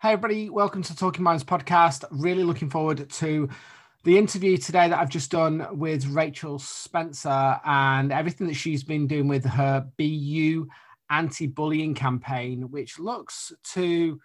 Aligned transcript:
Hey, 0.00 0.12
everybody, 0.12 0.48
welcome 0.48 0.80
to 0.84 0.94
Talking 0.94 1.24
Minds 1.24 1.42
podcast. 1.42 2.04
Really 2.12 2.44
looking 2.44 2.70
forward 2.70 3.10
to 3.10 3.48
the 4.04 4.16
interview 4.16 4.56
today 4.56 4.88
that 4.88 4.96
I've 4.96 5.10
just 5.10 5.28
done 5.28 5.66
with 5.72 6.06
Rachel 6.06 6.60
Spencer 6.60 7.58
and 7.64 8.12
everything 8.12 8.46
that 8.46 8.54
she's 8.54 8.84
been 8.84 9.08
doing 9.08 9.26
with 9.26 9.44
her 9.44 9.88
BU 9.98 10.68
anti 11.10 11.48
bullying 11.48 11.94
campaign, 11.94 12.70
which 12.70 13.00
looks 13.00 13.52
to 13.72 14.20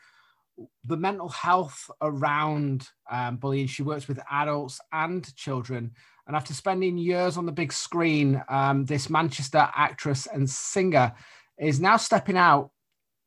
the 0.86 0.96
mental 0.96 1.30
health 1.30 1.90
around 2.04 2.88
um, 3.10 3.38
bullying. 3.38 3.66
She 3.66 3.82
works 3.82 4.08
with 4.08 4.20
adults 4.30 4.80
and 4.92 5.36
children. 5.36 5.94
And 6.28 6.36
after 6.36 6.54
spending 6.54 7.00
years 7.00 7.36
on 7.36 7.48
the 7.48 7.52
big 7.52 7.74
screen, 7.74 8.44
um, 8.48 8.86
this 8.86 9.10
Manchester 9.10 9.68
actress 9.76 10.28
and 10.28 10.48
singer 10.48 11.14
is 11.58 11.80
now 11.80 11.98
stepping 11.98 12.38
out 12.38 12.70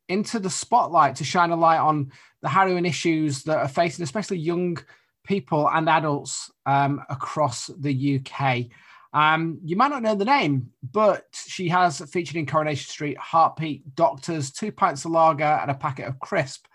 into 0.08 0.38
the 0.38 0.50
spotlight 0.50 1.16
to 1.16 1.24
shine 1.24 1.50
a 1.50 1.56
light 1.56 1.78
on 1.78 2.12
the 2.42 2.48
harrowing 2.48 2.86
issues 2.86 3.42
that 3.44 3.58
are 3.58 3.68
facing, 3.68 4.02
especially 4.02 4.38
young 4.38 4.78
people 5.24 5.68
and 5.68 5.88
adults 5.88 6.50
um, 6.66 7.02
across 7.08 7.66
the 7.78 8.20
UK. 8.20 8.66
Um, 9.12 9.58
you 9.64 9.76
might 9.76 9.88
not 9.88 10.02
know 10.02 10.14
the 10.14 10.24
name, 10.24 10.70
but 10.92 11.24
she 11.32 11.68
has 11.68 12.00
featured 12.10 12.36
in 12.36 12.46
Coronation 12.46 12.88
Street, 12.88 13.18
Heartbeat, 13.18 13.94
Doctors, 13.94 14.50
two 14.50 14.70
pints 14.70 15.04
of 15.04 15.12
lager, 15.12 15.44
and 15.44 15.70
a 15.70 15.74
packet 15.74 16.06
of 16.06 16.20
crisp. 16.20 16.66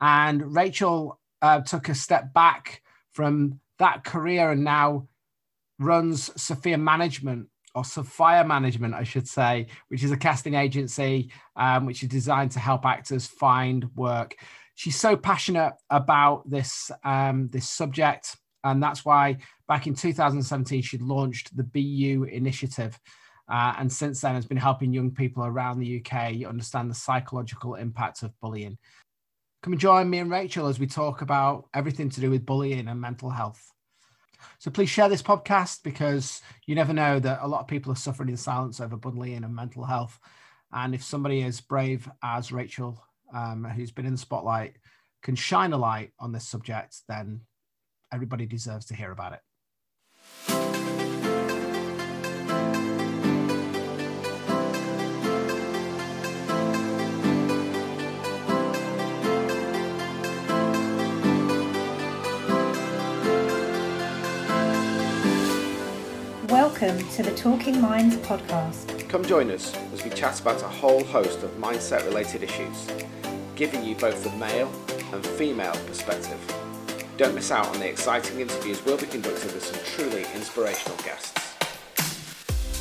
And 0.00 0.54
Rachel 0.54 1.20
uh, 1.42 1.60
took 1.60 1.88
a 1.88 1.94
step 1.94 2.32
back 2.32 2.82
from 3.12 3.60
that 3.78 4.04
career 4.04 4.50
and 4.52 4.64
now 4.64 5.08
runs 5.78 6.30
Sophia 6.40 6.78
Management, 6.78 7.48
or 7.74 7.84
Sophia 7.84 8.44
Management, 8.44 8.94
I 8.94 9.04
should 9.04 9.28
say, 9.28 9.66
which 9.88 10.02
is 10.02 10.10
a 10.10 10.16
casting 10.16 10.54
agency 10.54 11.30
um, 11.56 11.86
which 11.86 12.02
is 12.02 12.08
designed 12.08 12.50
to 12.52 12.60
help 12.60 12.84
actors 12.84 13.26
find 13.26 13.88
work. 13.96 14.36
She's 14.74 14.98
so 14.98 15.16
passionate 15.16 15.74
about 15.90 16.48
this 16.48 16.90
um, 17.04 17.48
this 17.48 17.68
subject, 17.68 18.36
and 18.64 18.82
that's 18.82 19.04
why 19.04 19.38
back 19.68 19.86
in 19.86 19.94
2017 19.94 20.82
she 20.82 20.98
launched 20.98 21.56
the 21.56 21.64
BU 21.64 22.24
initiative. 22.24 22.98
Uh, 23.48 23.74
and 23.78 23.92
since 23.92 24.20
then 24.20 24.34
has 24.34 24.46
been 24.46 24.56
helping 24.56 24.92
young 24.92 25.10
people 25.10 25.44
around 25.44 25.78
the 25.78 26.00
UK 26.00 26.46
understand 26.46 26.90
the 26.90 26.94
psychological 26.94 27.74
impact 27.74 28.22
of 28.22 28.38
bullying. 28.40 28.78
Come 29.62 29.74
and 29.74 29.80
join 29.80 30.08
me 30.08 30.18
and 30.18 30.30
Rachel 30.30 30.66
as 30.68 30.78
we 30.78 30.86
talk 30.86 31.22
about 31.22 31.68
everything 31.74 32.08
to 32.10 32.20
do 32.20 32.30
with 32.30 32.46
bullying 32.46 32.88
and 32.88 33.00
mental 33.00 33.30
health. 33.30 33.71
So 34.58 34.70
please 34.70 34.90
share 34.90 35.08
this 35.08 35.22
podcast 35.22 35.82
because 35.82 36.42
you 36.66 36.74
never 36.74 36.92
know 36.92 37.18
that 37.20 37.40
a 37.42 37.48
lot 37.48 37.60
of 37.60 37.68
people 37.68 37.92
are 37.92 37.96
suffering 37.96 38.28
in 38.28 38.36
silence 38.36 38.80
over 38.80 38.96
bullying 38.96 39.44
and 39.44 39.54
mental 39.54 39.84
health. 39.84 40.18
And 40.72 40.94
if 40.94 41.02
somebody 41.02 41.42
as 41.42 41.60
brave 41.60 42.08
as 42.22 42.52
Rachel, 42.52 43.02
um, 43.34 43.64
who's 43.64 43.90
been 43.90 44.06
in 44.06 44.12
the 44.12 44.18
spotlight, 44.18 44.76
can 45.22 45.34
shine 45.36 45.72
a 45.72 45.78
light 45.78 46.12
on 46.18 46.32
this 46.32 46.48
subject, 46.48 46.96
then 47.08 47.42
everybody 48.12 48.46
deserves 48.46 48.86
to 48.86 48.94
hear 48.94 49.12
about 49.12 49.32
it. 49.32 49.40
Welcome 66.82 67.08
to 67.10 67.22
the 67.22 67.30
Talking 67.36 67.80
Minds 67.80 68.16
podcast. 68.16 69.08
Come 69.08 69.24
join 69.24 69.52
us 69.52 69.72
as 69.94 70.02
we 70.02 70.10
chat 70.10 70.40
about 70.40 70.60
a 70.62 70.66
whole 70.66 71.04
host 71.04 71.44
of 71.44 71.52
mindset 71.52 72.04
related 72.06 72.42
issues, 72.42 72.88
giving 73.54 73.84
you 73.84 73.94
both 73.94 74.24
the 74.24 74.30
male 74.30 74.68
and 75.12 75.24
female 75.24 75.76
perspective. 75.86 76.40
Don't 77.18 77.36
miss 77.36 77.52
out 77.52 77.68
on 77.68 77.78
the 77.78 77.88
exciting 77.88 78.40
interviews 78.40 78.84
we'll 78.84 78.96
be 78.96 79.06
conducting 79.06 79.54
with 79.54 79.64
some 79.64 79.78
truly 79.94 80.26
inspirational 80.34 80.98
guests. 81.04 81.54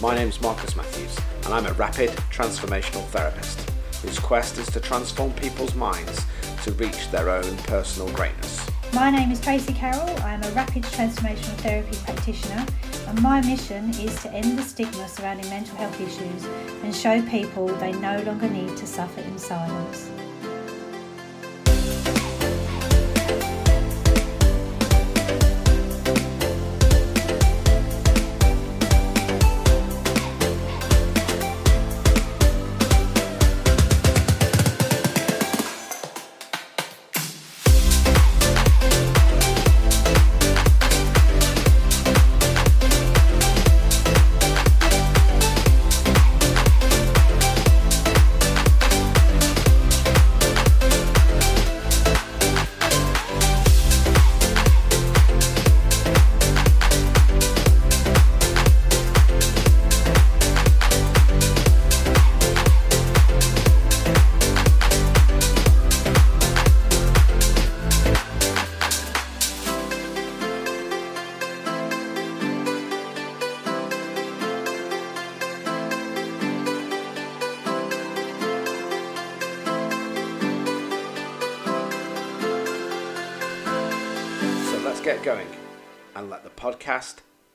My 0.01 0.15
name 0.15 0.29
is 0.29 0.41
Marcus 0.41 0.75
Matthews, 0.75 1.15
and 1.45 1.53
I'm 1.53 1.67
a 1.67 1.73
rapid 1.73 2.09
transformational 2.31 3.05
therapist 3.09 3.69
whose 4.01 4.17
quest 4.17 4.57
is 4.57 4.65
to 4.71 4.79
transform 4.79 5.31
people's 5.33 5.75
minds 5.75 6.25
to 6.63 6.71
reach 6.71 7.11
their 7.11 7.29
own 7.29 7.55
personal 7.57 8.11
greatness. 8.13 8.67
My 8.95 9.11
name 9.11 9.31
is 9.31 9.39
Tracy 9.39 9.73
Carroll. 9.73 10.09
I 10.21 10.33
am 10.33 10.43
a 10.43 10.51
rapid 10.51 10.83
transformational 10.83 11.55
therapy 11.57 11.97
practitioner, 12.03 12.65
and 13.11 13.21
my 13.21 13.41
mission 13.41 13.89
is 13.95 14.15
to 14.21 14.31
end 14.31 14.57
the 14.57 14.63
stigma 14.63 15.05
surrounding 15.05 15.49
mental 15.49 15.75
health 15.75 15.99
issues 15.99 16.45
and 16.81 16.95
show 16.95 17.21
people 17.23 17.67
they 17.67 17.91
no 17.91 18.21
longer 18.21 18.49
need 18.49 18.75
to 18.77 18.87
suffer 18.87 19.19
in 19.19 19.37
silence. 19.37 20.09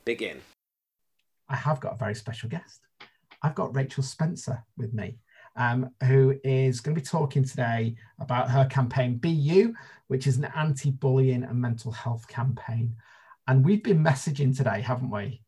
Begin. 0.07 0.41
I 1.51 1.57
have 1.57 1.81
got 1.81 1.95
a 1.95 1.99
very 1.99 2.15
special 2.15 2.49
guest. 2.49 2.81
I've 3.43 3.55
got 3.55 3.77
Rachel 3.77 4.03
Spencer 4.03 4.65
with 4.79 4.95
me, 4.95 5.19
um, 5.57 5.91
who 6.05 6.35
is 6.43 6.81
going 6.81 6.95
to 6.95 7.01
be 7.01 7.07
talking 7.07 7.45
today 7.45 7.97
about 8.19 8.51
her 8.51 8.65
campaign 8.65 9.19
BU, 9.19 9.75
which 10.07 10.27
is 10.27 10.39
an 10.39 10.49
anti 10.57 10.91
bullying 10.91 11.43
and 11.43 11.61
mental 11.61 11.93
health 11.93 12.27
campaign. 12.29 12.97
And 13.47 13.65
we've 13.65 13.83
been 13.83 14.03
messaging 14.03 14.57
today, 14.57 14.81
haven't 14.81 15.11
we? 15.11 15.43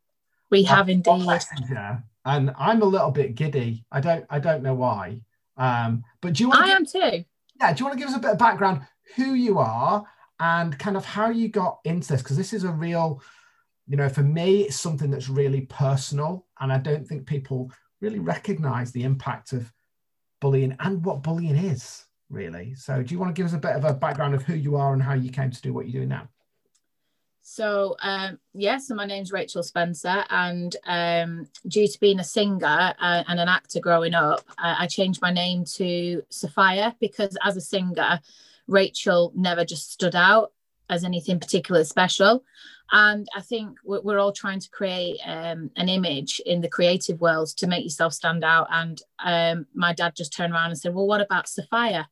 We 0.51 0.65
have 0.65 0.89
indeed. 0.89 1.27
Messenger, 1.27 2.03
and 2.25 2.53
I'm 2.59 2.83
a 2.83 2.87
little 2.87 3.11
bit 3.11 3.35
giddy. 3.35 3.85
I 3.91 4.01
don't 4.01 4.27
I 4.29 4.39
don't 4.39 4.63
know 4.63 4.75
why. 4.75 5.21
Um, 5.57 6.05
but 6.21 6.35
do 6.35 6.45
you 6.45 6.51
want 6.51 6.63
I 6.63 6.71
am 6.71 6.87
too. 6.87 7.25
Yeah, 7.61 7.73
do 7.73 7.81
you 7.81 7.85
want 7.87 7.99
to 7.99 7.99
give 7.99 8.09
us 8.09 8.17
a 8.17 8.21
bit 8.21 8.31
of 8.31 8.39
background 8.39 8.83
who 9.17 9.35
you 9.35 9.59
are 9.59 10.05
and 10.39 10.79
kind 10.79 10.97
of 10.97 11.05
how 11.05 11.31
you 11.31 11.49
got 11.49 11.81
into 11.85 12.13
this 12.13 12.23
because 12.23 12.37
this 12.37 12.53
is 12.53 12.65
a 12.65 12.71
real 12.71 13.21
you 13.89 13.97
know 13.97 14.09
for 14.09 14.23
me 14.23 14.63
it's 14.63 14.79
something 14.79 15.11
that's 15.11 15.29
really 15.29 15.63
personal 15.63 16.47
and 16.61 16.73
i 16.73 16.79
don't 16.79 17.07
think 17.07 17.27
people 17.27 17.71
really 18.01 18.19
recognize 18.19 18.93
the 18.93 19.03
impact 19.03 19.53
of 19.53 19.73
bullying 20.41 20.77
and 20.81 21.05
what 21.05 21.23
bullying 21.23 21.57
is 21.57 22.05
really. 22.31 22.75
So 22.75 23.03
do 23.03 23.15
you 23.15 23.19
want 23.19 23.35
to 23.35 23.39
give 23.39 23.47
us 23.47 23.55
a 23.55 23.59
bit 23.59 23.73
of 23.73 23.85
a 23.85 23.95
background 23.95 24.35
of 24.35 24.43
who 24.43 24.55
you 24.55 24.77
are 24.77 24.93
and 24.93 25.03
how 25.03 25.15
you 25.15 25.31
came 25.31 25.51
to 25.51 25.63
do 25.63 25.73
what 25.73 25.87
you're 25.87 26.01
doing 26.01 26.09
now? 26.09 26.29
So 27.43 27.97
um, 28.03 28.39
yeah, 28.53 28.77
so 28.77 28.95
my 28.95 29.07
name's 29.07 29.33
Rachel 29.33 29.63
Spencer, 29.63 30.23
and 30.29 30.77
um, 30.87 31.49
due 31.67 31.89
to 31.89 31.99
being 31.99 32.21
a 32.21 32.25
singer 32.25 32.95
uh, 33.01 33.25
and 33.27 33.41
an 33.41 33.49
actor 33.49 33.81
growing 33.81 34.13
up, 34.13 34.43
I 34.59 34.87
changed 34.87 35.23
my 35.23 35.33
name 35.33 35.65
to 35.77 36.23
Sophia 36.29 36.95
because 37.01 37.39
as 37.43 37.57
a 37.57 37.63
singer, 37.63 38.21
Rachel 38.67 39.33
never 39.35 39.65
just 39.65 39.91
stood 39.91 40.15
out 40.15 40.53
as 40.89 41.05
anything 41.05 41.39
particularly 41.39 41.85
special. 41.85 42.45
And 42.91 43.29
I 43.37 43.43
think 43.43 43.79
we're 43.85 44.19
all 44.19 44.33
trying 44.33 44.61
to 44.61 44.71
create 44.71 45.19
um, 45.27 45.71
an 45.77 45.89
image 45.89 46.41
in 46.47 46.63
the 46.63 46.69
creative 46.69 47.21
world 47.21 47.49
to 47.59 47.67
make 47.67 47.85
yourself 47.85 48.15
stand 48.15 48.45
out. 48.45 48.67
And 48.71 49.01
um, 49.23 49.67
my 49.75 49.93
dad 49.93 50.17
just 50.17 50.33
turned 50.33 50.55
around 50.55 50.71
and 50.71 50.79
said, 50.79 50.95
Well, 50.95 51.07
what 51.07 51.21
about 51.21 51.49
Sophia? 51.49 52.09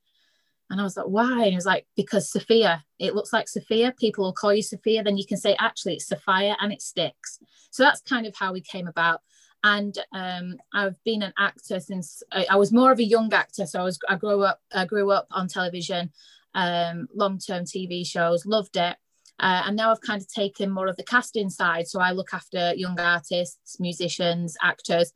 And 0.69 0.81
I 0.81 0.85
was 0.85 0.97
like, 0.97 1.07
Why? 1.07 1.33
And 1.33 1.51
he 1.51 1.55
was 1.55 1.65
like, 1.65 1.87
Because 1.97 2.31
Sophia, 2.31 2.85
it 2.99 3.15
looks 3.15 3.33
like 3.33 3.49
Sophia. 3.49 3.95
People 3.99 4.25
will 4.25 4.35
call 4.35 4.53
you 4.53 4.63
Sophia. 4.63 5.03
Then 5.03 5.17
you 5.17 5.27
can 5.27 5.39
say, 5.39 5.57
Actually, 5.59 5.95
it's 5.95 6.09
Sophia 6.09 6.57
and 6.61 6.73
it 6.73 6.83
sticks. 6.83 7.39
So 7.71 7.83
that's 7.83 8.03
kind 8.03 8.27
of 8.27 8.37
how 8.37 8.53
we 8.53 8.61
came 8.61 8.87
about 8.87 9.23
and 9.65 9.99
um, 10.13 10.59
I've 10.73 11.03
been 11.03 11.23
an 11.23 11.33
actor 11.39 11.81
since 11.81 12.23
I, 12.31 12.47
I, 12.51 12.57
was 12.57 12.73
more 12.73 12.93
of 12.93 13.01
a 13.01 13.05
young 13.05 13.33
actor. 13.33 13.67
So 13.67 13.81
I 13.81 13.83
was 13.83 13.99
I 14.09 14.15
grew 14.15 14.43
up 14.43 14.61
I 14.73 14.85
grew 14.85 15.11
up 15.11 15.27
on 15.31 15.49
television 15.49 16.13
um, 16.57 17.07
long-term 17.15 17.65
TV 17.65 18.05
shows, 18.05 18.47
loved 18.47 18.77
it. 18.77 18.97
Uh, 19.39 19.63
and 19.67 19.77
now 19.77 19.93
I've 19.93 20.01
kind 20.01 20.21
of 20.21 20.27
taken 20.29 20.71
more 20.71 20.89
of 20.89 20.97
the 20.97 21.05
casting 21.05 21.51
side. 21.51 21.87
So 21.87 22.01
I 22.01 22.13
look 22.13 22.33
after 22.33 22.73
young 22.75 22.99
artists, 22.99 23.79
musicians, 23.79 24.57
actors, 24.63 25.13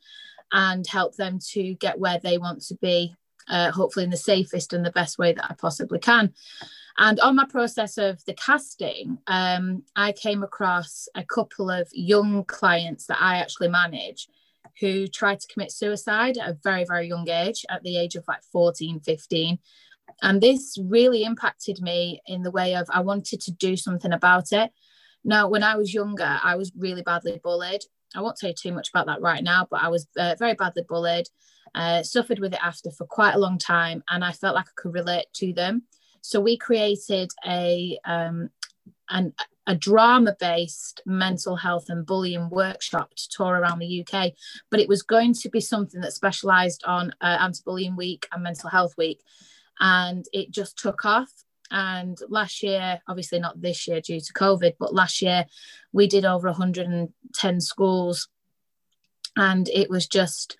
and 0.52 0.86
help 0.86 1.16
them 1.16 1.38
to 1.52 1.74
get 1.74 1.98
where 1.98 2.20
they 2.22 2.36
want 2.36 2.60
to 2.66 2.76
be, 2.82 3.14
uh, 3.48 3.70
hopefully 3.70 4.04
in 4.04 4.10
the 4.10 4.16
safest 4.16 4.74
and 4.74 4.84
the 4.84 4.92
best 4.92 5.18
way 5.18 5.32
that 5.32 5.50
I 5.50 5.54
possibly 5.54 5.98
can. 5.98 6.34
And 6.98 7.18
on 7.20 7.36
my 7.36 7.46
process 7.46 7.96
of 7.96 8.22
the 8.26 8.34
casting, 8.34 9.18
um, 9.26 9.84
I 9.96 10.12
came 10.12 10.42
across 10.42 11.08
a 11.14 11.24
couple 11.24 11.70
of 11.70 11.88
young 11.92 12.44
clients 12.44 13.06
that 13.06 13.22
I 13.22 13.38
actually 13.38 13.68
manage 13.68 14.28
who 14.80 15.06
tried 15.06 15.40
to 15.40 15.48
commit 15.52 15.72
suicide 15.72 16.36
at 16.36 16.48
a 16.48 16.58
very, 16.62 16.84
very 16.84 17.08
young 17.08 17.28
age, 17.28 17.64
at 17.70 17.82
the 17.82 17.96
age 17.96 18.16
of 18.16 18.24
like 18.28 18.42
14, 18.52 19.00
15. 19.00 19.58
And 20.22 20.40
this 20.40 20.78
really 20.82 21.24
impacted 21.24 21.80
me 21.80 22.20
in 22.26 22.42
the 22.42 22.50
way 22.50 22.74
of 22.74 22.86
I 22.90 23.00
wanted 23.00 23.40
to 23.42 23.52
do 23.52 23.76
something 23.76 24.12
about 24.12 24.52
it. 24.52 24.72
Now, 25.24 25.48
when 25.48 25.62
I 25.62 25.76
was 25.76 25.92
younger, 25.92 26.38
I 26.42 26.56
was 26.56 26.72
really 26.76 27.02
badly 27.02 27.40
bullied. 27.42 27.82
I 28.14 28.22
won't 28.22 28.38
you 28.42 28.52
too 28.52 28.72
much 28.72 28.88
about 28.90 29.06
that 29.06 29.20
right 29.20 29.42
now, 29.42 29.66
but 29.70 29.82
I 29.82 29.88
was 29.88 30.06
uh, 30.18 30.34
very 30.38 30.54
badly 30.54 30.82
bullied, 30.88 31.26
uh, 31.74 32.02
suffered 32.02 32.40
with 32.40 32.52
it 32.52 32.62
after 32.62 32.90
for 32.90 33.06
quite 33.06 33.34
a 33.34 33.38
long 33.38 33.58
time, 33.58 34.02
and 34.10 34.24
I 34.24 34.32
felt 34.32 34.54
like 34.54 34.66
I 34.66 34.80
could 34.80 34.94
relate 34.94 35.26
to 35.34 35.52
them. 35.52 35.82
So 36.20 36.40
we 36.40 36.56
created 36.56 37.30
a 37.46 37.98
um, 38.04 38.50
an, 39.10 39.32
a 39.66 39.74
drama 39.76 40.34
based 40.40 41.02
mental 41.06 41.56
health 41.56 41.86
and 41.88 42.04
bullying 42.04 42.50
workshop 42.50 43.14
to 43.14 43.28
tour 43.30 43.54
around 43.54 43.78
the 43.78 44.04
UK, 44.04 44.32
but 44.70 44.80
it 44.80 44.88
was 44.88 45.02
going 45.02 45.34
to 45.34 45.48
be 45.48 45.60
something 45.60 46.00
that 46.00 46.12
specialised 46.12 46.82
on 46.84 47.12
uh, 47.20 47.38
anti 47.40 47.60
bullying 47.64 47.96
week 47.96 48.26
and 48.32 48.42
mental 48.42 48.70
health 48.70 48.94
week 48.98 49.20
and 49.80 50.26
it 50.32 50.50
just 50.50 50.78
took 50.78 51.04
off. 51.04 51.32
And 51.72 52.18
last 52.28 52.62
year, 52.62 53.00
obviously 53.06 53.38
not 53.38 53.60
this 53.60 53.86
year 53.86 54.00
due 54.00 54.20
to 54.20 54.32
COVID, 54.32 54.74
but 54.78 54.94
last 54.94 55.22
year 55.22 55.46
we 55.92 56.06
did 56.06 56.24
over 56.24 56.48
110 56.48 57.60
schools, 57.60 58.28
and 59.36 59.68
it 59.68 59.88
was 59.88 60.06
just 60.06 60.56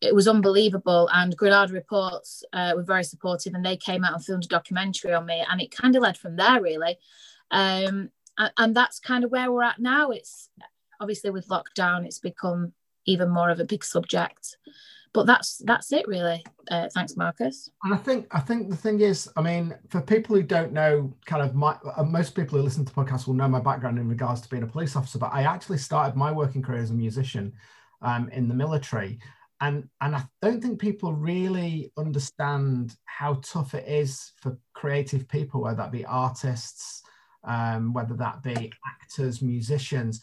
it 0.00 0.14
was 0.14 0.26
unbelievable. 0.26 1.08
And 1.12 1.36
Granada 1.36 1.72
Reports 1.72 2.44
uh, 2.52 2.72
were 2.74 2.82
very 2.82 3.04
supportive, 3.04 3.54
and 3.54 3.64
they 3.64 3.76
came 3.76 4.04
out 4.04 4.14
and 4.14 4.24
filmed 4.24 4.44
a 4.44 4.48
documentary 4.48 5.12
on 5.12 5.26
me, 5.26 5.44
and 5.48 5.60
it 5.60 5.70
kind 5.70 5.96
of 5.96 6.02
led 6.02 6.16
from 6.16 6.36
there 6.36 6.60
really. 6.60 6.98
Um, 7.50 8.10
and, 8.38 8.52
and 8.58 8.76
that's 8.76 8.98
kind 9.00 9.24
of 9.24 9.30
where 9.30 9.52
we're 9.52 9.62
at 9.62 9.78
now. 9.78 10.10
It's 10.10 10.48
obviously 11.00 11.30
with 11.30 11.48
lockdown, 11.48 12.06
it's 12.06 12.20
become 12.20 12.72
even 13.06 13.28
more 13.28 13.50
of 13.50 13.60
a 13.60 13.64
big 13.64 13.84
subject 13.84 14.56
but 15.14 15.26
that's 15.26 15.58
that's 15.58 15.92
it 15.92 16.06
really. 16.06 16.44
Uh, 16.70 16.88
thanks 16.92 17.16
marcus. 17.16 17.70
And 17.84 17.94
i 17.94 17.96
think 17.96 18.26
i 18.32 18.40
think 18.40 18.68
the 18.68 18.76
thing 18.76 19.00
is 19.00 19.30
i 19.36 19.40
mean 19.40 19.74
for 19.88 20.00
people 20.00 20.34
who 20.34 20.42
don't 20.42 20.72
know 20.72 21.14
kind 21.24 21.42
of 21.42 21.54
my 21.54 21.76
uh, 21.96 22.02
most 22.02 22.34
people 22.34 22.58
who 22.58 22.64
listen 22.64 22.84
to 22.84 22.92
podcasts 22.92 23.26
will 23.26 23.34
know 23.34 23.48
my 23.48 23.60
background 23.60 23.98
in 23.98 24.08
regards 24.08 24.40
to 24.42 24.48
being 24.48 24.64
a 24.64 24.66
police 24.66 24.96
officer 24.96 25.18
but 25.18 25.32
i 25.32 25.42
actually 25.42 25.78
started 25.78 26.16
my 26.16 26.30
working 26.32 26.62
career 26.62 26.82
as 26.82 26.90
a 26.90 26.94
musician 26.94 27.52
um, 28.02 28.28
in 28.30 28.48
the 28.48 28.54
military. 28.54 29.18
And 29.60 29.88
and 30.00 30.16
i 30.16 30.24
don't 30.42 30.60
think 30.60 30.80
people 30.80 31.12
really 31.14 31.92
understand 31.96 32.96
how 33.04 33.34
tough 33.34 33.72
it 33.74 33.86
is 33.86 34.32
for 34.42 34.58
creative 34.74 35.28
people 35.28 35.62
whether 35.62 35.76
that 35.76 35.92
be 35.92 36.04
artists 36.04 37.02
um, 37.44 37.92
whether 37.92 38.14
that 38.14 38.42
be 38.42 38.72
actors 38.86 39.42
musicians. 39.42 40.22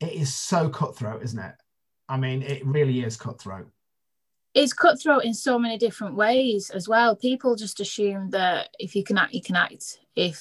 It 0.00 0.12
is 0.12 0.34
so 0.34 0.68
cutthroat 0.68 1.22
isn't 1.22 1.38
it? 1.38 1.54
I 2.08 2.16
mean 2.16 2.42
it 2.42 2.66
really 2.66 3.04
is 3.04 3.16
cutthroat 3.16 3.68
it's 4.54 4.72
cutthroat 4.72 5.24
in 5.24 5.34
so 5.34 5.58
many 5.58 5.76
different 5.76 6.14
ways 6.14 6.70
as 6.70 6.88
well. 6.88 7.16
People 7.16 7.56
just 7.56 7.80
assume 7.80 8.30
that 8.30 8.68
if 8.78 8.94
you 8.94 9.02
can 9.02 9.18
act, 9.18 9.34
you 9.34 9.42
can 9.42 9.56
act. 9.56 9.98
If 10.14 10.40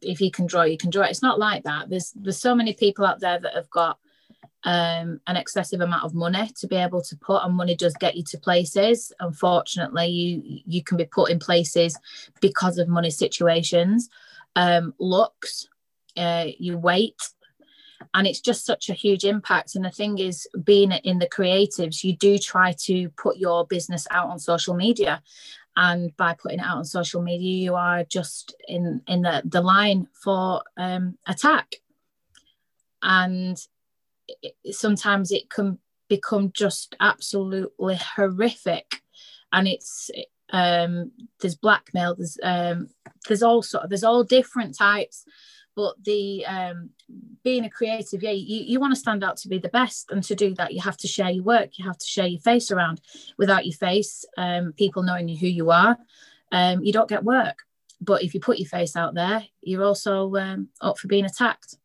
if 0.00 0.20
you 0.20 0.30
can 0.30 0.46
draw, 0.46 0.62
you 0.62 0.78
can 0.78 0.90
draw. 0.90 1.04
It's 1.04 1.22
not 1.22 1.38
like 1.38 1.64
that. 1.64 1.90
There's 1.90 2.12
there's 2.12 2.40
so 2.40 2.54
many 2.54 2.72
people 2.72 3.04
out 3.04 3.20
there 3.20 3.38
that 3.38 3.54
have 3.54 3.70
got 3.70 3.98
um, 4.64 5.20
an 5.26 5.36
excessive 5.36 5.80
amount 5.80 6.04
of 6.04 6.14
money 6.14 6.50
to 6.56 6.66
be 6.66 6.76
able 6.76 7.02
to 7.02 7.16
put, 7.16 7.44
and 7.44 7.54
money 7.54 7.76
does 7.76 7.94
get 7.94 8.16
you 8.16 8.24
to 8.24 8.38
places. 8.38 9.12
Unfortunately, 9.20 10.06
you 10.06 10.62
you 10.64 10.82
can 10.82 10.96
be 10.96 11.04
put 11.04 11.30
in 11.30 11.38
places 11.38 11.98
because 12.40 12.78
of 12.78 12.88
money 12.88 13.10
situations, 13.10 14.08
um, 14.56 14.94
looks, 14.98 15.68
uh, 16.16 16.46
you 16.58 16.78
weight, 16.78 17.22
and 18.14 18.26
it's 18.26 18.40
just 18.40 18.66
such 18.66 18.90
a 18.90 18.94
huge 18.94 19.24
impact. 19.24 19.74
And 19.74 19.84
the 19.84 19.90
thing 19.90 20.18
is 20.18 20.46
being 20.64 20.92
in 20.92 21.18
the 21.18 21.28
creatives 21.28 22.04
you 22.04 22.16
do 22.16 22.38
try 22.38 22.72
to 22.84 23.08
put 23.10 23.38
your 23.38 23.66
business 23.66 24.06
out 24.10 24.28
on 24.28 24.38
social 24.38 24.74
media. 24.74 25.22
And 25.74 26.14
by 26.18 26.34
putting 26.34 26.58
it 26.58 26.66
out 26.66 26.76
on 26.76 26.84
social 26.84 27.22
media 27.22 27.64
you 27.64 27.74
are 27.74 28.04
just 28.04 28.54
in 28.68 29.00
in 29.06 29.22
the, 29.22 29.42
the 29.44 29.62
line 29.62 30.08
for 30.12 30.62
um, 30.76 31.16
attack. 31.26 31.76
And 33.02 33.58
it, 34.42 34.54
sometimes 34.74 35.32
it 35.32 35.48
can 35.48 35.78
become 36.08 36.52
just 36.52 36.94
absolutely 37.00 37.96
horrific. 37.96 39.00
And 39.50 39.66
it's 39.66 40.10
um, 40.52 41.12
there's 41.40 41.54
blackmail 41.54 42.14
there's 42.16 42.36
um, 42.42 42.90
there's 43.26 43.42
all 43.42 43.62
sort 43.62 43.84
of 43.84 43.90
there's 43.90 44.04
all 44.04 44.24
different 44.24 44.76
types. 44.76 45.24
But 45.74 45.94
the 46.04 46.44
um, 46.44 46.90
being 47.42 47.64
a 47.64 47.70
creative 47.70 48.22
yeah 48.22 48.30
you, 48.30 48.64
you 48.64 48.80
want 48.80 48.92
to 48.92 48.98
stand 48.98 49.24
out 49.24 49.36
to 49.36 49.48
be 49.48 49.58
the 49.58 49.68
best 49.68 50.10
and 50.10 50.22
to 50.22 50.34
do 50.34 50.54
that 50.54 50.72
you 50.72 50.80
have 50.80 50.96
to 50.96 51.08
share 51.08 51.30
your 51.30 51.44
work 51.44 51.78
you 51.78 51.84
have 51.84 51.98
to 51.98 52.06
share 52.06 52.26
your 52.26 52.40
face 52.40 52.70
around 52.70 53.00
without 53.38 53.66
your 53.66 53.74
face 53.74 54.24
um, 54.36 54.72
people 54.72 55.02
knowing 55.02 55.28
who 55.28 55.46
you 55.46 55.70
are 55.70 55.96
um, 56.52 56.82
you 56.82 56.92
don't 56.92 57.08
get 57.08 57.24
work 57.24 57.58
but 58.00 58.22
if 58.22 58.34
you 58.34 58.40
put 58.40 58.58
your 58.58 58.68
face 58.68 58.96
out 58.96 59.14
there 59.14 59.44
you're 59.60 59.84
also 59.84 60.34
um, 60.36 60.68
up 60.80 60.98
for 60.98 61.08
being 61.08 61.24
attacked 61.24 61.76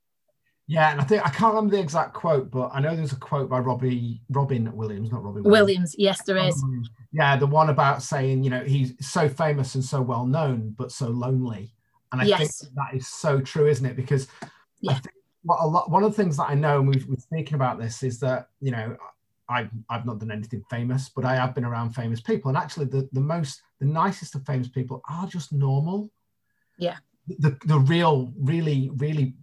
yeah, 0.69 0.91
and 0.91 0.99
I 0.99 1.05
think 1.05 1.25
I 1.25 1.29
can't 1.29 1.55
remember 1.55 1.77
the 1.77 1.81
exact 1.81 2.13
quote, 2.13 2.51
but 2.51 2.71
I 2.73 2.81
know 2.81 2.93
there's 2.93 3.13
a 3.13 3.19
quote 3.19 3.49
by 3.49 3.59
Robbie 3.59 4.21
Robin 4.29 4.69
Williams, 4.75 5.09
not 5.13 5.23
Robin 5.23 5.43
Williams. 5.43 5.61
Williams 5.61 5.95
yes, 5.97 6.21
there 6.23 6.35
is. 6.35 6.61
Yeah, 7.13 7.37
the 7.37 7.47
one 7.47 7.69
about 7.69 8.03
saying, 8.03 8.43
you 8.43 8.49
know, 8.49 8.59
he's 8.65 8.93
so 8.99 9.29
famous 9.29 9.75
and 9.75 9.83
so 9.83 10.01
well 10.01 10.25
known, 10.25 10.75
but 10.77 10.91
so 10.91 11.07
lonely. 11.07 11.73
And 12.11 12.21
I 12.21 12.25
yes. 12.25 12.59
think 12.59 12.73
that 12.75 12.93
is 12.93 13.07
so 13.07 13.39
true, 13.39 13.67
isn't 13.67 13.85
it? 13.85 13.95
Because 13.95 14.27
yeah. 14.81 14.99
What 15.43 15.59
a 15.61 15.67
lot 15.67 15.89
one 15.89 16.03
of 16.03 16.11
the 16.11 16.21
things 16.21 16.37
that 16.37 16.49
I 16.49 16.55
know, 16.55 16.79
and 16.79 16.87
we've 16.87 17.07
been 17.07 17.19
speaking 17.19 17.55
about 17.55 17.79
this, 17.79 18.03
is 18.03 18.19
that 18.19 18.49
you 18.59 18.71
know 18.71 18.97
I've 19.49 19.69
I've 19.89 20.05
not 20.05 20.19
done 20.19 20.31
anything 20.31 20.63
famous, 20.69 21.09
but 21.09 21.25
I 21.25 21.35
have 21.35 21.55
been 21.55 21.65
around 21.65 21.91
famous 21.91 22.19
people, 22.19 22.49
and 22.49 22.57
actually 22.57 22.85
the 22.85 23.07
the 23.13 23.21
most 23.21 23.61
the 23.79 23.85
nicest 23.85 24.35
of 24.35 24.45
famous 24.45 24.67
people 24.67 25.01
are 25.09 25.27
just 25.27 25.53
normal. 25.53 26.11
Yeah. 26.77 26.97
The 27.27 27.57
the 27.65 27.79
real 27.79 28.33
really 28.37 28.91
really 28.97 29.35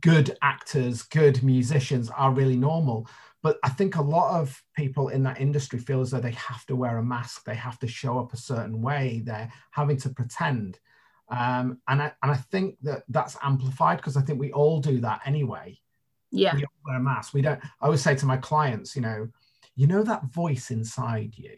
good 0.00 0.36
actors, 0.42 1.02
good 1.02 1.42
musicians 1.42 2.10
are 2.10 2.32
really 2.32 2.56
normal. 2.56 3.08
But 3.42 3.58
I 3.62 3.70
think 3.70 3.96
a 3.96 4.02
lot 4.02 4.38
of 4.38 4.62
people 4.76 5.08
in 5.08 5.22
that 5.22 5.40
industry 5.40 5.78
feel 5.78 6.02
as 6.02 6.10
though 6.10 6.20
they 6.20 6.32
have 6.32 6.66
to 6.66 6.76
wear 6.76 6.98
a 6.98 7.02
mask, 7.02 7.44
they 7.44 7.54
have 7.54 7.78
to 7.78 7.88
show 7.88 8.18
up 8.18 8.34
a 8.34 8.36
certain 8.36 8.82
way, 8.82 9.22
they're 9.24 9.50
having 9.70 9.96
to 9.98 10.10
pretend. 10.10 10.78
Um, 11.30 11.78
and 11.88 12.02
I 12.02 12.12
and 12.22 12.32
I 12.32 12.36
think 12.36 12.76
that 12.82 13.04
that's 13.08 13.36
amplified 13.42 13.98
because 13.98 14.16
I 14.16 14.22
think 14.22 14.40
we 14.40 14.52
all 14.52 14.80
do 14.80 15.00
that 15.00 15.20
anyway. 15.24 15.78
Yeah. 16.32 16.54
We 16.54 16.64
wear 16.84 16.96
a 16.96 17.00
mask. 17.00 17.34
We 17.34 17.42
don't. 17.42 17.60
I 17.62 17.84
always 17.86 18.02
say 18.02 18.14
to 18.16 18.26
my 18.26 18.36
clients, 18.36 18.94
you 18.96 19.02
know, 19.02 19.28
you 19.76 19.86
know 19.86 20.02
that 20.02 20.24
voice 20.24 20.70
inside 20.70 21.34
you. 21.36 21.56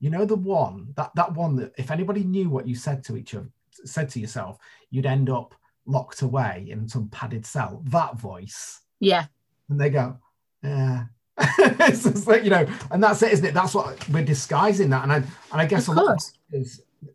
You 0.00 0.10
know 0.10 0.24
the 0.24 0.36
one 0.36 0.92
that 0.96 1.12
that 1.14 1.32
one 1.34 1.56
that 1.56 1.72
if 1.78 1.90
anybody 1.90 2.24
knew 2.24 2.50
what 2.50 2.66
you 2.66 2.74
said 2.74 3.04
to 3.04 3.16
each 3.16 3.34
other, 3.34 3.48
said 3.84 4.08
to 4.10 4.20
yourself, 4.20 4.58
you'd 4.90 5.06
end 5.06 5.30
up 5.30 5.54
locked 5.86 6.22
away 6.22 6.66
in 6.68 6.88
some 6.88 7.08
padded 7.08 7.46
cell. 7.46 7.82
That 7.86 8.16
voice. 8.16 8.80
Yeah. 9.00 9.26
And 9.68 9.80
they 9.80 9.90
go, 9.90 10.18
yeah. 10.62 11.04
it's 11.58 12.02
just 12.02 12.26
like, 12.26 12.44
you 12.44 12.50
know, 12.50 12.66
and 12.90 13.02
that's 13.02 13.22
it, 13.22 13.32
isn't 13.32 13.46
it? 13.46 13.54
That's 13.54 13.74
what 13.74 14.08
we're 14.08 14.24
disguising 14.24 14.90
that. 14.90 15.02
And 15.04 15.12
I 15.12 15.16
and 15.16 15.26
I 15.52 15.66
guess 15.66 15.88
of 15.88 15.96
a 15.96 16.02
lot 16.02 16.22
of 16.52 16.66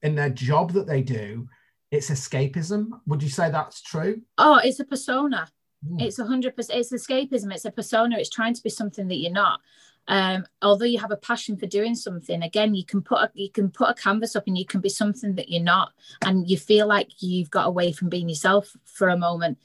in 0.01 0.15
their 0.15 0.29
job 0.29 0.73
that 0.73 0.87
they 0.87 1.01
do, 1.01 1.47
it's 1.91 2.10
escapism. 2.10 3.00
Would 3.06 3.24
you 3.24 3.29
say 3.29 3.50
that's 3.50 3.82
true? 3.82 4.22
Oh, 4.38 4.60
it's 4.63 4.79
a 4.79 4.86
persona. 4.86 5.48
Mm. 5.86 6.01
It's 6.01 6.20
a 6.20 6.25
hundred 6.25 6.56
percent. 6.56 6.79
It's 6.79 6.91
escapism. 6.91 7.53
It's 7.53 7.65
a 7.65 7.72
persona. 7.72 8.17
It's 8.17 8.29
trying 8.29 8.53
to 8.53 8.63
be 8.63 8.70
something 8.70 9.08
that 9.08 9.17
you're 9.17 9.32
not. 9.32 9.62
Um, 10.10 10.46
although 10.62 10.86
you 10.86 11.00
have 11.00 11.12
a 11.12 11.17
passion 11.17 11.58
for 11.58 11.65
doing 11.65 11.94
something, 11.94 12.41
again, 12.41 12.74
you 12.74 12.86
can 12.86 13.01
put 13.01 13.20
a, 13.20 13.32
you 13.34 13.51
can 13.51 13.70
put 13.70 13.89
a 13.89 13.94
canvas 13.94 14.38
up 14.38 14.46
and 14.48 14.58
you 14.58 14.65
can 14.65 14.79
be 14.79 14.89
something 14.89 15.36
that 15.36 15.50
you're 15.50 15.62
not, 15.62 15.91
and 16.25 16.50
you 16.50 16.58
feel 16.58 16.88
like 16.88 17.12
you've 17.20 17.51
got 17.51 17.67
away 17.67 17.91
from 17.91 18.10
being 18.10 18.29
yourself 18.29 18.74
for 18.86 19.10
a 19.10 19.17
moment. 19.17 19.58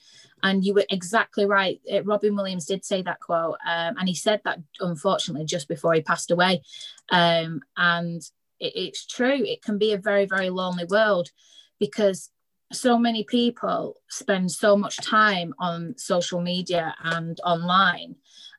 And 0.44 0.64
you 0.64 0.74
were 0.74 0.84
exactly 0.90 1.46
right. 1.46 1.80
Uh, 1.90 2.02
Robin 2.02 2.34
Williams 2.34 2.66
did 2.66 2.84
say 2.84 3.02
that 3.02 3.20
quote, 3.20 3.56
um, 3.64 3.96
and 3.96 4.08
he 4.08 4.14
said 4.14 4.40
that 4.44 4.58
unfortunately 4.80 5.44
just 5.44 5.68
before 5.68 5.94
he 5.94 6.02
passed 6.02 6.32
away. 6.32 6.62
Um, 7.10 7.62
and 7.76 8.20
it, 8.58 8.72
it's 8.74 9.06
true. 9.06 9.44
It 9.44 9.62
can 9.62 9.78
be 9.78 9.92
a 9.92 9.98
very 9.98 10.26
very 10.26 10.50
lonely 10.50 10.84
world 10.84 11.30
because 11.82 12.30
so 12.72 12.96
many 12.96 13.24
people 13.24 13.96
spend 14.08 14.52
so 14.52 14.76
much 14.76 14.98
time 14.98 15.52
on 15.58 15.94
social 15.98 16.40
media 16.40 16.94
and 17.02 17.40
online 17.44 18.14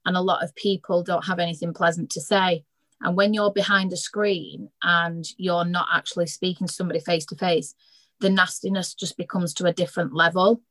and 0.05 0.17
a 0.17 0.21
lot 0.21 0.43
of 0.43 0.53
people 0.55 1.01
don't 1.01 1.25
have 1.25 1.39
anything 1.39 1.73
pleasant 1.73 2.09
to 2.09 2.19
say 2.19 2.65
and 2.99 3.15
when 3.15 3.33
you're 3.33 3.53
behind 3.53 3.93
a 3.93 3.97
screen 3.97 4.69
and 4.81 5.23
you're 5.37 5.63
not 5.63 5.87
actually 5.93 6.27
speaking 6.27 6.67
to 6.67 6.73
somebody 6.73 6.99
face 6.99 7.25
to 7.25 7.35
face 7.37 7.75
the 8.19 8.29
nastiness 8.29 8.93
just 8.93 9.15
becomes 9.15 9.53
to 9.53 9.65
a 9.67 9.73
different 9.73 10.13
level 10.13 10.61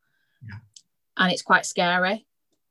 Yeah. 0.47 0.59
and 1.17 1.33
it's 1.33 1.43
quite 1.51 1.65
scary 1.65 2.27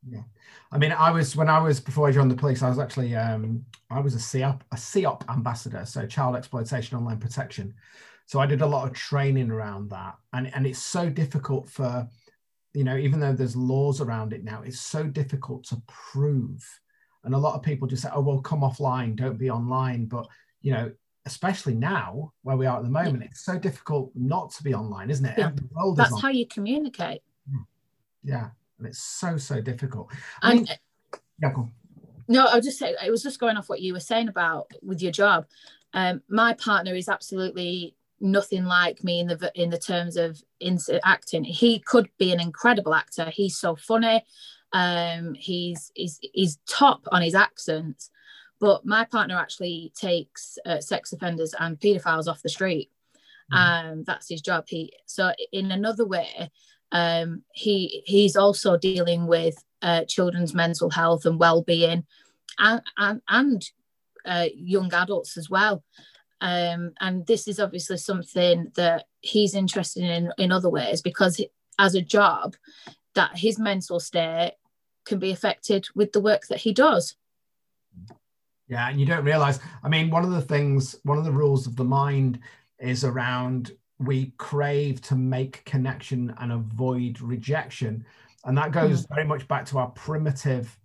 Yeah. 0.07 0.25
I 0.73 0.77
mean, 0.77 0.93
I 0.93 1.11
was 1.11 1.35
when 1.35 1.49
I 1.49 1.59
was 1.59 1.81
before 1.81 2.07
I 2.07 2.11
joined 2.11 2.31
the 2.31 2.41
police, 2.43 2.63
I 2.63 2.69
was 2.69 2.79
actually 2.79 3.13
um, 3.15 3.65
I 3.89 3.99
was 3.99 4.15
a 4.15 4.19
CEOP 4.19 4.61
a 4.71 4.77
CEOP 4.77 5.19
ambassador, 5.29 5.83
so 5.85 6.07
child 6.07 6.35
exploitation 6.37 6.97
online 6.97 7.19
protection. 7.19 7.73
So 8.31 8.39
I 8.39 8.45
did 8.45 8.61
a 8.61 8.65
lot 8.65 8.87
of 8.87 8.93
training 8.93 9.51
around 9.51 9.89
that, 9.89 10.15
and 10.31 10.49
and 10.55 10.65
it's 10.65 10.79
so 10.79 11.09
difficult 11.09 11.69
for, 11.69 12.07
you 12.73 12.85
know, 12.85 12.95
even 12.95 13.19
though 13.19 13.33
there's 13.33 13.57
laws 13.57 13.99
around 13.99 14.31
it 14.31 14.45
now, 14.45 14.61
it's 14.61 14.79
so 14.79 15.03
difficult 15.03 15.65
to 15.65 15.81
prove, 15.87 16.63
and 17.25 17.35
a 17.35 17.37
lot 17.37 17.55
of 17.55 17.61
people 17.61 17.89
just 17.89 18.03
say, 18.03 18.09
oh 18.13 18.21
well, 18.21 18.39
come 18.39 18.61
offline, 18.61 19.17
don't 19.17 19.37
be 19.37 19.49
online, 19.49 20.05
but 20.05 20.27
you 20.61 20.71
know. 20.71 20.91
Especially 21.27 21.75
now, 21.75 22.33
where 22.41 22.57
we 22.57 22.65
are 22.65 22.77
at 22.77 22.83
the 22.83 22.89
moment, 22.89 23.21
it's 23.21 23.45
so 23.45 23.59
difficult 23.59 24.11
not 24.15 24.49
to 24.53 24.63
be 24.63 24.73
online, 24.73 25.11
isn't 25.11 25.23
it? 25.23 25.37
Yeah. 25.37 25.51
The 25.53 25.69
world 25.75 25.93
is 25.93 26.05
that's 26.05 26.13
on- 26.13 26.21
how 26.21 26.29
you 26.29 26.47
communicate 26.47 27.21
yeah, 28.23 28.49
and 28.77 28.87
it's 28.87 28.99
so 28.99 29.37
so 29.37 29.61
difficult. 29.61 30.11
I 30.41 30.51
and 30.51 30.59
mean, 30.61 30.67
yeah, 31.41 31.53
go. 31.53 31.69
No, 32.27 32.45
I 32.45 32.55
was 32.55 32.65
just 32.65 32.79
say 32.79 32.95
it 33.05 33.11
was 33.11 33.23
just 33.23 33.39
going 33.39 33.57
off 33.57 33.69
what 33.69 33.81
you 33.81 33.93
were 33.93 33.99
saying 33.99 34.29
about 34.29 34.71
with 34.81 35.01
your 35.01 35.11
job. 35.11 35.45
Um, 35.93 36.21
my 36.29 36.53
partner 36.53 36.95
is 36.95 37.09
absolutely 37.09 37.95
nothing 38.21 38.65
like 38.65 39.03
me 39.03 39.19
in 39.19 39.27
the 39.27 39.51
in 39.55 39.69
the 39.69 39.77
terms 39.77 40.17
of 40.17 40.41
in 40.59 40.77
acting. 41.03 41.43
He 41.43 41.79
could 41.79 42.09
be 42.17 42.31
an 42.31 42.39
incredible 42.39 42.93
actor. 42.93 43.29
He's 43.29 43.57
so 43.57 43.75
funny. 43.75 44.23
Um, 44.73 45.33
he's 45.33 45.91
he's 45.95 46.19
he's 46.21 46.59
top 46.67 47.07
on 47.11 47.21
his 47.21 47.35
accents. 47.35 48.09
But 48.59 48.85
my 48.85 49.05
partner 49.05 49.37
actually 49.37 49.91
takes 49.95 50.59
uh, 50.67 50.79
sex 50.79 51.13
offenders 51.13 51.55
and 51.59 51.79
paedophiles 51.79 52.27
off 52.27 52.43
the 52.43 52.49
street. 52.49 52.91
Um, 53.51 54.03
that's 54.05 54.29
his 54.29 54.41
job. 54.41 54.65
He 54.67 54.93
so 55.05 55.33
in 55.51 55.71
another 55.71 56.05
way, 56.05 56.51
um, 56.91 57.43
he 57.53 58.03
he's 58.05 58.35
also 58.35 58.77
dealing 58.77 59.27
with 59.27 59.63
uh, 59.81 60.05
children's 60.05 60.53
mental 60.53 60.89
health 60.89 61.25
and 61.25 61.39
well-being 61.39 62.05
and 62.59 62.81
and, 62.97 63.21
and 63.27 63.69
uh, 64.25 64.47
young 64.53 64.93
adults 64.93 65.37
as 65.37 65.49
well 65.49 65.83
um, 66.41 66.93
and 66.99 67.25
this 67.27 67.47
is 67.47 67.59
obviously 67.59 67.97
something 67.97 68.71
that 68.75 69.05
he's 69.21 69.55
interested 69.55 70.03
in 70.03 70.31
in 70.37 70.51
other 70.51 70.69
ways 70.69 71.01
because 71.01 71.43
as 71.79 71.95
a 71.95 72.01
job 72.01 72.55
that 73.13 73.37
his 73.37 73.57
mental 73.57 73.99
state 73.99 74.53
can 75.05 75.19
be 75.19 75.31
affected 75.31 75.87
with 75.95 76.11
the 76.11 76.19
work 76.19 76.47
that 76.47 76.59
he 76.59 76.73
does 76.73 77.15
Yeah, 78.67 78.89
and 78.89 78.99
you 78.99 79.05
don't 79.05 79.25
realize. 79.25 79.59
I 79.83 79.89
mean, 79.89 80.09
one 80.09 80.23
of 80.23 80.31
the 80.31 80.41
things, 80.41 80.95
one 81.03 81.17
of 81.17 81.25
the 81.25 81.31
rules 81.31 81.67
of 81.67 81.75
the 81.75 81.83
mind 81.83 82.39
is 82.79 83.03
around 83.03 83.71
we 83.99 84.33
crave 84.37 85.01
to 85.01 85.15
make 85.15 85.63
connection 85.65 86.33
and 86.39 86.51
avoid 86.51 87.21
rejection. 87.21 88.05
And 88.45 88.57
that 88.57 88.71
goes 88.71 89.05
very 89.05 89.25
much 89.25 89.47
back 89.47 89.65
to 89.67 89.77
our 89.77 89.89
primitive 89.89 90.79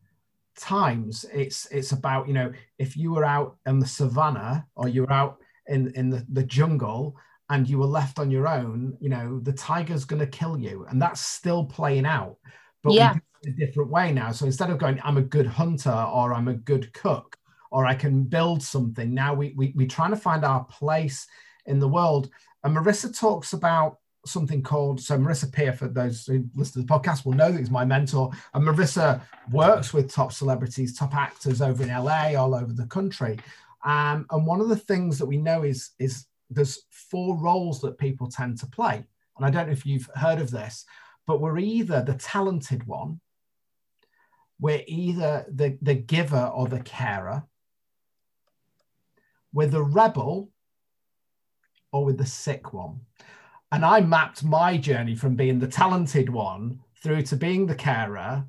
times. 0.59 1.25
It's 1.33 1.67
it's 1.71 1.93
about, 1.93 2.29
you 2.29 2.35
know, 2.35 2.53
if 2.79 2.97
you 2.97 3.15
were 3.15 3.25
out 3.25 3.57
in 3.67 3.79
the 3.79 3.87
savannah 3.87 4.67
or 4.75 4.89
you 4.89 5.03
were 5.03 5.13
out 5.13 5.39
in, 5.69 5.93
in 5.95 6.11
the, 6.11 6.25
the 6.31 6.43
jungle 6.45 7.17
and 7.51 7.69
you 7.69 7.79
were 7.79 7.87
left 7.87 8.19
on 8.19 8.31
your 8.31 8.49
own, 8.49 8.97
you 9.01 9.09
know, 9.09 9.39
the 9.41 9.53
tiger's 9.53 10.05
gonna 10.05 10.27
kill 10.27 10.59
you. 10.59 10.85
And 10.89 11.01
that's 11.01 11.21
still 11.21 11.65
playing 11.65 12.07
out. 12.07 12.37
But 12.83 12.93
we 12.93 12.97
Yeah. 12.99 13.15
do 13.15 13.21
it 13.45 13.49
a 13.51 13.67
different 13.67 13.91
way 13.91 14.13
now. 14.13 14.33
So 14.33 14.47
instead 14.47 14.71
of 14.71 14.79
going, 14.79 15.01
I'm 15.05 15.17
a 15.17 15.23
good 15.23 15.47
hunter 15.47 15.93
or 15.93 16.35
I'm 16.35 16.49
a 16.49 16.55
good 16.55 16.93
cook, 16.93 17.37
or 17.71 17.87
I 17.87 17.95
can 17.95 18.23
build 18.25 18.63
something. 18.63 19.13
Now 19.13 19.35
we, 19.35 19.53
we, 19.57 19.73
we're 19.77 19.89
trying 19.89 20.11
to 20.11 20.17
find 20.17 20.45
our 20.45 20.65
place 20.65 21.27
in 21.67 21.79
the 21.79 21.89
world. 21.89 22.31
And 22.65 22.77
Marisa 22.77 23.17
talks 23.17 23.53
about 23.53 23.99
something 24.25 24.63
called, 24.63 25.01
so 25.01 25.19
Marisa 25.19 25.53
Peer, 25.53 25.73
for 25.73 25.89
those 25.89 26.27
who 26.27 26.45
listen 26.55 26.81
to 26.83 26.87
the 26.87 26.93
podcast, 26.93 27.25
will 27.25 27.33
know 27.35 27.53
that 27.53 27.59
he's 27.59 27.71
my 27.71 27.85
mentor. 27.85 28.31
And 28.55 28.65
Marisa 28.65 29.21
works 29.51 29.93
with 29.93 30.11
top 30.11 30.33
celebrities, 30.33 30.97
top 30.97 31.15
actors 31.15 31.61
over 31.61 31.83
in 31.83 31.89
LA, 31.91 32.35
all 32.35 32.55
over 32.55 32.73
the 32.73 32.87
country. 32.87 33.39
Um, 33.87 34.27
and 34.31 34.45
one 34.45 34.61
of 34.61 34.69
the 34.69 34.77
things 34.77 35.17
that 35.19 35.27
we 35.27 35.39
know 35.39 35.63
is, 35.63 35.93
is 35.99 36.27
there's 36.51 36.83
four 36.91 37.39
roles 37.39 37.81
that 37.81 37.99
people 37.99 38.29
tend 38.29 38.59
to 38.59 38.67
play. 38.67 39.05
And 39.37 39.47
I 39.47 39.51
don't 39.51 39.69
know 39.69 39.73
if 39.73 39.87
you've 39.87 40.11
heard 40.15 40.41
of 40.41 40.51
this, 40.51 40.85
but 41.27 41.41
we're 41.41 41.59
either 41.59 42.03
the 42.03 42.15
talented 42.15 42.87
one, 42.87 43.21
we're 44.61 44.83
either 44.87 45.47
the, 45.49 45.79
the 45.83 45.95
giver 45.95 46.51
or 46.55 46.67
the 46.67 46.81
carer, 46.81 47.45
we're 49.53 49.69
the 49.69 49.83
rebel 49.83 50.51
or 51.93 52.05
with 52.05 52.19
the 52.19 52.27
sick 52.27 52.73
one. 52.73 53.01
And 53.71 53.85
I 53.85 54.01
mapped 54.01 54.43
my 54.43 54.77
journey 54.77 55.15
from 55.15 55.37
being 55.37 55.59
the 55.59 55.69
talented 55.69 56.29
one 56.29 56.81
through 57.03 57.23
to 57.23 57.37
being 57.37 57.67
the 57.67 57.75
carer 57.75 58.45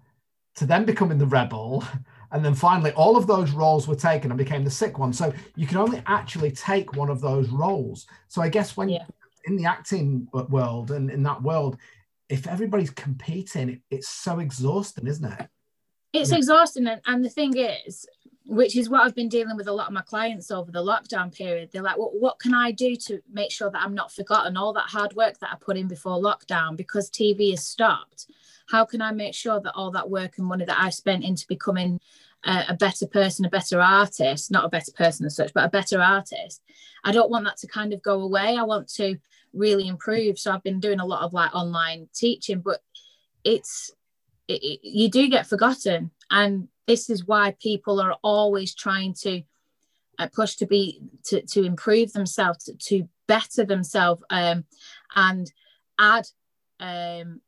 to 0.55 0.65
then 0.65 0.85
becoming 0.85 1.17
the 1.17 1.27
rebel. 1.27 1.83
And 2.31 2.43
then 2.43 2.53
finally, 2.53 2.91
all 2.91 3.15
of 3.15 3.27
those 3.27 3.51
roles 3.51 3.87
were 3.87 3.95
taken 3.95 4.31
and 4.31 4.37
became 4.37 4.63
the 4.63 4.71
sick 4.71 4.99
one. 4.99 5.13
So 5.13 5.33
you 5.55 5.65
can 5.67 5.77
only 5.77 6.01
actually 6.05 6.51
take 6.51 6.95
one 6.95 7.09
of 7.09 7.21
those 7.21 7.49
roles. 7.49 8.05
So 8.27 8.41
I 8.41 8.49
guess 8.49 8.75
when 8.75 8.89
Yeah. 8.89 9.05
in 9.45 9.55
the 9.55 9.65
acting 9.65 10.27
world 10.31 10.91
and 10.91 11.09
in 11.09 11.23
that 11.23 11.41
world, 11.41 11.77
if 12.29 12.47
everybody's 12.47 12.89
competing, 12.89 13.81
it's 13.89 14.09
so 14.09 14.39
exhausting, 14.39 15.07
isn't 15.07 15.25
it? 15.25 15.49
it's 16.13 16.31
Yeah. 16.31 16.37
exhausting 16.37 16.87
and, 16.87 17.01
and 17.05 17.23
the 17.23 17.29
thing 17.29 17.57
is 17.57 18.05
which 18.45 18.77
is 18.77 18.89
what 18.89 19.01
i've 19.01 19.13
been 19.13 19.27
dealing 19.27 19.57
with 19.57 19.67
a 19.67 19.73
lot 19.73 19.87
of 19.87 19.93
my 19.93 20.01
clients 20.01 20.49
over 20.51 20.71
the 20.71 20.83
lockdown 20.83 21.35
period 21.35 21.69
they're 21.71 21.81
like 21.81 21.97
well, 21.97 22.11
what 22.13 22.39
can 22.39 22.53
i 22.53 22.71
do 22.71 22.95
to 22.95 23.19
make 23.31 23.51
sure 23.51 23.69
that 23.69 23.81
i'm 23.83 23.93
not 23.93 24.11
forgotten 24.11 24.55
all 24.55 24.71
that 24.71 24.85
hard 24.89 25.13
work 25.15 25.37
that 25.39 25.51
i 25.51 25.55
put 25.59 25.75
in 25.77 25.87
before 25.87 26.17
lockdown 26.17 26.77
because 26.77 27.11
tv 27.11 27.53
is 27.53 27.63
stopped 27.65 28.27
how 28.69 28.85
can 28.85 29.01
i 29.01 29.11
make 29.11 29.33
sure 29.33 29.59
that 29.59 29.73
all 29.75 29.91
that 29.91 30.09
work 30.09 30.33
and 30.37 30.47
money 30.47 30.65
that 30.65 30.79
i 30.79 30.89
spent 30.89 31.23
into 31.23 31.45
becoming 31.47 31.99
a, 32.45 32.65
a 32.69 32.73
better 32.75 33.07
person 33.07 33.45
a 33.45 33.49
better 33.49 33.81
artist 33.81 34.51
not 34.51 34.65
a 34.65 34.69
better 34.69 34.91
person 34.91 35.25
as 35.25 35.35
such 35.35 35.53
but 35.53 35.65
a 35.65 35.69
better 35.69 36.01
artist 36.01 36.61
i 37.03 37.11
don't 37.11 37.29
want 37.31 37.45
that 37.45 37.57
to 37.57 37.67
kind 37.67 37.93
of 37.93 38.01
go 38.01 38.21
away. 38.21 38.55
I 38.57 38.63
want 38.63 38.87
to 38.95 39.17
really 39.53 39.87
improve. 39.87 40.37
So 40.37 40.51
i've 40.51 40.63
been 40.63 40.79
doing 40.79 40.99
a 40.99 41.05
lot 41.05 41.23
of 41.23 41.33
like 41.33 41.53
online 41.55 42.09
teaching 42.13 42.61
but 42.61 42.79
it's 43.43 43.91
it, 44.47 44.63
it- 44.63 44.79
you 44.83 45.09
do 45.09 45.27
get 45.29 45.47
forgotten. 45.47 46.11
And 46.31 46.67
this 46.87 47.09
is 47.09 47.25
why 47.25 47.55
people 47.61 47.99
are 47.99 48.15
always 48.23 48.73
trying 48.73 49.13
to 49.21 49.41
uh, 50.19 50.27
push 50.33 50.55
to 50.55 50.65
be 50.65 51.01
to, 51.25 51.41
to 51.41 51.63
improve 51.63 52.13
themselves 52.13 52.65
to, 52.65 52.73
to 52.75 53.09
better 53.27 53.65
themselves 53.65 54.23
um, 54.29 54.65
and 55.15 55.51
add 55.99 56.25
um, 56.79 57.41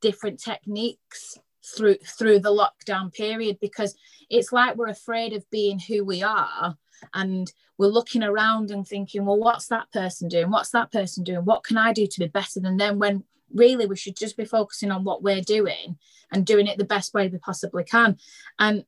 different 0.00 0.40
techniques 0.40 1.38
through 1.64 1.96
through 2.06 2.38
the 2.38 2.50
lockdown 2.50 3.12
period 3.12 3.58
because 3.60 3.96
it's 4.30 4.52
like 4.52 4.76
we're 4.76 4.86
afraid 4.88 5.32
of 5.32 5.48
being 5.50 5.78
who 5.78 6.04
we 6.04 6.22
are 6.22 6.76
and 7.14 7.52
we're 7.78 7.86
looking 7.86 8.22
around 8.22 8.70
and 8.70 8.86
thinking 8.86 9.24
well 9.24 9.38
what's 9.38 9.66
that 9.68 9.90
person 9.92 10.28
doing? 10.28 10.50
What's 10.50 10.70
that 10.70 10.92
person 10.92 11.24
doing? 11.24 11.44
What 11.44 11.64
can 11.64 11.76
i 11.76 11.92
do 11.92 12.06
to 12.06 12.20
be 12.20 12.26
better 12.26 12.60
than 12.60 12.76
them? 12.76 12.98
When 12.98 13.24
really 13.52 13.86
we 13.86 13.96
should 13.96 14.16
just 14.16 14.36
be 14.36 14.44
focusing 14.44 14.90
on 14.90 15.04
what 15.04 15.22
we're 15.22 15.40
doing 15.40 15.98
and 16.32 16.44
doing 16.44 16.66
it 16.66 16.78
the 16.78 16.84
best 16.84 17.14
way 17.14 17.28
we 17.28 17.38
possibly 17.38 17.84
can. 17.84 18.16
And 18.58 18.84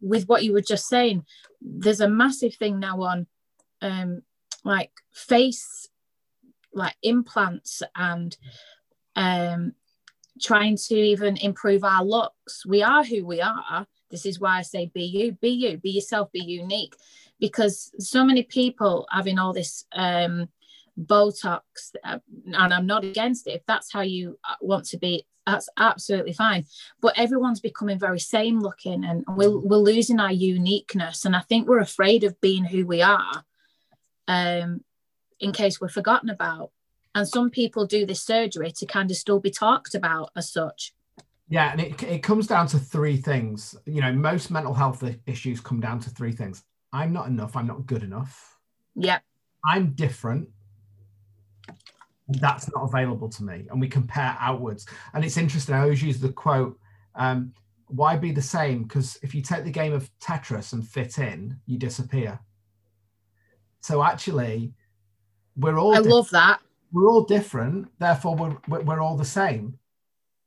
with 0.00 0.26
what 0.28 0.44
you 0.44 0.52
were 0.52 0.60
just 0.60 0.88
saying 0.88 1.24
there's 1.60 2.00
a 2.00 2.08
massive 2.08 2.54
thing 2.54 2.78
now 2.78 3.02
on 3.02 3.26
um 3.82 4.22
like 4.64 4.90
face 5.12 5.88
like 6.72 6.96
implants 7.02 7.82
and 7.94 8.36
um 9.16 9.72
trying 10.40 10.76
to 10.76 10.94
even 10.94 11.36
improve 11.36 11.84
our 11.84 12.04
looks 12.04 12.66
we 12.66 12.82
are 12.82 13.04
who 13.04 13.24
we 13.24 13.40
are. 13.40 13.86
This 14.10 14.26
is 14.26 14.40
why 14.40 14.58
i 14.58 14.62
say 14.62 14.90
be 14.94 15.02
you 15.02 15.32
be 15.32 15.50
you 15.50 15.78
be 15.78 15.90
yourself 15.90 16.30
be 16.32 16.44
unique. 16.44 16.94
Because 17.40 17.92
so 17.98 18.24
many 18.24 18.42
people 18.42 19.06
having 19.10 19.38
all 19.38 19.52
this 19.52 19.84
um 19.92 20.48
botox 20.98 21.60
uh, 22.04 22.18
and 22.46 22.72
i'm 22.72 22.86
not 22.86 23.02
against 23.02 23.48
it 23.48 23.54
if 23.54 23.62
that's 23.66 23.92
how 23.92 24.00
you 24.00 24.38
uh, 24.48 24.54
want 24.60 24.84
to 24.84 24.96
be 24.96 25.26
that's 25.46 25.68
absolutely 25.76 26.32
fine. 26.32 26.64
But 27.02 27.18
everyone's 27.18 27.60
becoming 27.60 27.98
very 27.98 28.18
same 28.18 28.60
looking 28.60 29.04
and 29.04 29.24
we're, 29.28 29.58
we're 29.58 29.76
losing 29.76 30.18
our 30.20 30.32
uniqueness 30.32 31.24
and 31.24 31.36
i 31.36 31.40
think 31.40 31.68
we're 31.68 31.80
afraid 31.80 32.24
of 32.24 32.40
being 32.40 32.64
who 32.64 32.86
we 32.86 33.02
are 33.02 33.44
um 34.28 34.82
in 35.40 35.52
case 35.52 35.80
we're 35.80 35.88
forgotten 35.88 36.30
about 36.30 36.70
and 37.14 37.28
some 37.28 37.50
people 37.50 37.86
do 37.86 38.04
this 38.04 38.22
surgery 38.22 38.72
to 38.72 38.86
kind 38.86 39.10
of 39.10 39.16
still 39.16 39.40
be 39.40 39.50
talked 39.50 39.94
about 39.94 40.30
as 40.36 40.50
such 40.50 40.94
Yeah, 41.48 41.72
and 41.72 41.80
it, 41.80 42.02
it 42.02 42.22
comes 42.22 42.46
down 42.46 42.66
to 42.68 42.78
three 42.78 43.16
things. 43.16 43.74
You 43.86 44.00
know, 44.00 44.12
most 44.12 44.50
mental 44.50 44.74
health 44.74 45.04
issues 45.26 45.60
come 45.60 45.80
down 45.80 46.00
to 46.00 46.10
three 46.10 46.32
things. 46.32 46.64
I'm 46.92 47.12
not 47.12 47.26
enough. 47.26 47.56
I'm 47.56 47.66
not 47.66 47.86
good 47.86 48.02
enough. 48.02 48.58
yeah 48.94 49.18
I'm 49.64 49.92
different. 49.94 50.48
That's 52.28 52.70
not 52.74 52.84
available 52.84 53.28
to 53.30 53.42
me. 53.42 53.66
And 53.70 53.80
we 53.80 53.88
compare 53.88 54.36
outwards. 54.40 54.86
And 55.12 55.24
it's 55.24 55.36
interesting. 55.36 55.74
I 55.74 55.82
always 55.82 56.02
use 56.02 56.20
the 56.20 56.32
quote, 56.32 56.78
um, 57.14 57.52
why 57.88 58.16
be 58.16 58.32
the 58.32 58.42
same? 58.42 58.82
Because 58.84 59.18
if 59.22 59.34
you 59.34 59.42
take 59.42 59.64
the 59.64 59.70
game 59.70 59.92
of 59.92 60.10
Tetris 60.20 60.72
and 60.72 60.86
fit 60.86 61.18
in, 61.18 61.58
you 61.66 61.78
disappear. 61.78 62.38
So 63.80 64.02
actually, 64.02 64.72
we're 65.56 65.78
all 65.78 65.92
i 65.92 65.96
different. 65.96 66.14
love 66.14 66.30
that 66.30 66.60
we're 66.94 67.10
all 67.10 67.24
different, 67.24 67.88
therefore 67.98 68.36
we're, 68.36 68.82
we're, 68.82 69.00
all 69.00 69.16
the 69.16 69.24
same. 69.24 69.76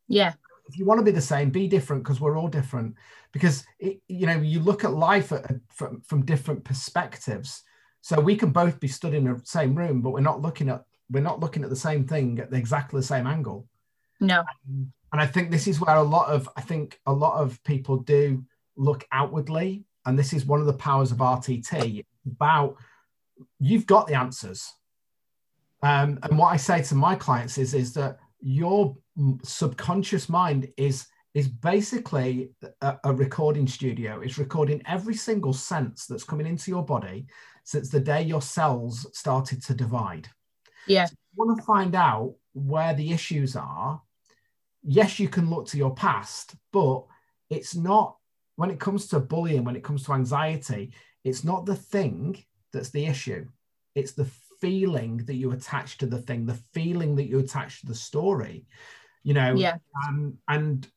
Yeah. 0.07 0.33
If 0.69 0.79
you 0.79 0.85
want 0.85 0.99
to 0.99 1.05
be 1.05 1.11
the 1.11 1.21
same, 1.21 1.49
be 1.49 1.67
different 1.67 2.03
because 2.03 2.21
we're 2.21 2.37
all 2.37 2.47
different. 2.47 2.95
Because 3.33 3.65
it, 3.79 3.99
you 4.07 4.25
know, 4.25 4.37
you 4.37 4.61
look 4.61 4.85
at 4.85 4.93
life 4.93 5.33
at, 5.33 5.51
from, 5.69 6.01
from 6.01 6.25
different 6.25 6.63
perspectives. 6.63 7.63
So 7.99 8.19
we 8.21 8.37
can 8.37 8.51
both 8.51 8.79
be 8.79 8.87
stood 8.87 9.13
in 9.13 9.25
the 9.25 9.41
same 9.43 9.75
room, 9.75 10.01
but 10.01 10.11
we're 10.11 10.21
not 10.21 10.41
looking 10.41 10.69
at 10.69 10.85
we're 11.09 11.19
not 11.19 11.39
looking 11.39 11.63
at 11.63 11.69
the 11.69 11.75
same 11.75 12.05
thing 12.05 12.39
at 12.39 12.53
exactly 12.53 12.99
the 12.99 13.05
same 13.05 13.27
angle. 13.27 13.67
No. 14.19 14.39
Um, 14.39 14.91
and 15.11 15.21
I 15.21 15.25
think 15.25 15.51
this 15.51 15.67
is 15.67 15.79
where 15.79 15.95
a 15.95 16.03
lot 16.03 16.29
of 16.29 16.49
I 16.55 16.61
think 16.61 16.99
a 17.05 17.13
lot 17.13 17.41
of 17.41 17.61
people 17.65 17.97
do 17.97 18.45
look 18.77 19.05
outwardly, 19.11 19.83
and 20.05 20.17
this 20.17 20.31
is 20.31 20.45
one 20.45 20.61
of 20.61 20.65
the 20.65 20.73
powers 20.73 21.11
of 21.11 21.17
RTT 21.17 22.05
about 22.25 22.77
you've 23.59 23.85
got 23.85 24.07
the 24.07 24.15
answers. 24.15 24.73
Um, 25.83 26.19
and 26.23 26.37
what 26.37 26.53
I 26.53 26.57
say 26.57 26.81
to 26.83 26.95
my 26.95 27.15
clients 27.15 27.57
is 27.57 27.73
is 27.73 27.93
that 27.93 28.17
your 28.39 28.95
subconscious 29.43 30.29
mind 30.29 30.67
is 30.77 31.07
is 31.33 31.47
basically 31.47 32.49
a, 32.81 32.97
a, 33.03 33.13
recording 33.13 33.67
studio. 33.67 34.21
It's 34.21 34.39
recording 34.39 34.81
every 34.87 35.13
single 35.13 35.53
sense 35.53 36.07
that's 36.07 36.23
coming 36.23 36.47
into 36.47 36.71
your 36.71 36.83
body 36.83 37.27
since 37.63 37.89
the 37.89 37.99
day 37.99 38.23
your 38.23 38.41
cells 38.41 39.05
started 39.13 39.61
to 39.65 39.75
divide. 39.75 40.27
Yeah. 40.87 41.05
So 41.05 41.11
you 41.13 41.45
want 41.45 41.59
to 41.59 41.65
find 41.65 41.93
out 41.93 42.33
where 42.53 42.95
the 42.95 43.11
issues 43.11 43.55
are. 43.55 44.01
Yes, 44.83 45.19
you 45.19 45.27
can 45.27 45.47
look 45.47 45.67
to 45.67 45.77
your 45.77 45.93
past, 45.93 46.55
but 46.73 47.03
it's 47.51 47.75
not 47.75 48.17
when 48.55 48.71
it 48.71 48.79
comes 48.79 49.07
to 49.07 49.19
bullying, 49.19 49.63
when 49.63 49.75
it 49.75 49.83
comes 49.83 50.03
to 50.05 50.13
anxiety, 50.13 50.91
it's 51.23 51.43
not 51.43 51.65
the 51.65 51.75
thing 51.75 52.43
that's 52.73 52.89
the 52.89 53.05
issue. 53.05 53.45
It's 53.93 54.13
the 54.13 54.27
feeling 54.59 55.17
that 55.25 55.35
you 55.35 55.51
attach 55.51 55.97
to 55.99 56.05
the 56.05 56.19
thing, 56.19 56.45
the 56.45 56.59
feeling 56.73 57.15
that 57.15 57.27
you 57.27 57.39
attach 57.39 57.81
to 57.81 57.87
the 57.87 57.95
story. 57.95 58.65
You 59.23 59.33
know, 59.33 59.55
yeah. 59.55 59.77
Um, 60.07 60.37
and 60.47 60.87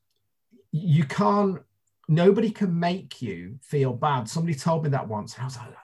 you 0.72 1.04
can't. 1.04 1.60
Nobody 2.08 2.50
can 2.50 2.78
make 2.78 3.22
you 3.22 3.58
feel 3.62 3.92
bad. 3.92 4.28
Somebody 4.28 4.56
told 4.56 4.82
me 4.84 4.90
that 4.90 5.06
once, 5.06 5.34
and 5.34 5.42
I 5.42 5.44
was 5.44 5.56
like, 5.56 5.74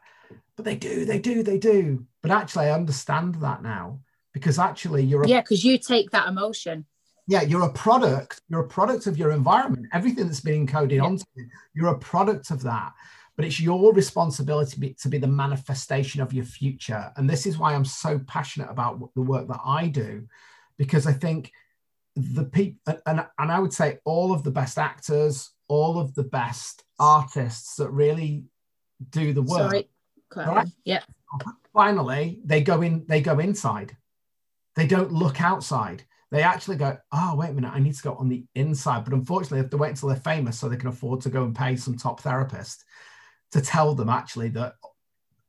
but 0.57 0.65
they 0.65 0.75
do, 0.75 1.05
they 1.05 1.19
do, 1.19 1.43
they 1.43 1.59
do. 1.59 2.07
But 2.23 2.31
actually, 2.31 2.67
I 2.67 2.73
understand 2.73 3.37
that 3.37 3.63
now 3.63 4.01
because 4.33 4.59
actually, 4.59 5.03
you're 5.05 5.23
a, 5.23 5.29
yeah, 5.29 5.41
because 5.41 5.65
you 5.65 5.79
take 5.79 6.11
that 6.11 6.29
emotion. 6.29 6.85
Yeah, 7.29 7.43
you're 7.43 7.63
a 7.63 7.73
product. 7.73 8.41
You're 8.49 8.61
a 8.61 8.69
product 8.69 9.07
of 9.07 9.17
your 9.19 9.33
environment. 9.33 9.87
Everything 9.93 10.27
that's 10.27 10.41
been 10.41 10.67
encoded 10.67 10.97
yeah. 10.97 11.05
onto 11.05 11.25
you, 11.35 11.47
you're 11.75 11.89
a 11.89 11.99
product 11.99 12.51
of 12.51 12.63
that. 12.63 12.93
But 13.37 13.45
it's 13.45 13.61
your 13.61 13.93
responsibility 13.93 14.71
to 14.73 14.81
be, 14.81 14.95
to 14.95 15.09
be 15.09 15.19
the 15.19 15.27
manifestation 15.27 16.23
of 16.23 16.33
your 16.33 16.45
future. 16.45 17.13
And 17.17 17.29
this 17.29 17.45
is 17.45 17.59
why 17.59 17.75
I'm 17.75 17.85
so 17.85 18.19
passionate 18.27 18.71
about 18.71 19.11
the 19.15 19.21
work 19.21 19.47
that 19.49 19.61
I 19.65 19.89
do, 19.89 20.27
because 20.79 21.07
I 21.07 21.13
think 21.13 21.53
the 22.15 22.45
people, 22.45 22.99
and, 23.07 23.27
and 23.39 23.53
I 23.53 23.59
would 23.59 23.75
say 23.75 23.99
all 24.07 24.33
of 24.33 24.43
the 24.43 24.51
best 24.51 24.79
actors, 24.79 25.51
all 25.69 25.99
of 25.99 26.15
the 26.15 26.25
best 26.25 26.85
artists 26.99 27.77
that 27.77 27.91
really 27.91 28.45
do 29.11 29.35
the 29.35 29.43
work. 29.43 29.71
Sorry. 29.71 29.89
Right? 30.35 30.69
Yeah. 30.85 31.03
Finally, 31.75 32.41
they 32.45 32.63
go 32.63 32.81
in. 32.81 33.05
They 33.07 33.21
go 33.21 33.39
inside. 33.39 33.97
They 34.77 34.87
don't 34.87 35.13
look 35.13 35.43
outside. 35.43 36.05
They 36.31 36.43
actually 36.43 36.77
go, 36.77 36.97
oh, 37.13 37.37
wait 37.37 37.51
a 37.51 37.53
minute, 37.53 37.73
I 37.73 37.79
need 37.79 37.95
to 37.95 38.03
go 38.03 38.15
on 38.15 38.29
the 38.29 38.45
inside. 38.55 39.05
But 39.05 39.15
unfortunately, 39.15 39.59
they 39.59 39.65
have 39.65 39.71
to 39.71 39.77
wait 39.77 39.91
until 39.91 40.09
they're 40.09 40.19
famous 40.19 40.59
so 40.59 40.69
they 40.69 40.77
can 40.77 40.89
afford 40.89 41.21
to 41.23 41.31
go 41.31 41.45
and 41.45 41.55
pay 41.55 41.77
some 41.77 41.97
top 41.97 42.21
therapist 42.21 42.85
to 43.57 43.63
tell 43.63 43.95
them 43.95 44.09
actually 44.09 44.49
that 44.51 44.75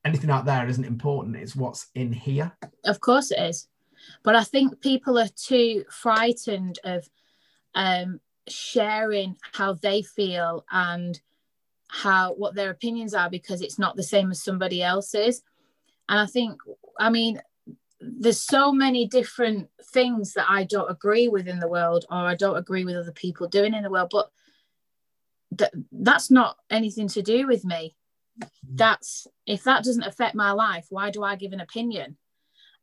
anything 0.05 0.29
out 0.29 0.45
there 0.45 0.67
isn't 0.67 0.85
important. 0.85 1.35
It's 1.35 1.55
what's 1.55 1.87
in 1.95 2.13
here. 2.13 2.51
Of 2.85 2.99
course 3.01 3.31
it 3.31 3.39
is. 3.39 3.67
But 4.23 4.35
I 4.35 4.43
think 4.43 4.79
people 4.81 5.19
are 5.19 5.27
too 5.35 5.83
frightened 5.89 6.79
of 6.83 7.09
um, 7.75 8.19
sharing 8.47 9.35
how 9.53 9.73
they 9.73 10.01
feel 10.01 10.65
and 10.71 11.19
how 11.89 12.33
what 12.33 12.55
their 12.55 12.69
opinions 12.69 13.13
are 13.13 13.29
because 13.29 13.61
it's 13.61 13.79
not 13.79 13.95
the 13.95 14.03
same 14.03 14.31
as 14.31 14.41
somebody 14.41 14.81
else's. 14.81 15.41
And 16.09 16.19
I 16.19 16.25
think, 16.25 16.61
I 16.99 17.09
mean, 17.09 17.41
there's 17.99 18.39
so 18.39 18.71
many 18.71 19.07
different 19.07 19.69
things 19.91 20.33
that 20.33 20.45
I 20.49 20.63
don't 20.63 20.91
agree 20.91 21.27
with 21.27 21.47
in 21.47 21.59
the 21.59 21.67
world 21.67 22.05
or 22.09 22.17
I 22.17 22.35
don't 22.35 22.57
agree 22.57 22.85
with 22.85 22.95
other 22.95 23.11
people 23.11 23.47
doing 23.47 23.73
in 23.73 23.83
the 23.83 23.89
world, 23.89 24.09
but 24.11 24.29
that 25.51 25.73
that's 25.91 26.29
not 26.29 26.57
anything 26.69 27.07
to 27.09 27.21
do 27.21 27.47
with 27.47 27.65
me. 27.65 27.96
That's 28.69 29.27
if 29.45 29.63
that 29.63 29.83
doesn't 29.83 30.03
affect 30.03 30.35
my 30.35 30.51
life, 30.51 30.87
why 30.89 31.11
do 31.11 31.23
I 31.23 31.35
give 31.35 31.53
an 31.53 31.61
opinion? 31.61 32.17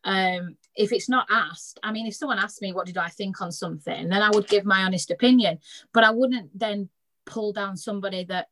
Um, 0.04 0.56
if 0.76 0.92
it's 0.92 1.08
not 1.08 1.26
asked, 1.30 1.78
I 1.82 1.90
mean, 1.92 2.06
if 2.06 2.14
someone 2.14 2.38
asked 2.38 2.60
me 2.60 2.72
what 2.72 2.86
did 2.86 2.98
I 2.98 3.08
think 3.08 3.40
on 3.40 3.52
something, 3.52 4.08
then 4.08 4.22
I 4.22 4.30
would 4.30 4.48
give 4.48 4.64
my 4.64 4.82
honest 4.82 5.10
opinion, 5.10 5.58
but 5.92 6.04
I 6.04 6.10
wouldn't 6.10 6.58
then 6.58 6.90
pull 7.24 7.52
down 7.52 7.76
somebody 7.76 8.24
that 8.24 8.48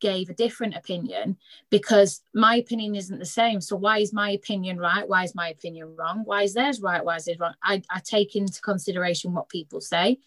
gave 0.00 0.30
a 0.30 0.34
different 0.34 0.74
opinion 0.74 1.36
because 1.68 2.22
my 2.34 2.56
opinion 2.56 2.96
isn't 2.96 3.18
the 3.18 3.26
same. 3.26 3.60
So 3.60 3.76
why 3.76 3.98
is 3.98 4.12
my 4.12 4.30
opinion 4.30 4.78
right? 4.78 5.08
Why 5.08 5.24
is 5.24 5.34
my 5.34 5.50
opinion 5.50 5.94
wrong? 5.94 6.22
Why 6.24 6.42
is 6.42 6.54
theirs 6.54 6.80
right? 6.80 7.04
Why 7.04 7.16
is 7.16 7.28
it 7.28 7.38
wrong? 7.38 7.54
I, 7.62 7.82
I 7.90 8.00
take 8.00 8.34
into 8.34 8.60
consideration 8.62 9.34
what 9.34 9.48
people 9.48 9.80
say, 9.80 10.18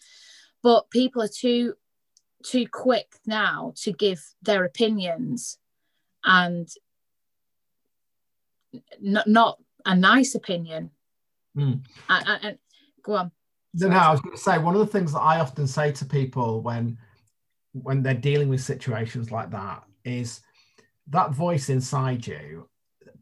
but 0.62 0.90
people 0.90 1.22
are 1.22 1.28
too 1.28 1.74
too 2.44 2.66
quick 2.70 3.16
now 3.26 3.72
to 3.74 3.92
give 3.92 4.22
their 4.42 4.64
opinions 4.64 5.58
and 6.24 6.68
not 9.00 9.26
not 9.26 9.58
a 9.84 9.94
nice 9.94 10.34
opinion. 10.34 10.90
Mm. 11.56 11.80
And, 12.08 12.28
and, 12.42 12.58
go 13.02 13.14
on. 13.14 13.30
No, 13.74 13.88
no, 13.88 13.96
I 13.96 14.10
was 14.10 14.20
going 14.20 14.36
to 14.36 14.40
say 14.40 14.58
one 14.58 14.74
of 14.74 14.80
the 14.80 14.86
things 14.86 15.12
that 15.12 15.20
I 15.20 15.40
often 15.40 15.66
say 15.66 15.92
to 15.92 16.04
people 16.04 16.62
when 16.62 16.98
when 17.72 18.02
they're 18.02 18.14
dealing 18.14 18.48
with 18.48 18.60
situations 18.60 19.30
like 19.30 19.50
that 19.50 19.82
is 20.04 20.40
that 21.08 21.32
voice 21.32 21.68
inside 21.68 22.26
you 22.26 22.68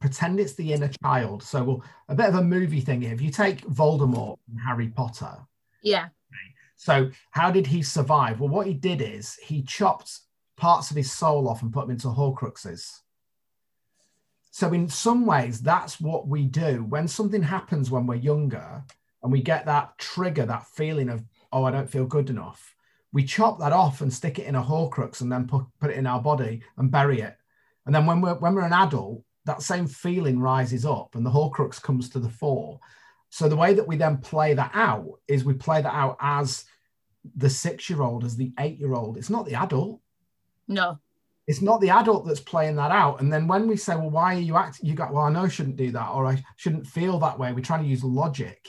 pretend 0.00 0.38
it's 0.38 0.54
the 0.54 0.72
inner 0.72 0.90
child 1.02 1.42
so 1.42 1.62
well 1.62 1.84
a 2.08 2.14
bit 2.14 2.28
of 2.28 2.34
a 2.34 2.42
movie 2.42 2.80
thing 2.80 3.00
here 3.00 3.12
if 3.12 3.20
you 3.20 3.30
take 3.30 3.64
voldemort 3.68 4.36
and 4.50 4.60
harry 4.60 4.88
potter 4.88 5.36
yeah 5.82 6.08
so 6.76 7.08
how 7.30 7.50
did 7.50 7.66
he 7.66 7.82
survive 7.82 8.40
well 8.40 8.48
what 8.48 8.66
he 8.66 8.74
did 8.74 9.00
is 9.00 9.36
he 9.36 9.62
chopped 9.62 10.20
parts 10.62 10.90
of 10.90 10.96
his 10.96 11.10
soul 11.10 11.48
off 11.48 11.62
and 11.62 11.72
put 11.72 11.82
them 11.82 11.90
into 11.90 12.08
horcruxes 12.08 13.00
so 14.50 14.72
in 14.72 14.88
some 14.88 15.26
ways 15.26 15.60
that's 15.60 16.00
what 16.00 16.28
we 16.28 16.44
do 16.44 16.84
when 16.88 17.08
something 17.08 17.42
happens 17.42 17.90
when 17.90 18.06
we're 18.06 18.14
younger 18.14 18.82
and 19.22 19.32
we 19.32 19.42
get 19.42 19.66
that 19.66 19.96
trigger 19.98 20.46
that 20.46 20.66
feeling 20.66 21.08
of 21.08 21.24
oh 21.52 21.64
i 21.64 21.70
don't 21.70 21.90
feel 21.90 22.06
good 22.06 22.30
enough 22.30 22.72
we 23.12 23.24
chop 23.24 23.58
that 23.58 23.72
off 23.72 24.00
and 24.00 24.12
stick 24.12 24.38
it 24.38 24.46
in 24.46 24.56
a 24.56 24.62
horcrux 24.62 25.20
and 25.20 25.30
then 25.30 25.46
put, 25.46 25.64
put 25.80 25.90
it 25.90 25.98
in 25.98 26.06
our 26.06 26.20
body 26.20 26.62
and 26.78 26.90
bury 26.90 27.20
it. 27.20 27.36
And 27.84 27.94
then 27.94 28.06
when 28.06 28.20
we're 28.20 28.34
when 28.34 28.54
we're 28.54 28.62
an 28.62 28.72
adult, 28.72 29.22
that 29.44 29.62
same 29.62 29.86
feeling 29.86 30.38
rises 30.38 30.86
up 30.86 31.14
and 31.14 31.26
the 31.26 31.30
horcrux 31.30 31.80
comes 31.80 32.08
to 32.10 32.18
the 32.18 32.28
fore. 32.28 32.80
So 33.28 33.48
the 33.48 33.56
way 33.56 33.74
that 33.74 33.86
we 33.86 33.96
then 33.96 34.18
play 34.18 34.54
that 34.54 34.70
out 34.74 35.20
is 35.28 35.44
we 35.44 35.54
play 35.54 35.82
that 35.82 35.94
out 35.94 36.16
as 36.20 36.64
the 37.36 37.50
six-year-old, 37.50 38.24
as 38.24 38.36
the 38.36 38.52
eight-year-old. 38.58 39.16
It's 39.16 39.30
not 39.30 39.46
the 39.46 39.54
adult. 39.54 40.00
No. 40.68 40.98
It's 41.46 41.62
not 41.62 41.80
the 41.80 41.90
adult 41.90 42.26
that's 42.26 42.40
playing 42.40 42.76
that 42.76 42.92
out. 42.92 43.20
And 43.20 43.32
then 43.32 43.48
when 43.48 43.66
we 43.66 43.76
say, 43.76 43.96
well, 43.96 44.10
why 44.10 44.36
are 44.36 44.40
you 44.40 44.56
acting? 44.56 44.86
You 44.86 44.94
got, 44.94 45.12
well, 45.12 45.24
I 45.24 45.30
know 45.30 45.42
I 45.42 45.48
shouldn't 45.48 45.76
do 45.76 45.90
that, 45.90 46.10
or 46.10 46.24
I 46.26 46.42
shouldn't 46.56 46.86
feel 46.86 47.18
that 47.18 47.38
way. 47.38 47.52
We're 47.52 47.60
trying 47.60 47.82
to 47.82 47.88
use 47.88 48.04
logic 48.04 48.68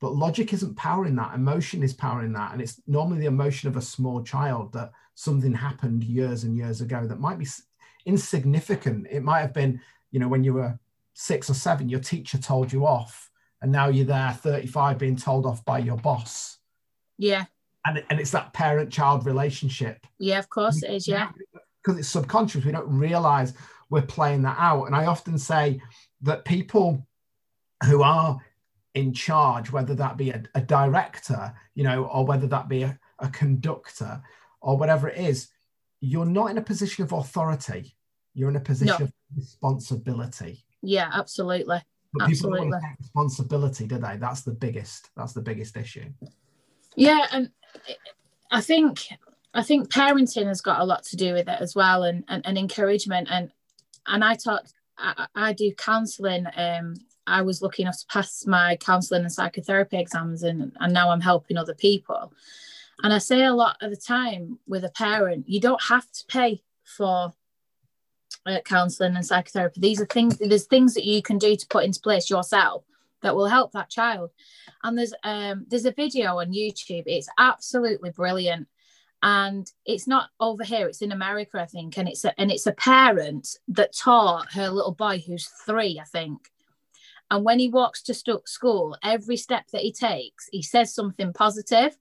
but 0.00 0.14
logic 0.14 0.52
isn't 0.52 0.76
powering 0.76 1.16
that 1.16 1.34
emotion 1.34 1.82
is 1.82 1.94
powering 1.94 2.32
that 2.32 2.52
and 2.52 2.60
it's 2.60 2.80
normally 2.86 3.20
the 3.20 3.26
emotion 3.26 3.68
of 3.68 3.76
a 3.76 3.82
small 3.82 4.22
child 4.22 4.72
that 4.72 4.92
something 5.14 5.54
happened 5.54 6.04
years 6.04 6.44
and 6.44 6.56
years 6.56 6.80
ago 6.80 7.06
that 7.06 7.20
might 7.20 7.38
be 7.38 7.46
insignificant 8.04 9.06
it 9.10 9.22
might 9.22 9.40
have 9.40 9.52
been 9.54 9.80
you 10.10 10.20
know 10.20 10.28
when 10.28 10.44
you 10.44 10.52
were 10.52 10.78
six 11.14 11.48
or 11.48 11.54
seven 11.54 11.88
your 11.88 12.00
teacher 12.00 12.38
told 12.38 12.72
you 12.72 12.86
off 12.86 13.30
and 13.62 13.72
now 13.72 13.88
you're 13.88 14.04
there 14.04 14.32
35 14.32 14.98
being 14.98 15.16
told 15.16 15.46
off 15.46 15.64
by 15.64 15.78
your 15.78 15.96
boss 15.96 16.58
yeah 17.18 17.46
and, 17.86 18.04
and 18.10 18.20
it's 18.20 18.30
that 18.30 18.52
parent 18.52 18.92
child 18.92 19.24
relationship 19.26 20.06
yeah 20.18 20.38
of 20.38 20.48
course 20.50 20.82
it 20.82 20.90
is 20.90 21.08
yeah 21.08 21.30
because 21.82 21.98
it's 21.98 22.08
subconscious 22.08 22.64
we 22.64 22.72
don't 22.72 22.88
realize 22.88 23.54
we're 23.90 24.02
playing 24.02 24.42
that 24.42 24.56
out 24.58 24.84
and 24.84 24.94
i 24.94 25.06
often 25.06 25.38
say 25.38 25.80
that 26.22 26.44
people 26.44 27.06
who 27.84 28.02
are 28.02 28.40
in 28.96 29.12
charge, 29.12 29.70
whether 29.70 29.94
that 29.94 30.16
be 30.16 30.30
a, 30.30 30.42
a 30.54 30.60
director, 30.60 31.52
you 31.74 31.84
know, 31.84 32.06
or 32.06 32.24
whether 32.24 32.46
that 32.46 32.66
be 32.66 32.82
a, 32.82 32.98
a 33.18 33.28
conductor 33.28 34.22
or 34.62 34.78
whatever 34.78 35.08
it 35.08 35.18
is, 35.18 35.48
you're 36.00 36.24
not 36.24 36.50
in 36.50 36.56
a 36.56 36.62
position 36.62 37.04
of 37.04 37.12
authority. 37.12 37.94
You're 38.32 38.48
in 38.48 38.56
a 38.56 38.60
position 38.60 38.96
no. 38.98 39.04
of 39.04 39.12
responsibility. 39.36 40.64
Yeah, 40.82 41.10
absolutely. 41.12 41.78
But 42.14 42.28
absolutely. 42.28 42.78
responsibility, 42.98 43.86
do 43.86 43.98
they? 43.98 44.16
That's 44.16 44.40
the 44.40 44.52
biggest. 44.52 45.10
That's 45.14 45.34
the 45.34 45.42
biggest 45.42 45.76
issue. 45.76 46.06
Yeah, 46.96 47.26
and 47.32 47.50
I 48.50 48.60
think 48.60 49.06
I 49.54 49.62
think 49.62 49.90
parenting 49.90 50.46
has 50.46 50.60
got 50.60 50.80
a 50.80 50.84
lot 50.84 51.04
to 51.04 51.16
do 51.16 51.32
with 51.32 51.48
it 51.48 51.60
as 51.60 51.74
well, 51.74 52.04
and 52.04 52.24
and, 52.28 52.44
and 52.46 52.58
encouragement. 52.58 53.28
And 53.30 53.50
and 54.06 54.24
I 54.24 54.34
talk, 54.34 54.66
I, 54.98 55.26
I 55.34 55.52
do 55.52 55.72
counselling 55.74 56.46
um, 56.56 56.94
I 57.26 57.42
was 57.42 57.60
lucky 57.60 57.82
enough 57.82 57.98
to 57.98 58.06
pass 58.06 58.46
my 58.46 58.76
counselling 58.76 59.22
and 59.22 59.32
psychotherapy 59.32 59.98
exams, 59.98 60.42
and, 60.42 60.72
and 60.78 60.92
now 60.92 61.10
I'm 61.10 61.20
helping 61.20 61.56
other 61.56 61.74
people. 61.74 62.32
And 63.02 63.12
I 63.12 63.18
say 63.18 63.44
a 63.44 63.52
lot 63.52 63.76
of 63.82 63.90
the 63.90 63.96
time 63.96 64.58
with 64.66 64.84
a 64.84 64.90
parent, 64.90 65.48
you 65.48 65.60
don't 65.60 65.82
have 65.82 66.10
to 66.12 66.24
pay 66.28 66.62
for 66.84 67.34
uh, 68.46 68.60
counselling 68.64 69.16
and 69.16 69.26
psychotherapy. 69.26 69.80
These 69.80 70.00
are 70.00 70.06
things. 70.06 70.38
There's 70.38 70.66
things 70.66 70.94
that 70.94 71.04
you 71.04 71.20
can 71.20 71.38
do 71.38 71.56
to 71.56 71.66
put 71.66 71.84
into 71.84 72.00
place 72.00 72.30
yourself 72.30 72.84
that 73.26 73.34
will 73.34 73.48
help 73.48 73.72
that 73.72 73.90
child. 73.90 74.30
And 74.84 74.96
there's 74.96 75.12
um 75.24 75.66
there's 75.68 75.84
a 75.84 75.90
video 75.90 76.38
on 76.38 76.52
YouTube. 76.52 77.02
It's 77.06 77.28
absolutely 77.38 78.10
brilliant. 78.10 78.68
And 79.20 79.68
it's 79.84 80.06
not 80.06 80.30
over 80.38 80.62
here 80.62 80.86
it's 80.86 81.02
in 81.02 81.10
america 81.10 81.60
i 81.60 81.66
think. 81.66 81.98
And 81.98 82.08
it's 82.08 82.24
a, 82.24 82.38
and 82.40 82.50
it's 82.52 82.66
a 82.66 82.72
parent 82.72 83.48
that 83.66 83.96
taught 83.96 84.52
her 84.52 84.68
little 84.68 84.94
boy 84.94 85.24
who's 85.26 85.48
three 85.66 85.98
i 86.00 86.04
think. 86.04 86.52
And 87.28 87.44
when 87.44 87.58
he 87.58 87.68
walks 87.68 88.00
to 88.04 88.14
st- 88.14 88.48
school 88.48 88.96
every 89.02 89.36
step 89.36 89.64
that 89.72 89.82
he 89.82 89.92
takes 89.92 90.48
he 90.52 90.62
says 90.62 90.94
something 90.94 91.32
positive. 91.32 91.96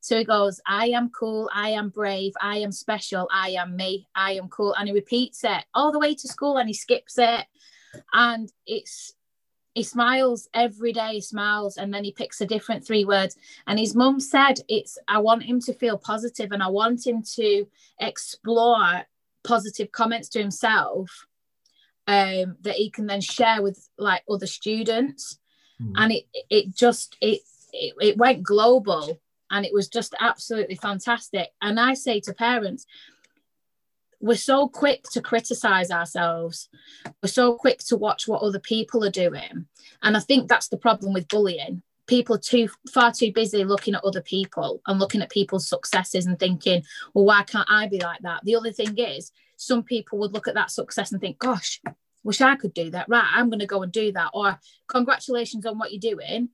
So 0.00 0.16
he 0.16 0.24
goes 0.24 0.58
i 0.66 0.86
am 0.86 1.10
cool 1.10 1.50
i 1.52 1.68
am 1.70 1.90
brave 1.90 2.32
i 2.40 2.56
am 2.58 2.72
special 2.72 3.28
i 3.30 3.50
am 3.50 3.76
me 3.76 4.08
i 4.14 4.32
am 4.32 4.48
cool. 4.48 4.72
And 4.72 4.88
he 4.88 4.94
repeats 4.94 5.44
it 5.44 5.64
all 5.74 5.92
the 5.92 5.98
way 5.98 6.14
to 6.14 6.28
school 6.28 6.56
and 6.56 6.68
he 6.68 6.74
skips 6.74 7.18
it. 7.18 7.44
And 8.14 8.50
it's 8.66 9.12
he 9.74 9.82
smiles 9.82 10.48
every 10.52 10.92
day, 10.92 11.14
he 11.14 11.20
smiles, 11.20 11.78
and 11.78 11.92
then 11.92 12.04
he 12.04 12.12
picks 12.12 12.40
a 12.40 12.46
different 12.46 12.86
three 12.86 13.04
words. 13.04 13.36
And 13.66 13.78
his 13.78 13.94
mum 13.94 14.20
said, 14.20 14.60
It's 14.68 14.98
I 15.08 15.18
want 15.18 15.44
him 15.44 15.60
to 15.60 15.72
feel 15.72 15.98
positive 15.98 16.52
and 16.52 16.62
I 16.62 16.68
want 16.68 17.06
him 17.06 17.22
to 17.34 17.66
explore 17.98 19.02
positive 19.44 19.90
comments 19.90 20.28
to 20.30 20.40
himself 20.40 21.26
um, 22.06 22.56
that 22.62 22.74
he 22.74 22.90
can 22.90 23.06
then 23.06 23.20
share 23.20 23.62
with 23.62 23.88
like 23.96 24.22
other 24.28 24.46
students. 24.46 25.38
Mm. 25.80 25.92
And 25.96 26.12
it 26.12 26.24
it 26.50 26.74
just 26.74 27.16
it, 27.20 27.40
it 27.72 27.94
it 28.00 28.16
went 28.18 28.42
global 28.42 29.20
and 29.50 29.64
it 29.64 29.72
was 29.72 29.88
just 29.88 30.14
absolutely 30.20 30.76
fantastic. 30.76 31.48
And 31.60 31.78
I 31.78 31.94
say 31.94 32.20
to 32.20 32.34
parents, 32.34 32.86
we're 34.22 34.36
so 34.36 34.68
quick 34.68 35.02
to 35.10 35.20
criticize 35.20 35.90
ourselves. 35.90 36.68
We're 37.22 37.28
so 37.28 37.54
quick 37.56 37.80
to 37.86 37.96
watch 37.96 38.28
what 38.28 38.40
other 38.40 38.60
people 38.60 39.04
are 39.04 39.10
doing. 39.10 39.66
And 40.02 40.16
i 40.16 40.20
think 40.20 40.48
that's 40.48 40.68
the 40.68 40.78
problem 40.78 41.12
with 41.12 41.28
bullying. 41.28 41.82
People 42.06 42.36
are 42.36 42.38
too 42.38 42.68
far 42.92 43.12
too 43.12 43.32
busy 43.32 43.64
looking 43.64 43.94
at 43.94 44.04
other 44.04 44.22
people 44.22 44.80
and 44.86 44.98
looking 44.98 45.22
at 45.22 45.30
people's 45.30 45.68
successes 45.68 46.26
and 46.26 46.38
thinking 46.38 46.82
well 47.12 47.24
why 47.24 47.42
can't 47.42 47.68
i 47.68 47.88
be 47.88 47.98
like 47.98 48.20
that? 48.20 48.44
The 48.44 48.54
other 48.54 48.72
thing 48.72 48.96
is 48.96 49.32
some 49.56 49.82
people 49.82 50.18
would 50.20 50.32
look 50.32 50.48
at 50.48 50.54
that 50.54 50.70
success 50.70 51.12
and 51.12 51.20
think 51.20 51.38
gosh 51.38 51.80
wish 52.22 52.40
i 52.40 52.54
could 52.54 52.74
do 52.74 52.90
that. 52.90 53.08
Right 53.08 53.28
i'm 53.34 53.50
going 53.50 53.58
to 53.58 53.66
go 53.66 53.82
and 53.82 53.90
do 53.90 54.12
that. 54.12 54.30
Or 54.32 54.58
congratulations 54.86 55.66
on 55.66 55.78
what 55.78 55.92
you're 55.92 56.14
doing. 56.14 56.50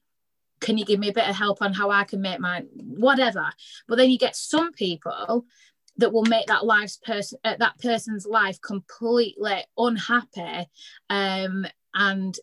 Can 0.60 0.78
you 0.78 0.86
give 0.86 0.98
me 0.98 1.10
a 1.10 1.12
bit 1.12 1.28
of 1.28 1.36
help 1.36 1.60
on 1.60 1.74
how 1.74 1.90
i 1.90 2.04
can 2.04 2.22
make 2.22 2.40
my 2.40 2.64
whatever? 2.72 3.50
But 3.86 3.96
then 3.96 4.10
you 4.10 4.16
get 4.16 4.36
some 4.36 4.72
people 4.72 5.44
that 5.98 6.12
will 6.12 6.24
make 6.24 6.46
that 6.46 6.64
life's 6.64 6.96
person 6.96 7.38
uh, 7.44 7.56
that 7.58 7.78
person's 7.78 8.26
life 8.26 8.60
completely 8.60 9.64
unhappy 9.76 10.66
um, 11.10 11.66
and 11.94 12.36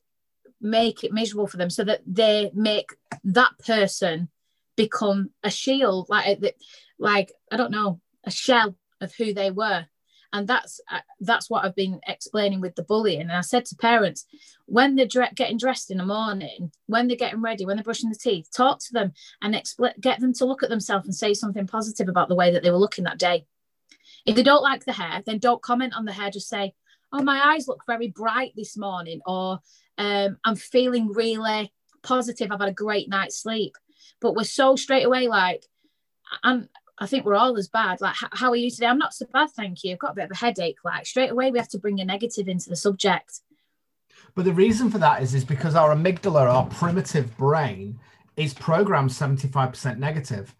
make 0.62 1.04
it 1.04 1.14
miserable 1.14 1.48
for 1.48 1.58
them 1.58 1.70
so 1.70 1.84
that 1.84 2.02
they 2.06 2.52
make 2.54 2.90
that 3.24 3.52
person 3.66 4.30
become 4.76 5.30
a 5.44 5.50
shield. 5.50 6.08
Like 6.10 6.44
uh, 6.44 6.48
like 7.00 7.32
i 7.52 7.58
don't 7.58 7.72
know 7.72 8.00
a 8.24 8.32
shell 8.32 8.76
of 9.02 9.14
who 9.16 9.34
they 9.34 9.52
were 9.52 9.86
and 10.34 10.48
that's 10.48 10.80
uh, 10.92 11.00
that's 11.20 11.50
what 11.50 11.66
I've 11.66 11.76
been 11.76 12.00
explaining 12.08 12.62
with 12.62 12.76
the 12.76 12.84
bullying. 12.84 13.22
And 13.22 13.32
I 13.32 13.42
said 13.42 13.66
to 13.66 13.76
parents, 13.76 14.26
when 14.66 14.96
they're 14.96 15.06
dre- 15.06 15.32
getting 15.36 15.58
dressed 15.58 15.92
in 15.92 15.98
the 15.98 16.06
morning, 16.06 16.72
when 16.88 17.08
they're 17.08 17.18
getting 17.18 17.42
ready, 17.42 17.66
when 17.66 17.78
they're 17.78 17.84
brushing 17.84 18.10
the 18.10 18.16
teeth, 18.16 18.50
talk 18.56 18.80
to 18.80 18.94
them 18.94 19.14
and 19.42 19.56
explain, 19.56 19.94
get 20.00 20.20
them 20.20 20.34
to 20.34 20.46
look 20.46 20.64
at 20.64 20.70
themselves 20.70 21.06
and 21.06 21.16
say 21.16 21.34
something 21.34 21.68
positive 21.68 22.10
about 22.10 22.30
the 22.30 22.36
way 22.36 22.52
that 22.52 22.64
they 22.64 22.72
were 22.72 22.78
looking 22.78 23.06
that 23.06 23.20
day. 23.20 23.46
If 24.26 24.36
they 24.36 24.44
don't 24.44 24.64
like 24.64 24.86
the 24.86 24.94
hair, 24.94 25.22
then 25.26 25.40
don't 25.40 25.62
comment 25.62 25.94
on 25.96 26.06
the 26.06 26.14
hair. 26.14 26.32
Just 26.32 26.50
say, 26.50 26.74
"Oh, 27.12 27.22
my 27.22 27.54
eyes 27.54 27.68
look 27.68 27.84
very 27.86 28.08
bright 28.10 28.54
this 28.56 28.78
morning," 28.78 29.22
or 29.26 29.60
um, 29.98 30.38
"I'm 30.44 30.56
feeling 30.56 31.10
really 31.14 31.72
positive. 32.04 32.52
I've 32.52 32.60
had 32.60 32.70
a 32.70 32.74
great 32.74 33.10
night's 33.10 33.42
sleep." 33.42 33.76
But 34.22 34.36
we're 34.36 34.44
so 34.44 34.76
straight 34.76 35.06
away 35.06 35.28
like, 35.28 35.66
and 36.44 36.70
I 36.98 37.08
think 37.08 37.26
we're 37.26 37.36
all 37.36 37.58
as 37.58 37.68
bad. 37.68 38.00
Like, 38.00 38.16
how 38.32 38.50
are 38.50 38.56
you 38.56 38.72
today? 38.72 38.86
I'm 38.86 38.98
not 38.98 39.14
so 39.14 39.26
bad, 39.32 39.50
thank 39.52 39.84
you. 39.84 39.94
I've 39.94 40.00
got 40.00 40.12
a 40.12 40.16
bit 40.16 40.26
of 40.26 40.32
a 40.32 40.36
headache. 40.36 40.78
Like, 40.86 41.06
straight 41.06 41.32
away, 41.32 41.52
we 41.52 41.60
have 41.60 41.70
to 41.70 41.80
bring 41.80 42.00
a 42.00 42.06
negative 42.06 42.48
into 42.48 42.70
the 42.70 42.76
subject. 42.76 43.42
But 44.34 44.46
the 44.46 44.54
reason 44.54 44.90
for 44.90 44.98
that 45.00 45.22
is, 45.22 45.34
is 45.34 45.44
because 45.44 45.76
our 45.76 45.94
amygdala, 45.94 46.50
our 46.50 46.66
primitive 46.68 47.36
brain, 47.38 48.00
is 48.38 48.54
programmed 48.54 49.10
75% 49.10 49.98
negative. 49.98 50.56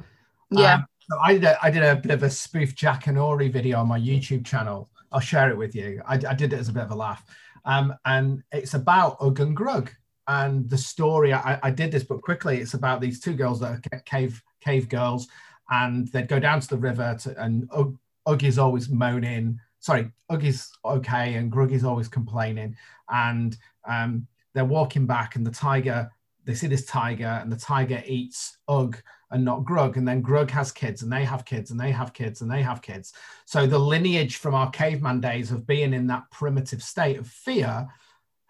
Yeah. 0.52 0.76
Um, 0.76 0.86
so 1.10 1.18
I 1.24 1.34
did, 1.34 1.44
a, 1.44 1.66
I 1.66 1.70
did 1.70 1.84
a 1.84 1.96
bit 1.96 2.12
of 2.12 2.24
a 2.24 2.30
spoof 2.30 2.76
Jackanory 2.76 3.52
video 3.52 3.80
on 3.80 3.88
my 3.88 4.00
YouTube 4.00 4.46
channel. 4.46 4.90
I'll 5.12 5.20
share 5.20 5.50
it 5.50 5.58
with 5.58 5.76
you. 5.76 6.02
I, 6.06 6.16
I 6.16 6.34
did 6.34 6.52
it 6.52 6.60
as 6.60 6.70
a 6.70 6.74
bit 6.74 6.84
of 6.84 6.92
a 6.92 6.96
laugh. 6.96 7.24
Um, 7.64 7.94
and 8.06 8.44
it's 8.52 8.74
about 8.74 9.18
Ugg 9.22 9.40
and 9.40 9.56
Grug. 9.56 9.90
And 10.28 10.68
the 10.70 10.78
story, 10.78 11.34
I, 11.34 11.60
I 11.62 11.72
did 11.72 11.92
this, 11.92 12.04
but 12.04 12.22
quickly, 12.22 12.60
it's 12.60 12.74
about 12.74 13.00
these 13.00 13.20
two 13.20 13.34
girls 13.34 13.60
that 13.60 13.80
are 13.92 14.00
cave 14.06 14.42
cave 14.60 14.90
girls, 14.90 15.28
and 15.70 16.08
they'd 16.10 16.28
go 16.28 16.40
down 16.40 16.60
to 16.60 16.68
the 16.68 16.78
river, 16.78 17.18
to, 17.22 17.44
and 17.44 17.68
Ugg, 17.72 17.98
Ugg 18.26 18.44
is 18.44 18.60
always 18.60 18.90
moaning. 18.90 19.60
Sorry, 19.80 20.12
Ugg 20.30 20.44
is 20.44 20.72
okay, 20.84 21.36
and 21.36 21.52
Grug 21.52 21.72
is 21.72 21.84
always 21.84 22.08
complaining. 22.08 22.76
And 23.10 23.58
um, 23.88 24.28
they're 24.54 24.66
walking 24.66 25.06
back, 25.06 25.36
and 25.36 25.46
the 25.46 25.52
tiger, 25.52 26.12
they 26.46 26.54
see 26.54 26.68
this 26.68 26.86
tiger, 26.86 27.40
and 27.42 27.52
the 27.52 27.58
tiger 27.58 28.04
eats 28.06 28.58
Ugg 28.68 29.02
and 29.32 29.44
not 29.44 29.64
Grug. 29.64 29.98
And 29.98 30.08
then 30.08 30.24
Grug 30.24 30.50
has 30.52 30.72
kids 30.72 31.02
and 31.02 31.12
they 31.12 31.26
have 31.26 31.46
kids 31.46 31.72
and 31.72 31.80
they 31.80 31.92
have 31.92 32.14
kids 32.14 32.42
and 32.42 32.50
they 32.50 32.62
have 32.62 32.82
kids. 32.82 33.14
So 33.46 33.66
the 33.66 33.78
lineage 33.78 34.38
from 34.38 34.54
our 34.54 34.70
caveman 34.70 35.20
days 35.20 35.52
of 35.52 35.68
being 35.68 35.94
in 35.94 36.08
that 36.08 36.30
primitive 36.32 36.84
state 36.84 37.18
of 37.18 37.28
fear 37.28 37.88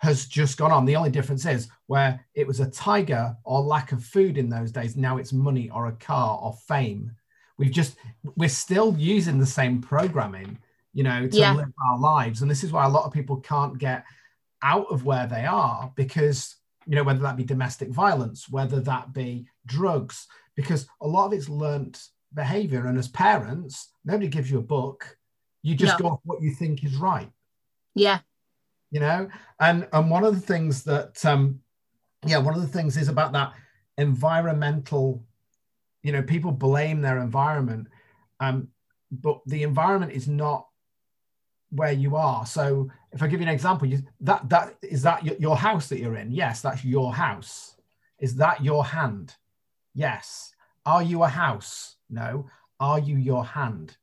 has 0.06 0.26
just 0.26 0.58
gone 0.58 0.72
on. 0.72 0.86
The 0.86 0.96
only 0.96 1.10
difference 1.10 1.46
is 1.46 1.68
where 1.88 2.24
it 2.34 2.48
was 2.48 2.60
a 2.60 2.70
tiger 2.70 3.36
or 3.44 3.62
lack 3.62 3.92
of 3.92 4.04
food 4.04 4.38
in 4.38 4.50
those 4.50 4.72
days, 4.72 4.96
now 4.96 5.18
it's 5.18 5.34
money 5.34 5.70
or 5.70 5.88
a 5.88 5.94
car 5.94 6.40
or 6.42 6.54
fame. 6.68 7.12
We've 7.58 7.72
just, 7.72 7.98
we're 8.36 8.50
still 8.50 8.96
using 8.98 9.40
the 9.40 9.46
same 9.46 9.82
programming, 9.82 10.58
you 10.94 11.04
know, 11.04 11.28
to 11.28 11.38
yeah. 11.38 11.54
live 11.54 11.74
our 11.90 12.00
lives. 12.00 12.42
And 12.42 12.50
this 12.50 12.64
is 12.64 12.72
why 12.72 12.86
a 12.86 12.90
lot 12.90 13.06
of 13.06 13.14
people 13.14 13.38
can't 13.38 13.78
get 13.78 14.06
out 14.62 14.88
of 14.90 15.06
where 15.06 15.28
they 15.28 15.46
are 15.46 15.92
because, 15.96 16.56
you 16.86 16.96
know, 16.96 17.04
whether 17.04 17.20
that 17.20 17.38
be 17.38 17.44
domestic 17.44 17.90
violence, 17.90 18.50
whether 18.50 18.80
that 18.82 19.14
be 19.14 19.48
drugs, 19.66 20.28
because 20.56 20.88
a 21.02 21.08
lot 21.08 21.28
of 21.28 21.34
it's 21.34 21.50
learnt 21.50 22.08
behavior. 22.34 22.88
And 22.88 22.98
as 22.98 23.08
parents, 23.08 23.90
nobody 24.04 24.28
gives 24.28 24.52
you 24.52 24.60
a 24.60 24.64
book. 24.64 25.18
You 25.64 25.76
just 25.76 26.00
no. 26.00 26.04
go 26.04 26.14
off 26.14 26.20
what 26.26 26.42
you 26.42 26.52
think 26.52 26.84
is 26.84 26.96
right. 26.96 27.32
Yeah. 27.96 28.20
You 28.96 29.02
know, 29.02 29.28
and 29.60 29.90
and 29.92 30.10
one 30.10 30.24
of 30.24 30.36
the 30.36 30.40
things 30.40 30.86
that 30.86 31.26
um 31.26 31.60
yeah, 32.26 32.38
one 32.38 32.56
of 32.56 32.62
the 32.62 32.68
things 32.70 32.96
is 32.96 33.10
about 33.10 33.34
that 33.34 33.52
environmental, 33.98 35.22
you 36.02 36.14
know, 36.14 36.22
people 36.22 36.54
blame 36.54 37.02
their 37.02 37.20
environment. 37.20 37.90
Um, 38.40 38.70
but 39.12 39.42
the 39.48 39.64
environment 39.64 40.14
is 40.14 40.30
not 40.30 40.70
where 41.72 41.92
you 41.92 42.16
are. 42.16 42.46
So 42.46 42.90
if 43.12 43.22
I 43.22 43.28
give 43.28 43.42
you 43.42 43.48
an 43.48 43.54
example, 43.54 43.86
you, 43.86 44.02
that 44.22 44.48
that 44.48 44.78
is 44.82 45.02
that 45.02 45.26
your, 45.42 45.58
house 45.58 45.90
that 45.90 46.00
you're 46.00 46.16
in. 46.16 46.32
Yes, 46.32 46.62
that's 46.62 46.86
your 46.86 47.14
house. 47.14 47.76
Is 48.20 48.38
that 48.38 48.64
your 48.64 48.86
hand? 48.86 49.36
Yes. 49.94 50.54
Are 50.86 51.04
you 51.04 51.24
a 51.24 51.28
house? 51.28 51.98
No. 52.10 52.48
Are 52.80 53.00
you 53.00 53.18
your 53.18 53.44
hand? 53.44 53.98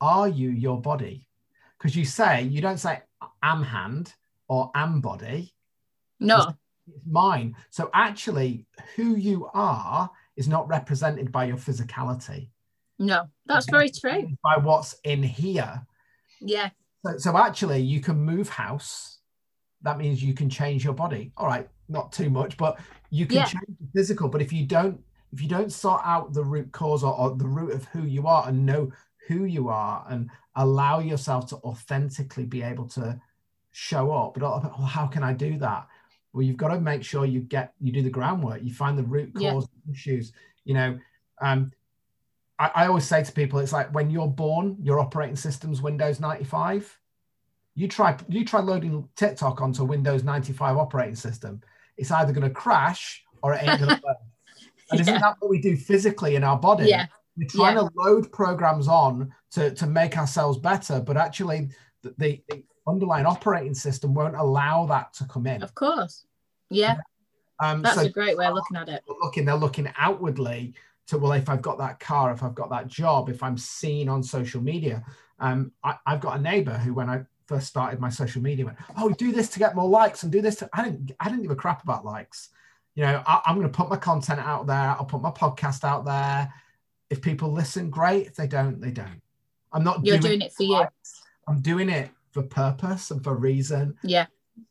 Are 0.00 0.26
you 0.26 0.48
your 0.48 0.80
body? 0.80 1.26
Because 1.76 1.94
you 1.94 2.06
say, 2.06 2.44
you 2.44 2.62
don't 2.62 2.80
say 2.80 3.02
am 3.42 3.62
hand 3.62 4.14
or 4.48 4.70
am 4.74 5.00
body. 5.00 5.52
No. 6.20 6.38
It's 6.38 7.06
mine. 7.06 7.54
So 7.70 7.90
actually, 7.94 8.66
who 8.96 9.16
you 9.16 9.48
are 9.54 10.10
is 10.36 10.48
not 10.48 10.68
represented 10.68 11.30
by 11.30 11.44
your 11.44 11.56
physicality. 11.56 12.48
No, 12.98 13.28
that's 13.46 13.70
very 13.70 13.90
true. 13.90 14.30
By 14.42 14.56
what's 14.56 14.96
in 15.04 15.22
here. 15.22 15.86
Yeah. 16.40 16.70
So, 17.04 17.18
so 17.18 17.36
actually, 17.36 17.80
you 17.80 18.00
can 18.00 18.16
move 18.16 18.48
house. 18.48 19.18
That 19.82 19.98
means 19.98 20.22
you 20.22 20.34
can 20.34 20.50
change 20.50 20.84
your 20.84 20.94
body. 20.94 21.32
All 21.36 21.46
right, 21.46 21.68
not 21.88 22.10
too 22.10 22.30
much, 22.30 22.56
but 22.56 22.80
you 23.10 23.26
can 23.26 23.36
yeah. 23.36 23.44
change 23.44 23.78
the 23.78 23.88
physical. 23.94 24.28
But 24.28 24.42
if 24.42 24.52
you 24.52 24.66
don't 24.66 25.00
if 25.32 25.42
you 25.42 25.48
don't 25.48 25.70
sort 25.70 26.00
out 26.04 26.32
the 26.32 26.42
root 26.42 26.72
cause 26.72 27.04
or, 27.04 27.14
or, 27.14 27.36
the 27.36 27.46
root 27.46 27.72
of 27.72 27.84
who 27.88 28.02
you 28.04 28.26
are 28.26 28.48
and 28.48 28.64
know 28.64 28.90
who 29.26 29.44
you 29.44 29.68
are 29.68 30.06
and 30.08 30.30
allow 30.56 31.00
yourself 31.00 31.46
to 31.46 31.56
authentically 31.56 32.46
be 32.46 32.62
able 32.62 32.88
to 32.88 33.20
show 33.78 34.10
up 34.12 34.34
but 34.34 34.42
oh, 34.44 34.82
how 34.82 35.06
can 35.06 35.22
i 35.22 35.32
do 35.32 35.56
that 35.58 35.86
well 36.32 36.42
you've 36.42 36.56
got 36.56 36.68
to 36.68 36.80
make 36.80 37.02
sure 37.02 37.24
you 37.24 37.40
get 37.40 37.72
you 37.80 37.92
do 37.92 38.02
the 38.02 38.10
groundwork 38.10 38.60
you 38.62 38.72
find 38.72 38.98
the 38.98 39.02
root 39.02 39.32
cause 39.34 39.68
yeah. 39.86 39.92
issues 39.92 40.32
you 40.64 40.74
know 40.74 40.98
um 41.40 41.70
I, 42.58 42.70
I 42.74 42.86
always 42.88 43.06
say 43.06 43.22
to 43.22 43.32
people 43.32 43.60
it's 43.60 43.72
like 43.72 43.94
when 43.94 44.10
you're 44.10 44.26
born 44.26 44.76
your 44.82 44.98
operating 44.98 45.36
system's 45.36 45.80
windows 45.80 46.18
95 46.18 46.98
you 47.74 47.86
try 47.86 48.16
you 48.28 48.44
try 48.44 48.60
loading 48.60 49.08
tiktok 49.14 49.60
onto 49.60 49.84
windows 49.84 50.24
95 50.24 50.76
operating 50.76 51.14
system 51.14 51.62
it's 51.98 52.10
either 52.10 52.32
going 52.32 52.48
to 52.48 52.54
crash 52.54 53.22
or 53.42 53.54
it 53.54 53.62
ain't 53.62 53.80
going 53.80 53.90
to 53.96 54.00
work. 54.04 54.16
And 54.90 54.98
Yeah. 54.98 55.00
isn't 55.00 55.20
that 55.20 55.36
what 55.40 55.50
we 55.50 55.60
do 55.60 55.76
physically 55.76 56.36
in 56.36 56.44
our 56.44 56.58
body? 56.58 56.86
Yeah. 56.86 57.06
We're 57.36 57.48
trying 57.48 57.76
Yeah. 57.76 57.82
to 57.82 57.90
load 57.94 58.32
programs 58.32 58.88
on 58.88 59.34
to, 59.52 59.74
to 59.74 59.86
make 59.86 60.16
ourselves 60.16 60.58
better, 60.58 61.00
but 61.00 61.16
actually 61.16 61.70
the, 62.02 62.14
the 62.48 62.64
underlying 62.88 63.26
operating 63.26 63.74
system 63.74 64.14
won't 64.14 64.36
allow 64.36 64.86
that 64.86 65.12
to 65.14 65.24
come 65.26 65.46
in. 65.46 65.62
Of 65.62 65.74
course. 65.74 66.24
Yeah. 66.70 66.96
Um, 67.60 67.82
That's 67.82 67.96
so 67.96 68.06
a 68.06 68.10
great 68.10 68.36
way 68.36 68.46
of 68.46 68.54
looking 68.54 68.76
at 68.76 68.88
it. 68.88 69.02
looking, 69.22 69.44
they're 69.44 69.56
looking 69.56 69.90
outwardly 69.98 70.74
to, 71.08 71.18
well, 71.18 71.32
if 71.32 71.48
I've 71.48 71.62
got 71.62 71.78
that 71.78 72.00
car, 72.00 72.32
if 72.32 72.42
I've 72.42 72.54
got 72.54 72.70
that 72.70 72.86
job, 72.86 73.28
if 73.28 73.42
I'm 73.42 73.58
seen 73.58 74.08
on 74.08 74.22
social 74.22 74.60
media. 74.60 75.04
Um, 75.40 75.72
I, 75.82 75.96
I've 76.06 76.20
got 76.20 76.38
a 76.38 76.42
neighbor 76.42 76.76
who, 76.76 76.94
when 76.94 77.08
I 77.08 77.22
first 77.46 77.66
started 77.68 78.00
my 78.00 78.10
social 78.10 78.42
media, 78.42 78.64
went, 78.64 78.78
"Oh, 78.96 79.10
do 79.10 79.32
this 79.32 79.48
to 79.50 79.58
get 79.58 79.76
more 79.76 79.88
likes 79.88 80.22
and 80.22 80.32
do 80.32 80.42
this." 80.42 80.56
To, 80.56 80.68
I 80.72 80.84
didn't, 80.84 81.12
I 81.20 81.28
didn't 81.28 81.42
give 81.42 81.50
a 81.50 81.56
crap 81.56 81.82
about 81.82 82.04
likes. 82.04 82.50
You 82.94 83.04
know, 83.04 83.22
I, 83.26 83.40
I'm 83.46 83.54
going 83.54 83.70
to 83.70 83.76
put 83.76 83.88
my 83.88 83.96
content 83.96 84.40
out 84.40 84.66
there. 84.66 84.76
I'll 84.76 85.04
put 85.04 85.22
my 85.22 85.30
podcast 85.30 85.84
out 85.84 86.04
there. 86.04 86.52
If 87.08 87.22
people 87.22 87.52
listen, 87.52 87.88
great. 87.88 88.26
If 88.26 88.34
they 88.34 88.48
don't, 88.48 88.80
they 88.80 88.90
don't. 88.90 89.22
I'm 89.72 89.84
not. 89.84 90.04
You're 90.04 90.18
doing 90.18 90.42
it 90.42 90.52
for 90.52 90.64
you. 90.64 90.84
I'm 91.46 91.60
doing 91.60 91.88
it 91.88 92.10
for 92.30 92.42
purpose 92.42 93.10
and 93.10 93.22
for 93.22 93.34
reason 93.34 93.96
Yeah. 94.02 94.26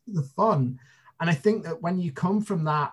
the 0.06 0.22
fun. 0.22 0.78
And 1.20 1.28
I 1.28 1.34
think 1.34 1.64
that 1.64 1.80
when 1.82 1.98
you 1.98 2.12
come 2.12 2.40
from 2.40 2.64
that 2.64 2.92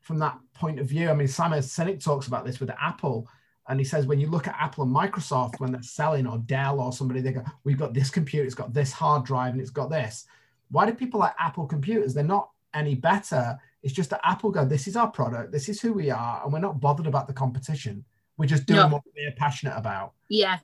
from 0.00 0.18
that 0.18 0.38
point 0.52 0.78
of 0.78 0.86
view, 0.86 1.08
I 1.08 1.14
mean, 1.14 1.28
Simon 1.28 1.60
Sinek 1.60 2.02
talks 2.04 2.26
about 2.26 2.44
this 2.44 2.60
with 2.60 2.68
Apple, 2.78 3.26
and 3.68 3.80
he 3.80 3.86
says 3.86 4.06
when 4.06 4.20
you 4.20 4.26
look 4.28 4.46
at 4.46 4.54
Apple 4.60 4.84
and 4.84 4.94
Microsoft 4.94 5.60
when 5.60 5.72
they're 5.72 5.82
selling 5.82 6.26
or 6.26 6.36
Dell 6.38 6.78
or 6.78 6.92
somebody, 6.92 7.22
they 7.22 7.32
go, 7.32 7.42
"We've 7.64 7.78
got 7.78 7.94
this 7.94 8.10
computer, 8.10 8.44
it's 8.44 8.54
got 8.54 8.74
this 8.74 8.92
hard 8.92 9.24
drive, 9.24 9.52
and 9.54 9.62
it's 9.62 9.70
got 9.70 9.88
this." 9.88 10.26
Why 10.70 10.84
do 10.84 10.92
people 10.92 11.20
like 11.20 11.34
Apple 11.38 11.66
computers? 11.66 12.12
They're 12.12 12.22
not 12.22 12.50
any 12.74 12.94
better. 12.94 13.58
It's 13.82 13.94
just 13.94 14.10
that 14.10 14.20
Apple 14.24 14.50
go, 14.50 14.66
"This 14.66 14.86
is 14.86 14.94
our 14.96 15.10
product, 15.10 15.52
this 15.52 15.70
is 15.70 15.80
who 15.80 15.94
we 15.94 16.10
are, 16.10 16.42
and 16.44 16.52
we're 16.52 16.58
not 16.58 16.80
bothered 16.80 17.06
about 17.06 17.26
the 17.26 17.32
competition. 17.32 18.04
We're 18.36 18.46
just 18.46 18.66
doing 18.66 18.80
No. 18.80 18.88
what 18.88 19.02
we're 19.16 19.32
passionate 19.32 19.76
about." 19.76 20.12
Yeah. 20.28 20.58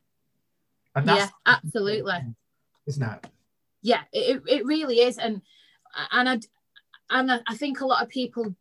And 0.94 1.06
Yeah, 1.06 1.28
absolutely. 1.46 2.34
Isn't 2.86 3.02
it? 3.02 3.26
yeah 3.82 4.02
it, 4.12 4.42
it 4.46 4.64
really 4.64 5.00
is. 5.00 5.18
And 5.18 5.42
and 6.12 6.28
i 6.28 6.38
and 7.10 7.32
I- 7.32 7.54
think 7.54 7.80
a 7.80 7.86
lot 7.86 8.02
of 8.02 8.08
people 8.08 8.54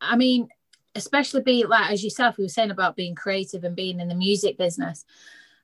i 0.00 0.16
mean 0.16 0.48
especially 0.94 1.42
being 1.42 1.68
like 1.68 1.90
as 1.90 2.04
yourself 2.04 2.38
you 2.38 2.44
were 2.44 2.48
saying 2.48 2.70
about 2.70 2.96
being 2.96 3.14
creative 3.14 3.64
and 3.64 3.74
being 3.74 3.98
in 4.00 4.08
the 4.08 4.14
music 4.14 4.58
business. 4.58 5.04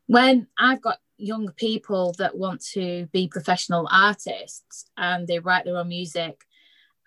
When 0.07 0.47
i've 0.59 0.81
got 0.81 0.99
young 1.19 1.51
people 1.53 2.15
that 2.19 2.37
want 2.37 2.65
to 2.73 3.07
be 3.13 3.29
professional 3.29 3.87
artists 3.93 4.87
and 4.97 5.27
they 5.29 5.39
write 5.39 5.65
their 5.67 5.77
own 5.77 5.89
music 5.89 6.47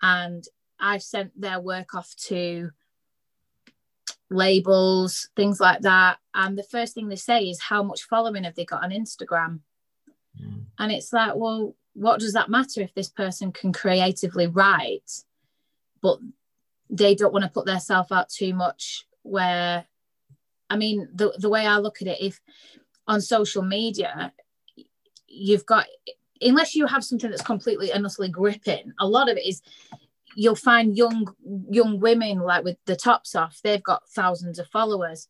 and 0.00 0.44
i've 0.78 1.02
sent 1.02 1.38
their 1.40 1.60
work 1.60 1.94
off 1.94 2.14
to 2.28 2.70
labels 4.30 5.28
things 5.36 5.58
like 5.60 5.80
that 5.80 6.18
and 6.34 6.56
the 6.56 6.62
first 6.62 6.94
thing 6.94 7.08
they 7.08 7.16
say 7.16 7.42
is 7.42 7.60
how 7.60 7.82
much 7.82 8.04
following 8.04 8.44
have 8.44 8.54
they 8.54 8.64
got 8.64 8.82
on 8.84 8.90
instagram 8.90 9.58
Mm. 10.40 10.64
and 10.78 10.92
it's 10.92 11.12
like, 11.12 11.32
well, 11.36 11.74
what 11.94 12.20
does 12.20 12.32
that 12.32 12.50
matter 12.50 12.80
if 12.80 12.94
this 12.94 13.08
person 13.08 13.52
can 13.52 13.72
creatively 13.72 14.46
write, 14.46 15.10
but 16.02 16.18
they 16.90 17.14
don't 17.14 17.32
want 17.32 17.44
to 17.44 17.50
put 17.50 17.66
themselves 17.66 18.10
out 18.10 18.28
too 18.28 18.54
much? 18.54 19.06
Where, 19.22 19.86
I 20.68 20.76
mean, 20.76 21.08
the, 21.14 21.32
the 21.38 21.48
way 21.48 21.66
I 21.66 21.78
look 21.78 22.02
at 22.02 22.08
it, 22.08 22.20
if 22.20 22.40
on 23.06 23.20
social 23.20 23.62
media, 23.62 24.32
you've 25.28 25.66
got, 25.66 25.86
unless 26.40 26.74
you 26.74 26.86
have 26.86 27.04
something 27.04 27.30
that's 27.30 27.42
completely 27.42 27.92
and 27.92 28.04
utterly 28.04 28.28
gripping, 28.28 28.92
a 28.98 29.06
lot 29.06 29.30
of 29.30 29.36
it 29.36 29.46
is 29.46 29.62
you'll 30.36 30.56
find 30.56 30.96
young 30.96 31.32
young 31.70 32.00
women 32.00 32.40
like 32.40 32.64
with 32.64 32.76
the 32.86 32.96
tops 32.96 33.34
off 33.34 33.60
they've 33.62 33.82
got 33.82 34.08
thousands 34.08 34.58
of 34.58 34.66
followers 34.68 35.28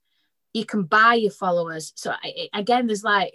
you 0.52 0.64
can 0.64 0.84
buy 0.84 1.14
your 1.14 1.30
followers 1.30 1.92
so 1.94 2.10
I, 2.10 2.48
again 2.54 2.86
there's 2.86 3.04
like 3.04 3.34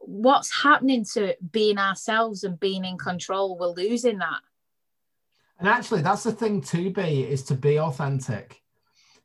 what's 0.00 0.62
happening 0.62 1.04
to 1.04 1.34
being 1.52 1.78
ourselves 1.78 2.42
and 2.42 2.58
being 2.58 2.84
in 2.84 2.98
control 2.98 3.56
we're 3.58 3.68
losing 3.68 4.18
that 4.18 4.40
And 5.58 5.68
actually, 5.68 6.00
that's 6.00 6.22
the 6.22 6.32
thing 6.32 6.62
to 6.62 6.90
be 6.90 7.22
is 7.22 7.42
to 7.44 7.54
be 7.54 7.78
authentic, 7.78 8.60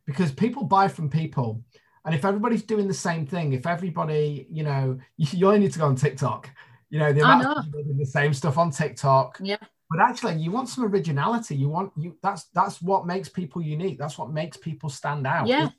because 0.06 0.32
people 0.34 0.66
buy 0.66 0.90
from 0.90 1.10
people, 1.10 1.64
and 2.04 2.14
if 2.14 2.26
everybody's 2.26 2.64
doing 2.64 2.88
the 2.88 2.94
same 2.94 3.26
thing, 3.26 3.54
if 3.54 3.66
everybody, 3.66 4.46
you 4.52 4.64
know, 4.64 5.00
you, 5.18 5.28
you 5.32 5.48
only 5.48 5.60
need 5.60 5.74
to 5.74 5.80
go 5.80 5.86
on 5.86 5.96
TikTok. 5.96 6.50
You 6.90 7.00
know, 7.00 7.14
the 7.14 7.22
amount 7.22 7.46
of 7.46 7.64
people 7.66 7.84
doing 7.84 7.98
the 7.98 8.06
same 8.06 8.34
stuff 8.34 8.58
on 8.58 8.70
TikTok. 8.70 9.40
Yeah. 9.42 9.58
But 9.90 10.02
actually, 10.02 10.36
you 10.36 10.52
want 10.52 10.70
some 10.70 10.84
originality. 10.86 11.56
You 11.56 11.70
want 11.70 11.94
you. 11.98 12.18
That's 12.22 12.46
that's 12.54 12.82
what 12.82 13.08
makes 13.08 13.30
people 13.30 13.62
unique. 13.62 13.98
That's 13.98 14.18
what 14.18 14.32
makes 14.32 14.58
people 14.58 14.90
stand 14.90 15.26
out. 15.26 15.48
Yeah. 15.48 15.66
Is, 15.66 15.72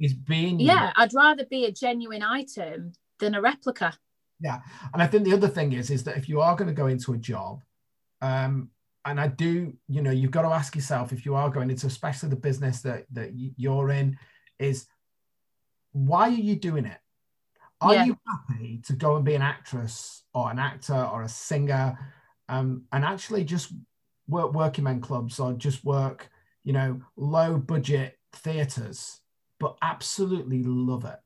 is 0.00 0.14
being 0.14 0.60
yeah 0.60 0.92
i'd 0.94 1.12
rather 1.12 1.44
be 1.44 1.64
a 1.64 1.72
genuine 1.72 2.22
item 2.22 2.92
than 3.18 3.34
a 3.34 3.40
replica 3.40 3.92
Yeah, 4.40 4.60
and 4.92 5.02
I 5.02 5.06
think 5.06 5.24
the 5.24 5.32
other 5.34 5.48
thing 5.48 5.72
is 5.72 5.90
is 5.90 6.04
that 6.04 6.16
if 6.16 6.28
you 6.28 6.40
are 6.40 6.54
going 6.56 6.68
to 6.68 6.74
go 6.74 6.86
into 6.86 7.12
a 7.12 7.18
job, 7.18 7.62
um, 8.20 8.70
and 9.04 9.20
I 9.20 9.28
do, 9.28 9.72
you 9.88 10.02
know, 10.02 10.10
you've 10.10 10.30
got 10.30 10.42
to 10.42 10.48
ask 10.48 10.76
yourself 10.76 11.12
if 11.12 11.24
you 11.24 11.34
are 11.34 11.50
going 11.50 11.70
into, 11.70 11.86
especially 11.86 12.28
the 12.30 12.36
business 12.36 12.82
that 12.82 13.06
that 13.12 13.32
you're 13.34 13.90
in, 13.90 14.18
is 14.58 14.86
why 15.92 16.28
are 16.28 16.30
you 16.30 16.56
doing 16.56 16.84
it? 16.84 16.98
Are 17.80 17.94
Yeah. 17.94 18.04
you 18.04 18.18
happy 18.26 18.78
to 18.86 18.92
go 18.94 19.16
and 19.16 19.24
be 19.24 19.34
an 19.34 19.42
actress 19.42 20.24
or 20.34 20.50
an 20.50 20.58
actor 20.58 20.94
or 20.96 21.22
a 21.22 21.28
singer, 21.28 21.98
um, 22.48 22.84
and 22.92 23.04
actually 23.04 23.44
just 23.44 23.72
work 24.28 24.52
working 24.52 24.84
men 24.84 25.00
clubs 25.00 25.40
or 25.40 25.52
just 25.54 25.84
work, 25.84 26.30
you 26.64 26.72
know, 26.72 27.00
low 27.16 27.56
budget 27.56 28.18
theaters, 28.32 29.20
but 29.58 29.76
absolutely 29.82 30.62
love 30.62 31.04
it? 31.04 31.18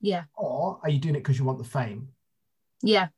yeah 0.00 0.24
Or 0.36 0.80
are 0.82 0.90
you 0.90 0.98
doing 0.98 1.14
it 1.16 1.20
because 1.20 1.38
you 1.38 1.44
want 1.44 1.58
the 1.58 1.64
fame? 1.64 2.08
Yeah. 2.82 3.08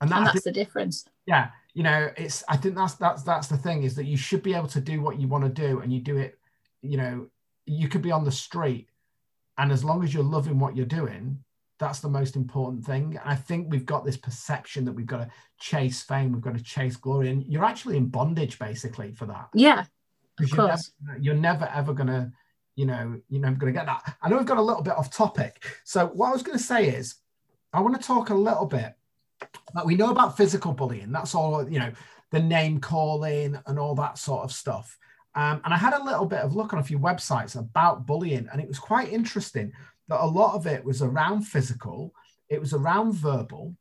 And, 0.00 0.10
that, 0.10 0.16
and 0.16 0.26
that's 0.26 0.32
think- 0.34 0.44
the 0.44 0.52
difference. 0.52 1.04
Yeah 1.26 1.50
you 1.74 1.82
know 1.82 2.10
it's 2.16 2.44
i 2.48 2.56
think 2.56 2.74
that's 2.74 2.94
that's 2.94 3.22
that's 3.22 3.46
the 3.46 3.56
thing 3.56 3.82
is 3.82 3.94
that 3.94 4.04
you 4.04 4.14
should 4.16 4.42
be 4.42 4.52
able 4.54 4.66
to 4.68 4.80
do 4.80 5.00
what 5.00 5.18
you 5.18 5.26
want 5.26 5.42
to 5.42 5.48
do 5.50 5.80
and 5.80 5.90
you 5.92 6.00
do 6.00 6.18
it 6.18 6.38
you 6.82 6.96
know 6.98 7.26
you 7.64 7.88
could 7.88 8.02
be 8.02 8.12
on 8.12 8.24
the 8.24 8.30
street 8.30 8.88
and 9.58 9.72
as 9.72 9.82
long 9.82 10.04
as 10.04 10.12
you're 10.12 10.22
loving 10.22 10.58
what 10.58 10.76
you're 10.76 10.84
doing 10.84 11.38
that's 11.78 11.98
the 12.00 12.08
most 12.08 12.36
important 12.36 12.84
thing. 12.84 13.18
And 13.22 13.28
i 13.28 13.34
think 13.34 13.68
we've 13.70 13.86
got 13.86 14.04
this 14.04 14.16
perception 14.18 14.84
that 14.84 14.92
we've 14.92 15.06
got 15.06 15.18
to 15.18 15.30
chase 15.58 16.02
fame 16.02 16.32
we've 16.32 16.42
got 16.42 16.56
to 16.56 16.62
chase 16.62 16.96
glory 16.96 17.30
and 17.30 17.42
you're 17.46 17.64
actually 17.64 17.96
in 17.96 18.06
bondage 18.06 18.58
basically 18.58 19.12
for 19.12 19.26
that. 19.26 19.48
Yeah 19.54 19.80
of 19.80 19.88
'Because 20.36 20.52
you're 20.52 20.66
course. 20.68 20.92
never, 21.06 21.18
you're 21.20 21.34
never 21.34 21.64
ever 21.74 21.94
gonna 21.94 22.32
you 22.76 22.86
know 22.86 23.18
you're 23.28 23.40
never 23.40 23.56
gonna 23.56 23.72
get 23.72 23.86
that. 23.86 24.16
I 24.20 24.28
know 24.28 24.36
we've 24.36 24.46
got 24.46 24.58
a 24.58 24.62
little 24.62 24.82
bit 24.82 24.94
off 24.94 25.10
topic. 25.10 25.64
So 25.84 26.06
what 26.08 26.28
i 26.28 26.32
was 26.32 26.42
going 26.42 26.58
to 26.58 26.64
say 26.64 26.88
is 26.88 27.16
i 27.72 27.80
want 27.80 28.00
to 28.00 28.06
talk 28.06 28.30
a 28.30 28.34
little 28.34 28.66
bit 28.66 28.94
like 29.74 29.84
we 29.84 29.96
know 29.96 30.10
about 30.10 30.36
physical 30.36 30.72
bullying. 30.72 31.12
That's 31.12 31.34
all 31.34 31.68
you 31.68 31.78
know 31.78 31.92
the 32.30 32.40
name 32.40 32.80
calling 32.80 33.58
and 33.66 33.78
all 33.78 33.94
that 33.96 34.18
sort 34.18 34.44
of 34.44 34.52
stuff. 34.52 34.98
Um, 35.34 35.62
and 35.64 35.72
i 35.72 35.78
had 35.78 35.94
a 35.94 36.04
little 36.04 36.26
bit 36.26 36.40
of 36.40 36.54
look 36.54 36.74
on 36.74 36.78
a 36.78 36.84
few 36.84 36.98
websites 36.98 37.58
about 37.58 38.04
bullying 38.04 38.48
and 38.52 38.60
it 38.60 38.68
was 38.68 38.78
quite 38.78 39.10
interesting 39.10 39.72
that 40.08 40.22
a 40.22 40.26
lot 40.26 40.54
of 40.54 40.66
it 40.66 40.84
was 40.84 41.00
around 41.00 41.42
physical 41.42 42.12
it 42.50 42.60
was 42.60 42.74
around 42.74 43.14
verbal. 43.14 43.74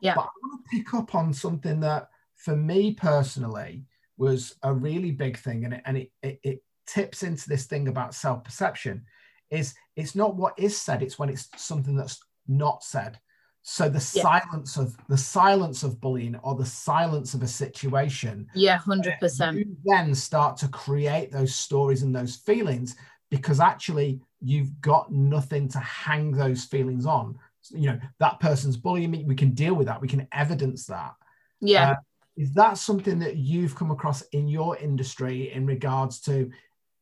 Yeah. 0.00 0.14
but 0.14 0.26
i 0.26 0.30
want 0.42 0.64
to 0.64 0.76
pick 0.76 0.94
up 0.94 1.16
on 1.16 1.32
something 1.32 1.80
that 1.80 2.08
for 2.36 2.54
me 2.54 2.94
personally 2.94 3.84
was 4.16 4.54
a 4.62 4.72
really 4.72 5.10
big 5.10 5.36
thing 5.38 5.64
and 5.64 5.74
it, 5.74 5.82
and 5.86 5.96
it, 5.96 6.12
it, 6.22 6.40
it 6.44 6.62
tips 6.86 7.24
into 7.24 7.48
this 7.48 7.66
thing 7.66 7.88
about 7.88 8.14
self-perception 8.14 9.04
is 9.50 9.74
it's 9.96 10.14
not 10.14 10.36
what 10.36 10.56
is 10.56 10.76
said 10.76 11.02
it's 11.02 11.18
when 11.18 11.30
it's 11.30 11.48
something 11.56 11.96
that's 11.96 12.20
not 12.48 12.84
said. 12.84 13.18
So 13.62 13.88
the 13.88 13.94
Yeah. 14.14 14.22
silence 14.22 14.76
of 14.76 14.96
the 15.08 15.18
silence 15.18 15.82
of 15.82 16.00
bullying 16.00 16.36
or 16.36 16.54
the 16.54 16.64
silence 16.64 17.34
of 17.34 17.42
a 17.42 17.48
situation 17.48 18.46
yeah 18.54 18.78
100% 18.78 19.54
you 19.58 19.76
then 19.84 20.14
start 20.14 20.56
to 20.58 20.68
create 20.68 21.32
those 21.32 21.52
stories 21.54 22.02
and 22.02 22.14
those 22.14 22.36
feelings 22.36 22.94
because 23.28 23.58
actually 23.58 24.20
you've 24.40 24.80
got 24.80 25.10
nothing 25.10 25.66
to 25.68 25.80
hang 25.80 26.30
those 26.30 26.64
feelings 26.64 27.06
on. 27.06 27.36
You 27.70 27.90
know 27.92 28.00
that 28.20 28.38
person's 28.38 28.76
bullying 28.76 29.10
me. 29.10 29.24
We 29.24 29.34
can 29.34 29.50
deal 29.50 29.74
with 29.74 29.88
that. 29.88 30.00
We 30.00 30.06
can 30.06 30.28
evidence 30.30 30.86
that. 30.86 31.14
Yeah. 31.60 31.90
Uh, 31.90 31.94
is 32.36 32.52
that 32.54 32.78
something 32.78 33.18
that 33.18 33.36
you've 33.36 33.74
come 33.74 33.90
across 33.90 34.22
in 34.30 34.46
your 34.46 34.76
industry 34.76 35.52
in 35.52 35.66
regards 35.66 36.20
to 36.20 36.50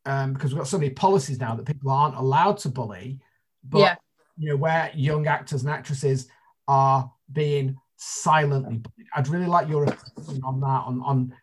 um, 0.07 0.33
because 0.33 0.53
we've 0.53 0.61
got 0.61 0.69
so 0.69 0.79
many 0.79 0.91
policies 0.91 1.39
now 1.41 1.55
that 1.57 1.67
people 1.67 1.91
aren't 1.91 2.17
allowed 2.17 2.57
to 2.59 2.71
bully 2.71 3.19
but 3.69 3.79
Yeah. 3.81 3.97
You 4.37 4.51
know 4.51 4.57
where 4.57 4.91
young 4.95 5.27
actors 5.27 5.63
and 5.63 5.71
actresses 5.71 6.29
are 6.69 7.11
being 7.33 7.77
silently 7.97 8.77
bullied 8.79 9.07
i'd 9.17 9.29
really 9.29 9.47
like 9.47 9.69
your 9.69 9.85
opinion 9.85 10.43
on 10.45 10.61
that 10.61 10.83
on 10.87 11.01
on 11.03 11.35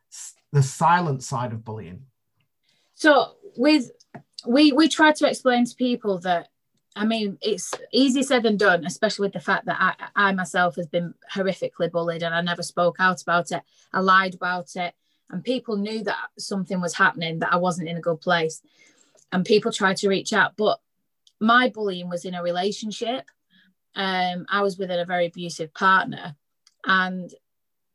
the 0.51 0.62
silent 0.62 1.23
side 1.23 1.54
of 1.54 1.63
bullying 1.63 2.04
So 2.95 3.36
with 3.58 3.89
we 4.45 4.71
we 4.71 4.88
try 4.88 5.12
to 5.12 5.27
explain 5.27 5.65
to 5.65 5.75
people 5.75 6.19
that 6.19 6.49
I 6.95 7.06
mean 7.06 7.38
it's 7.41 7.73
easy 7.91 8.21
said 8.21 8.43
than 8.43 8.58
done, 8.58 8.86
especially 8.86 9.25
with 9.25 9.34
the 9.34 9.39
fact 9.39 9.65
that 9.65 9.77
I, 9.80 10.27
I 10.27 10.32
myself 10.34 10.75
has 10.75 10.88
been 10.88 11.13
horrifically 11.34 11.89
bullied 11.91 12.21
and 12.21 12.36
I 12.36 12.41
never 12.41 12.63
spoke 12.63 12.97
out 12.99 13.21
about 13.21 13.51
it. 13.51 13.63
I 13.93 14.01
lied 14.01 14.36
about 14.36 14.75
it 14.75 14.93
and 15.32 15.43
people 15.43 15.77
knew 15.77 16.04
that 16.04 16.17
something 16.38 16.82
was 16.82 16.93
happening, 16.93 17.39
that 17.39 17.54
I 17.54 17.58
wasn't 17.58 17.89
in 17.89 17.97
a 17.97 18.01
good 18.01 18.21
place, 18.21 18.62
and 19.32 19.45
people 19.45 19.71
tried 19.71 19.97
to 19.97 20.10
reach 20.10 20.34
out. 20.34 20.58
But 20.58 20.80
my 21.41 21.69
bullying 21.69 22.08
was 22.08 22.23
in 22.23 22.36
a 22.36 22.43
relationship. 22.43 23.25
Um, 23.95 24.45
I 24.49 24.62
was 24.62 24.77
with 24.77 24.91
a 24.91 25.04
very 25.06 25.25
abusive 25.25 25.73
partner, 25.73 26.36
and 26.86 27.30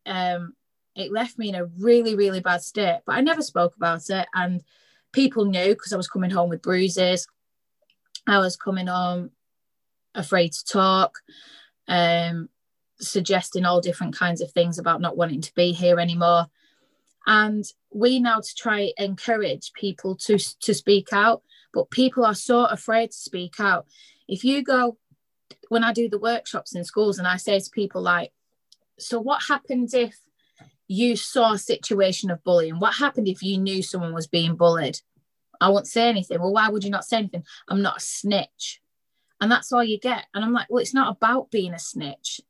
um, 0.04 0.52
it 0.94 1.12
left 1.12 1.38
me 1.38 1.48
in 1.48 1.54
a 1.54 1.64
really, 1.64 2.14
really 2.14 2.40
bad 2.40 2.62
state. 2.62 3.00
But 3.06 3.14
I 3.14 3.20
never 3.22 3.40
spoke 3.40 3.76
about 3.76 4.10
it, 4.10 4.26
and 4.34 4.62
people 5.12 5.46
knew 5.46 5.68
because 5.68 5.92
I 5.92 5.96
was 5.96 6.08
coming 6.08 6.30
home 6.30 6.50
with 6.50 6.60
bruises. 6.60 7.26
I 8.26 8.38
was 8.38 8.56
coming 8.56 8.88
home 8.88 9.30
afraid 10.14 10.52
to 10.52 10.64
talk, 10.64 11.18
um, 11.86 12.48
suggesting 12.98 13.64
all 13.64 13.80
different 13.80 14.16
kinds 14.16 14.40
of 14.40 14.50
things 14.50 14.78
about 14.78 15.00
not 15.00 15.16
wanting 15.16 15.40
to 15.42 15.54
be 15.54 15.72
here 15.72 16.00
anymore. 16.00 16.46
And 17.26 17.64
we 17.92 18.18
now 18.18 18.40
to 18.40 18.54
try 18.56 18.92
encourage 18.98 19.72
people 19.72 20.16
to 20.16 20.38
to 20.38 20.74
speak 20.74 21.08
out, 21.12 21.42
but 21.72 21.90
people 21.90 22.24
are 22.24 22.34
so 22.34 22.64
afraid 22.64 23.10
to 23.10 23.16
speak 23.16 23.60
out. 23.60 23.86
If 24.28 24.44
you 24.44 24.62
go 24.62 24.98
when 25.68 25.84
I 25.84 25.92
do 25.92 26.08
the 26.08 26.18
workshops 26.18 26.74
in 26.74 26.84
schools 26.84 27.18
and 27.18 27.26
I 27.26 27.36
say 27.36 27.58
to 27.58 27.70
people 27.70 28.02
like, 28.02 28.32
so 28.98 29.20
what 29.20 29.42
happens 29.48 29.94
if 29.94 30.16
you 30.88 31.16
saw 31.16 31.52
a 31.52 31.58
situation 31.58 32.30
of 32.30 32.42
bullying? 32.44 32.78
What 32.78 32.94
happened 32.96 33.28
if 33.28 33.42
you 33.42 33.58
knew 33.58 33.82
someone 33.82 34.14
was 34.14 34.26
being 34.26 34.56
bullied? 34.56 35.00
I 35.60 35.68
won't 35.68 35.86
say 35.86 36.08
anything. 36.08 36.40
Well, 36.40 36.52
why 36.52 36.68
would 36.68 36.84
you 36.84 36.90
not 36.90 37.04
say 37.04 37.18
anything? 37.18 37.44
I'm 37.68 37.82
not 37.82 37.98
a 37.98 38.00
snitch. 38.00 38.80
And 39.40 39.50
that's 39.50 39.72
all 39.72 39.84
you 39.84 39.98
get. 39.98 40.26
And 40.34 40.44
I'm 40.44 40.52
like, 40.52 40.66
well, 40.70 40.80
it's 40.80 40.94
not 40.94 41.14
about 41.14 41.50
being 41.50 41.74
a 41.74 41.78
snitch. 41.78 42.40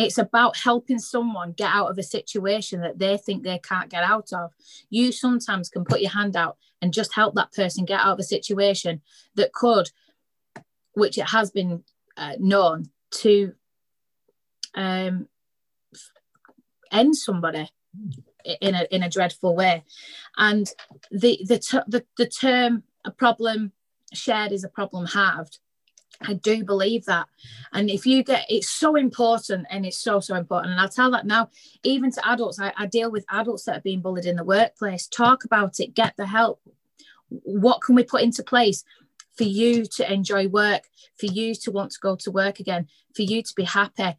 It's 0.00 0.16
about 0.16 0.56
helping 0.56 0.98
someone 0.98 1.52
get 1.52 1.74
out 1.74 1.90
of 1.90 1.98
a 1.98 2.02
situation 2.02 2.80
that 2.80 2.98
they 2.98 3.18
think 3.18 3.42
they 3.42 3.58
can't 3.58 3.90
get 3.90 4.02
out 4.02 4.32
of. 4.32 4.50
You 4.88 5.12
sometimes 5.12 5.68
can 5.68 5.84
put 5.84 6.00
your 6.00 6.12
hand 6.12 6.36
out 6.36 6.56
and 6.80 6.94
just 6.94 7.14
help 7.14 7.34
that 7.34 7.52
person 7.52 7.84
get 7.84 8.00
out 8.00 8.14
of 8.14 8.18
a 8.18 8.22
situation 8.22 9.02
that 9.34 9.52
could, 9.52 9.90
which 10.94 11.18
it 11.18 11.28
has 11.28 11.50
been 11.50 11.84
uh, 12.16 12.36
known 12.38 12.88
to 13.10 13.52
um, 14.74 15.28
end 16.90 17.14
somebody 17.14 17.68
in 18.62 18.74
a 18.74 18.86
in 18.90 19.02
a 19.02 19.10
dreadful 19.10 19.54
way. 19.54 19.84
And 20.38 20.66
the 21.10 21.40
the 21.46 21.84
the, 21.86 22.06
the 22.16 22.26
term 22.26 22.84
a 23.04 23.10
problem 23.10 23.72
shared 24.14 24.52
is 24.52 24.64
a 24.64 24.68
problem 24.68 25.04
halved 25.04 25.58
I 26.22 26.34
do 26.34 26.64
believe 26.64 27.06
that. 27.06 27.28
And 27.72 27.88
if 27.88 28.04
you 28.06 28.22
get 28.22 28.44
it's 28.48 28.68
so 28.68 28.96
important 28.96 29.66
and 29.70 29.86
it's 29.86 29.98
so, 29.98 30.20
so 30.20 30.34
important. 30.34 30.72
And 30.72 30.80
I'll 30.80 30.88
tell 30.88 31.10
that 31.12 31.26
now, 31.26 31.48
even 31.82 32.10
to 32.12 32.28
adults, 32.28 32.60
I, 32.60 32.72
I 32.76 32.86
deal 32.86 33.10
with 33.10 33.24
adults 33.30 33.64
that 33.64 33.78
are 33.78 33.82
being 33.82 34.02
bullied 34.02 34.26
in 34.26 34.36
the 34.36 34.44
workplace. 34.44 35.06
Talk 35.06 35.44
about 35.44 35.80
it, 35.80 35.94
get 35.94 36.14
the 36.16 36.26
help. 36.26 36.60
What 37.28 37.80
can 37.80 37.94
we 37.94 38.04
put 38.04 38.22
into 38.22 38.42
place 38.42 38.84
for 39.36 39.44
you 39.44 39.86
to 39.86 40.12
enjoy 40.12 40.48
work, 40.48 40.82
for 41.18 41.26
you 41.26 41.54
to 41.54 41.70
want 41.70 41.92
to 41.92 42.00
go 42.00 42.16
to 42.16 42.30
work 42.30 42.60
again, 42.60 42.88
for 43.14 43.22
you 43.22 43.42
to 43.42 43.54
be 43.54 43.64
happy, 43.64 44.16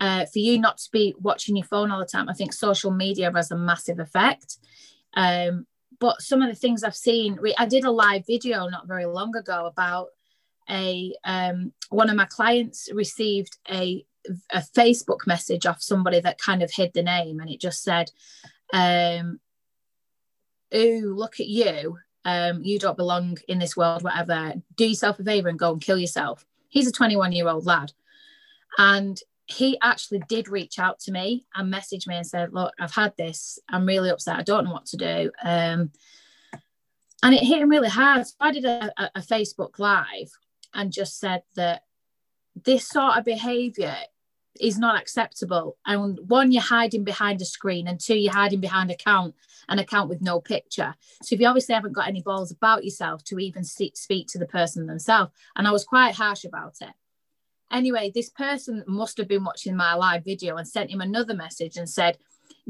uh, 0.00 0.24
for 0.26 0.38
you 0.38 0.58
not 0.58 0.78
to 0.78 0.90
be 0.90 1.14
watching 1.20 1.56
your 1.56 1.66
phone 1.66 1.90
all 1.90 1.98
the 1.98 2.06
time? 2.06 2.28
I 2.28 2.34
think 2.34 2.52
social 2.52 2.90
media 2.90 3.30
has 3.34 3.50
a 3.50 3.56
massive 3.56 3.98
effect. 3.98 4.56
Um, 5.14 5.66
but 6.00 6.22
some 6.22 6.42
of 6.42 6.48
the 6.48 6.54
things 6.54 6.82
I've 6.82 6.96
seen, 6.96 7.38
we, 7.40 7.54
I 7.58 7.66
did 7.66 7.84
a 7.84 7.90
live 7.90 8.26
video 8.26 8.66
not 8.68 8.88
very 8.88 9.04
long 9.04 9.36
ago 9.36 9.66
about 9.66 10.08
a 10.68 11.14
um, 11.24 11.72
one 11.90 12.10
of 12.10 12.16
my 12.16 12.26
clients 12.26 12.88
received 12.92 13.58
a 13.70 14.04
a 14.50 14.60
Facebook 14.60 15.26
message 15.26 15.66
off 15.66 15.82
somebody 15.82 16.18
that 16.20 16.38
kind 16.38 16.62
of 16.62 16.70
hid 16.70 16.92
the 16.94 17.02
name, 17.02 17.40
and 17.40 17.50
it 17.50 17.60
just 17.60 17.82
said, 17.82 18.10
um, 18.72 19.40
"Ooh, 20.74 21.14
look 21.14 21.40
at 21.40 21.48
you! 21.48 21.98
Um, 22.24 22.62
you 22.62 22.78
don't 22.78 22.96
belong 22.96 23.38
in 23.48 23.58
this 23.58 23.76
world. 23.76 24.02
Whatever. 24.02 24.54
Do 24.76 24.86
yourself 24.86 25.18
a 25.18 25.24
favor 25.24 25.48
and 25.48 25.58
go 25.58 25.72
and 25.72 25.80
kill 25.80 25.98
yourself." 25.98 26.46
He's 26.68 26.88
a 26.88 26.92
21 26.92 27.32
year 27.32 27.48
old 27.48 27.66
lad, 27.66 27.92
and 28.78 29.20
he 29.46 29.78
actually 29.82 30.22
did 30.26 30.48
reach 30.48 30.78
out 30.78 30.98
to 31.00 31.12
me 31.12 31.46
and 31.54 31.70
message 31.70 32.06
me 32.06 32.16
and 32.16 32.26
said, 32.26 32.52
"Look, 32.52 32.72
I've 32.80 32.94
had 32.94 33.14
this. 33.16 33.58
I'm 33.68 33.86
really 33.86 34.10
upset. 34.10 34.38
I 34.38 34.42
don't 34.42 34.64
know 34.64 34.72
what 34.72 34.86
to 34.86 34.96
do." 34.96 35.30
Um, 35.42 35.92
and 37.22 37.34
it 37.34 37.42
hit 37.42 37.62
him 37.62 37.70
really 37.70 37.88
hard. 37.88 38.26
So 38.26 38.34
I 38.38 38.52
did 38.52 38.64
a, 38.66 38.92
a 39.14 39.20
Facebook 39.20 39.78
live 39.78 40.30
and 40.74 40.92
just 40.92 41.18
said 41.18 41.42
that 41.54 41.84
this 42.54 42.88
sort 42.88 43.16
of 43.16 43.24
behavior 43.24 43.96
is 44.60 44.78
not 44.78 45.00
acceptable. 45.00 45.76
And 45.84 46.18
one, 46.28 46.52
you're 46.52 46.62
hiding 46.62 47.02
behind 47.04 47.40
a 47.42 47.44
screen, 47.44 47.88
and 47.88 47.98
two, 47.98 48.16
you're 48.16 48.32
hiding 48.32 48.60
behind 48.60 48.90
account 48.90 49.34
an 49.68 49.78
account 49.78 50.08
with 50.08 50.20
no 50.20 50.40
picture. 50.40 50.94
So 51.22 51.34
if 51.34 51.40
you 51.40 51.48
obviously 51.48 51.74
haven't 51.74 51.94
got 51.94 52.06
any 52.06 52.22
balls 52.22 52.52
about 52.52 52.84
yourself 52.84 53.24
to 53.24 53.38
even 53.38 53.64
speak 53.64 54.26
to 54.28 54.38
the 54.38 54.46
person 54.46 54.86
themselves, 54.86 55.32
and 55.56 55.66
I 55.66 55.72
was 55.72 55.84
quite 55.84 56.14
harsh 56.14 56.44
about 56.44 56.76
it. 56.80 56.92
Anyway, 57.72 58.12
this 58.14 58.28
person 58.28 58.84
must 58.86 59.16
have 59.16 59.26
been 59.26 59.42
watching 59.42 59.74
my 59.74 59.94
live 59.94 60.22
video 60.24 60.56
and 60.56 60.68
sent 60.68 60.90
him 60.90 61.00
another 61.00 61.34
message 61.34 61.76
and 61.76 61.88
said, 61.88 62.18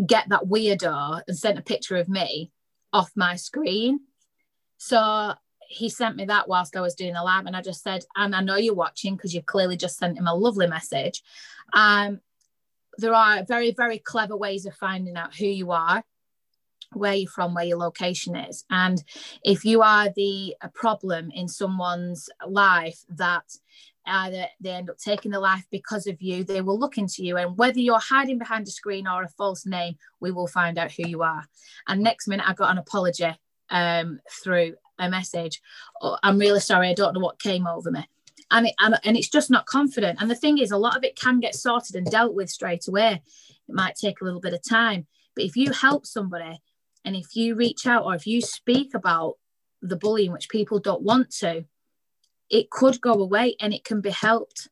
"Get 0.07 0.29
that 0.29 0.45
weirdo," 0.45 1.23
and 1.27 1.37
sent 1.37 1.59
a 1.59 1.63
picture 1.63 1.97
of 1.97 2.09
me 2.09 2.53
off 2.93 3.11
my 3.15 3.37
screen. 3.37 4.01
So 4.79 5.35
he 5.69 5.89
sent 5.89 6.17
me 6.17 6.25
that 6.27 6.49
whilst 6.49 6.77
I 6.77 6.81
was 6.81 6.95
doing 6.95 7.15
the 7.15 7.23
lab, 7.23 7.47
and 7.47 7.57
I 7.57 7.63
just 7.63 7.83
said, 7.83 8.05
and 8.17 8.35
I 8.35 8.41
know 8.41 8.57
you're 8.57 8.75
watching 8.75 9.17
because 9.17 9.35
you've 9.35 9.47
clearly 9.47 9.77
just 9.77 9.99
sent 9.99 10.19
him 10.19 10.27
a 10.27 10.35
lovely 10.35 10.67
message. 10.67 11.23
Um, 11.73 12.21
there 12.99 13.15
are 13.15 13.45
very, 13.45 13.73
very 13.73 13.99
clever 13.99 14.37
ways 14.37 14.67
of 14.67 14.75
finding 14.75 15.17
out 15.17 15.35
who 15.35 15.47
you 15.47 15.73
are, 15.73 16.05
where 16.93 17.15
you're 17.15 17.31
from, 17.31 17.55
where 17.55 17.65
your 17.65 17.79
location 17.79 18.37
is. 18.37 18.65
And 18.71 19.03
if 19.43 19.65
you 19.65 19.83
are 19.83 20.11
the 20.15 20.55
problem 20.75 21.31
in 21.33 21.49
someone's 21.49 22.29
life 22.47 23.01
that 23.09 23.45
either 24.07 24.47
they 24.61 24.71
end 24.71 24.91
up 24.91 24.99
taking 24.99 25.31
the 25.31 25.41
life 25.41 25.65
because 25.71 26.07
of 26.07 26.21
you, 26.21 26.45
they 26.45 26.61
will 26.61 26.79
look 26.79 26.99
into 26.99 27.25
you. 27.25 27.37
And 27.37 27.57
whether 27.57 27.81
you're 27.81 27.99
hiding 27.99 28.39
behind 28.39 28.69
a 28.69 28.71
screen 28.71 29.09
or 29.09 29.23
a 29.23 29.29
false 29.29 29.67
name, 29.67 29.97
we 30.21 30.31
will 30.31 30.47
find 30.47 30.79
out 30.79 30.93
who 30.93 31.09
you 31.09 31.23
are. 31.23 31.49
And 31.89 32.03
next 32.03 32.29
minute, 32.29 32.49
I 32.49 32.53
got 32.53 32.71
an 32.71 32.79
apology 32.79 33.35
um, 33.71 34.21
through 34.31 34.75
a 34.99 35.09
message 35.09 35.61
oh, 36.03 36.17
i'm 36.23 36.39
really 36.39 36.61
sorry 36.61 36.89
i 36.89 36.95
don't 36.95 37.15
know 37.15 37.21
what 37.21 37.41
came 37.41 37.67
over 37.67 37.91
me. 37.91 38.07
And, 38.51 38.67
it, 38.67 38.75
and, 38.79 39.17
it's 39.17 39.31
just 39.31 39.51
not 39.51 39.67
confident. 39.67 40.21
And 40.21 40.31
the 40.31 40.37
thing 40.37 40.59
is 40.59 40.71
a 40.71 40.77
lot 40.77 40.97
of 40.97 41.03
it 41.03 41.17
can 41.17 41.41
get 41.41 41.57
sorted 41.57 41.97
and 41.97 42.07
dealt 42.07 42.35
with 42.35 42.51
straight 42.51 42.87
away. 42.87 43.21
It 43.69 43.75
might 43.75 43.97
take 43.97 44.21
a 44.21 44.25
little 44.25 44.39
bit 44.39 44.53
of 44.53 44.61
time. 44.63 45.07
But 45.35 45.45
if 45.45 45.57
you 45.57 45.73
help 45.73 46.07
somebody 46.07 46.61
and 47.05 47.17
if 47.17 47.35
you 47.35 47.57
reach 47.57 47.87
out 47.87 48.05
or 48.05 48.15
if 48.15 48.27
you 48.27 48.41
speak 48.41 48.95
about 48.95 49.39
the 49.83 49.97
bullying 49.97 50.31
which 50.31 50.51
people 50.51 50.79
don't 50.79 51.03
want 51.03 51.31
to 51.39 51.65
it 52.51 52.71
could 52.71 53.01
go 53.01 53.15
away 53.15 53.57
and 53.61 53.75
it 53.75 53.85
can 53.85 54.01
be 54.01 54.11
helped. 54.11 54.69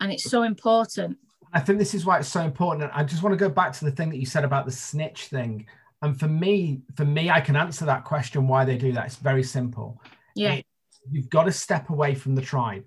And 0.00 0.10
it's 0.10 0.24
so 0.24 0.42
important. 0.42 1.18
I 1.52 1.60
think 1.60 1.78
this 1.78 1.94
is 1.94 2.06
why 2.06 2.18
it's 2.18 2.28
so 2.28 2.42
important. 2.42 2.90
I 2.94 3.04
just 3.04 3.22
want 3.22 3.32
to 3.32 3.36
go 3.36 3.48
back 3.52 3.72
to 3.74 3.84
the 3.84 3.90
thing 3.90 4.08
that 4.10 4.18
you 4.18 4.26
said 4.26 4.44
about 4.44 4.66
the 4.66 4.72
snitch 4.72 5.26
thing 5.26 5.66
and 6.02 6.18
for 6.18 6.28
me, 6.28 6.82
for 6.96 7.04
me, 7.04 7.30
I 7.30 7.40
can 7.40 7.56
answer 7.56 7.84
that 7.86 8.04
question 8.04 8.48
why 8.48 8.64
they 8.64 8.76
do 8.76 8.92
that. 8.92 9.06
It's 9.06 9.16
very 9.16 9.42
simple. 9.42 10.02
Yeah. 10.34 10.54
It, 10.54 10.66
you've 11.10 11.30
got 11.30 11.44
to 11.44 11.52
step 11.52 11.90
away 11.90 12.14
from 12.14 12.34
the 12.34 12.42
tribe. 12.42 12.84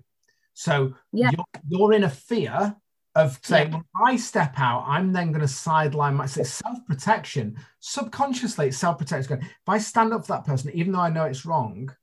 So 0.54 0.94
yeah. 1.12 1.30
you're, 1.32 1.44
you're 1.68 1.92
in 1.92 2.04
a 2.04 2.10
fear 2.10 2.76
of 3.14 3.38
saying, 3.42 3.70
yeah. 3.70 3.80
when 3.92 4.12
I 4.12 4.16
step 4.16 4.54
out, 4.56 4.84
I'm 4.88 5.12
then 5.12 5.30
going 5.30 5.40
to 5.40 5.48
sideline 5.48 6.14
my 6.14 6.24
it's 6.24 6.50
self-protection. 6.50 7.56
Subconsciously, 7.80 8.68
it's 8.68 8.78
self-protection. 8.78 9.40
If 9.40 9.68
I 9.68 9.78
stand 9.78 10.12
up 10.12 10.26
for 10.26 10.32
that 10.32 10.44
person, 10.44 10.72
even 10.74 10.92
though 10.92 11.00
I 11.00 11.10
know 11.10 11.24
it's 11.24 11.46
wrong, 11.46 11.94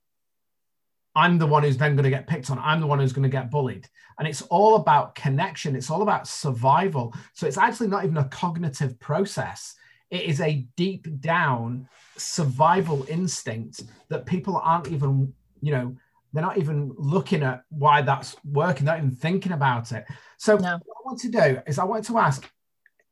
I'm 1.14 1.36
the 1.36 1.46
one 1.46 1.62
who's 1.62 1.76
then 1.76 1.94
going 1.94 2.04
to 2.04 2.10
get 2.10 2.26
picked 2.26 2.50
on. 2.50 2.58
I'm 2.58 2.80
the 2.80 2.86
one 2.86 2.98
who's 2.98 3.12
going 3.12 3.24
to 3.24 3.28
get 3.28 3.50
bullied. 3.50 3.86
And 4.18 4.26
it's 4.26 4.42
all 4.42 4.76
about 4.76 5.14
connection. 5.14 5.76
It's 5.76 5.90
all 5.90 6.00
about 6.00 6.26
survival. 6.26 7.14
So 7.34 7.46
it's 7.46 7.58
actually 7.58 7.88
not 7.88 8.04
even 8.04 8.16
a 8.16 8.28
cognitive 8.28 8.98
process 8.98 9.74
it 10.12 10.24
is 10.24 10.40
a 10.40 10.66
deep 10.76 11.08
down 11.20 11.88
survival 12.18 13.04
instinct 13.08 13.82
that 14.10 14.26
people 14.26 14.60
aren't 14.62 14.88
even, 14.88 15.32
you 15.62 15.72
know, 15.72 15.96
they're 16.32 16.42
not 16.42 16.58
even 16.58 16.92
looking 16.96 17.42
at 17.42 17.64
why 17.70 18.02
that's 18.02 18.36
working, 18.44 18.84
they're 18.84 18.94
not 18.94 19.02
even 19.02 19.16
thinking 19.16 19.52
about 19.52 19.90
it. 19.90 20.04
So, 20.36 20.56
no. 20.56 20.78
what 20.84 20.96
I 20.98 21.02
want 21.04 21.20
to 21.20 21.30
do 21.30 21.58
is 21.66 21.78
I 21.78 21.84
want 21.84 22.04
to 22.04 22.18
ask 22.18 22.48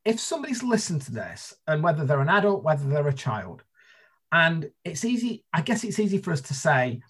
if 0.04 0.20
somebody's 0.20 0.62
listened 0.62 1.02
to 1.02 1.12
this, 1.12 1.54
and 1.66 1.82
whether 1.82 2.04
they're 2.04 2.20
an 2.20 2.28
adult, 2.28 2.62
whether 2.62 2.86
they're 2.88 3.08
a 3.08 3.14
child, 3.14 3.64
and 4.30 4.70
it's 4.84 5.04
easy, 5.04 5.44
I 5.52 5.62
guess 5.62 5.84
it's 5.84 5.98
easy 5.98 6.18
for 6.18 6.32
us 6.32 6.42
to 6.42 6.54
say, 6.54 7.00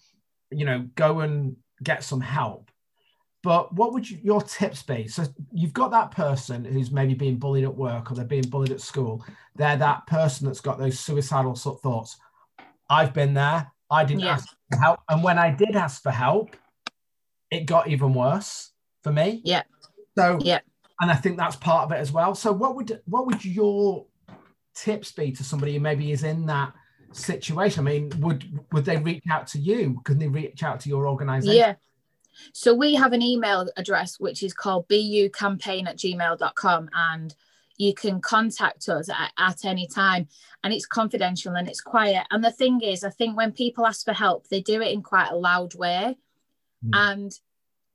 you 0.49 0.65
know, 0.65 0.87
go 0.95 1.19
and 1.19 1.57
get 1.83 2.03
some 2.03 2.21
help. 2.21 2.70
But 3.43 3.73
what 3.73 3.91
would 3.93 4.07
you, 4.09 4.19
your 4.21 4.41
tips 4.41 4.83
be? 4.83 5.07
So 5.07 5.23
you've 5.51 5.73
got 5.73 5.89
that 5.91 6.11
person 6.11 6.63
who's 6.63 6.91
maybe 6.91 7.15
being 7.15 7.37
bullied 7.37 7.63
at 7.63 7.75
work 7.75 8.11
or 8.11 8.15
they're 8.15 8.25
being 8.25 8.47
bullied 8.49 8.71
at 8.71 8.81
school. 8.81 9.25
They're 9.55 9.77
that 9.77 10.05
person 10.05 10.45
that's 10.45 10.61
got 10.61 10.77
those 10.77 10.99
suicidal 10.99 11.55
sort 11.55 11.77
of 11.77 11.81
thoughts. 11.81 12.17
I've 12.89 13.13
been 13.13 13.33
there. 13.33 13.71
I 13.89 14.05
didn't 14.05 14.21
yeah. 14.21 14.33
ask 14.33 14.55
for 14.71 14.77
help, 14.77 14.99
and 15.09 15.21
when 15.23 15.37
I 15.37 15.51
did 15.51 15.75
ask 15.75 16.01
for 16.01 16.11
help, 16.11 16.55
it 17.49 17.65
got 17.65 17.89
even 17.89 18.13
worse 18.13 18.71
for 19.01 19.11
me. 19.11 19.41
Yeah. 19.43 19.63
So 20.17 20.39
yeah, 20.41 20.59
and 21.01 21.11
I 21.11 21.15
think 21.15 21.37
that's 21.37 21.57
part 21.57 21.85
of 21.85 21.91
it 21.91 21.99
as 21.99 22.11
well. 22.11 22.33
So 22.35 22.51
what 22.51 22.75
would 22.75 23.01
what 23.05 23.25
would 23.25 23.43
your 23.43 24.05
tips 24.73 25.11
be 25.11 25.31
to 25.33 25.43
somebody 25.43 25.73
who 25.73 25.79
maybe 25.81 26.11
is 26.11 26.23
in 26.23 26.45
that 26.45 26.73
situation? 27.11 27.85
I 27.85 27.91
mean, 27.91 28.11
would 28.19 28.59
would 28.71 28.85
they 28.85 28.97
reach 28.97 29.23
out 29.29 29.47
to 29.47 29.59
you? 29.59 29.99
Could 30.05 30.19
they 30.19 30.27
reach 30.27 30.63
out 30.63 30.79
to 30.81 30.89
your 30.89 31.07
organization? 31.07 31.57
Yeah. 31.57 31.75
So 32.53 32.73
we 32.73 32.95
have 32.95 33.13
an 33.13 33.21
email 33.21 33.67
address 33.77 34.19
which 34.19 34.43
is 34.43 34.53
called 34.53 34.87
bucampaign 34.87 35.87
at 35.87 35.97
gmail.com 35.97 36.89
and 36.93 37.35
you 37.81 37.95
can 37.95 38.21
contact 38.21 38.87
us 38.89 39.09
at, 39.09 39.31
at 39.39 39.65
any 39.65 39.87
time 39.87 40.27
and 40.63 40.71
it's 40.71 40.85
confidential 40.85 41.55
and 41.55 41.67
it's 41.67 41.81
quiet. 41.81 42.27
And 42.29 42.43
the 42.43 42.51
thing 42.51 42.81
is, 42.81 43.03
I 43.03 43.09
think 43.09 43.35
when 43.35 43.51
people 43.51 43.87
ask 43.87 44.05
for 44.05 44.13
help, 44.13 44.47
they 44.47 44.61
do 44.61 44.81
it 44.81 44.91
in 44.91 45.01
quite 45.01 45.31
a 45.31 45.35
loud 45.35 45.73
way. 45.73 46.17
Mm. 46.85 46.89
And 46.93 47.39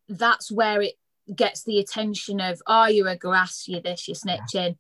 that's 0.09 0.51
where 0.51 0.83
it 0.83 0.95
gets 1.35 1.63
the 1.63 1.79
attention 1.79 2.41
of, 2.41 2.61
oh, 2.67 2.87
you're 2.87 3.09
a 3.09 3.17
grass, 3.17 3.69
you're 3.69 3.81
this, 3.81 4.09
you're 4.09 4.17
snitching. 4.17 4.77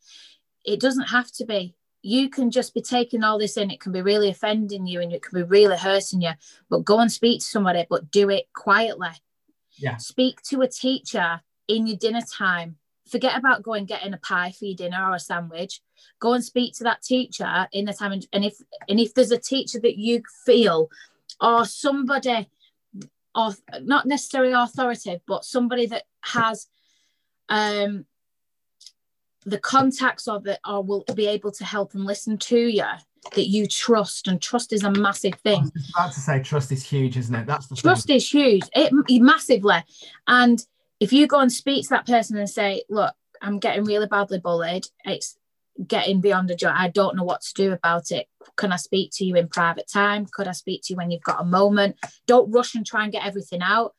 Yeah. 0.64 0.72
It 0.74 0.80
doesn't 0.80 1.10
have 1.10 1.30
to 1.32 1.44
be. 1.44 1.76
You 2.02 2.28
can 2.28 2.50
just 2.50 2.74
be 2.74 2.82
taking 2.82 3.22
all 3.22 3.38
this 3.38 3.56
in. 3.56 3.70
It 3.70 3.80
can 3.80 3.92
be 3.92 4.02
really 4.02 4.28
offending 4.28 4.86
you 4.86 5.00
and 5.00 5.12
it 5.12 5.22
can 5.22 5.38
be 5.38 5.44
really 5.44 5.76
hurting 5.76 6.20
you. 6.20 6.32
But 6.68 6.84
go 6.84 6.98
and 6.98 7.10
speak 7.10 7.40
to 7.40 7.46
somebody, 7.46 7.86
but 7.88 8.10
do 8.10 8.28
it 8.30 8.46
quietly. 8.52 9.10
Yeah. 9.76 9.96
Speak 9.96 10.40
to 10.42 10.62
a 10.62 10.68
teacher 10.68 11.40
in 11.68 11.86
your 11.86 11.96
dinner 11.96 12.22
time. 12.22 12.76
Forget 13.10 13.38
about 13.38 13.62
going 13.62 13.84
getting 13.84 14.14
a 14.14 14.18
pie 14.18 14.52
for 14.58 14.64
your 14.64 14.76
dinner 14.76 15.10
or 15.10 15.14
a 15.14 15.20
sandwich. 15.20 15.80
Go 16.18 16.32
and 16.32 16.44
speak 16.44 16.74
to 16.74 16.84
that 16.84 17.02
teacher 17.02 17.68
in 17.72 17.84
the 17.84 17.92
time. 17.92 18.12
And, 18.12 18.26
and 18.32 18.44
if 18.44 18.56
and 18.88 18.98
if 18.98 19.14
there's 19.14 19.30
a 19.30 19.38
teacher 19.38 19.78
that 19.80 19.96
you 19.96 20.22
feel 20.44 20.90
or 21.40 21.64
somebody 21.64 22.48
or 23.34 23.52
not 23.82 24.06
necessarily 24.06 24.52
authoritative, 24.52 25.20
but 25.26 25.44
somebody 25.44 25.86
that 25.86 26.04
has 26.22 26.66
um, 27.48 28.06
the 29.44 29.58
contacts 29.58 30.26
of 30.26 30.46
it 30.46 30.58
or 30.66 30.82
will 30.82 31.04
be 31.14 31.26
able 31.26 31.52
to 31.52 31.64
help 31.64 31.94
and 31.94 32.04
listen 32.04 32.38
to 32.38 32.58
you 32.58 32.84
that 33.34 33.48
you 33.48 33.66
trust 33.66 34.28
and 34.28 34.40
trust 34.40 34.72
is 34.72 34.84
a 34.84 34.90
massive 34.90 35.34
thing. 35.34 35.70
I 35.96 36.08
to 36.08 36.20
say 36.20 36.42
trust 36.42 36.72
is 36.72 36.82
huge, 36.82 37.16
isn't 37.16 37.34
it? 37.34 37.46
That's 37.46 37.66
the 37.66 37.76
trust 37.76 38.06
thing. 38.06 38.16
is 38.16 38.30
huge. 38.30 38.62
It 38.74 38.92
massively. 39.22 39.84
And 40.26 40.64
if 41.00 41.12
you 41.12 41.26
go 41.26 41.40
and 41.40 41.52
speak 41.52 41.84
to 41.84 41.88
that 41.90 42.06
person 42.06 42.36
and 42.36 42.48
say, 42.48 42.82
look, 42.88 43.14
I'm 43.42 43.58
getting 43.58 43.84
really 43.84 44.06
badly 44.06 44.38
bullied, 44.38 44.86
it's 45.04 45.36
getting 45.86 46.20
beyond 46.20 46.50
a 46.50 46.56
joke. 46.56 46.74
I 46.74 46.88
don't 46.88 47.16
know 47.16 47.24
what 47.24 47.42
to 47.42 47.54
do 47.54 47.72
about 47.72 48.10
it. 48.10 48.28
Can 48.56 48.72
I 48.72 48.76
speak 48.76 49.10
to 49.14 49.24
you 49.24 49.36
in 49.36 49.48
private 49.48 49.90
time? 49.92 50.26
Could 50.26 50.48
I 50.48 50.52
speak 50.52 50.82
to 50.84 50.92
you 50.92 50.96
when 50.96 51.10
you've 51.10 51.22
got 51.22 51.40
a 51.40 51.44
moment? 51.44 51.96
Don't 52.26 52.50
rush 52.50 52.74
and 52.74 52.86
try 52.86 53.02
and 53.04 53.12
get 53.12 53.26
everything 53.26 53.60
out. 53.62 53.94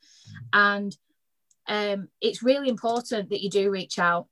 And 0.53 0.95
um, 1.67 2.07
it's 2.21 2.43
really 2.43 2.69
important 2.69 3.29
that 3.29 3.41
you 3.41 3.49
do 3.49 3.69
reach 3.69 3.99
out. 3.99 4.27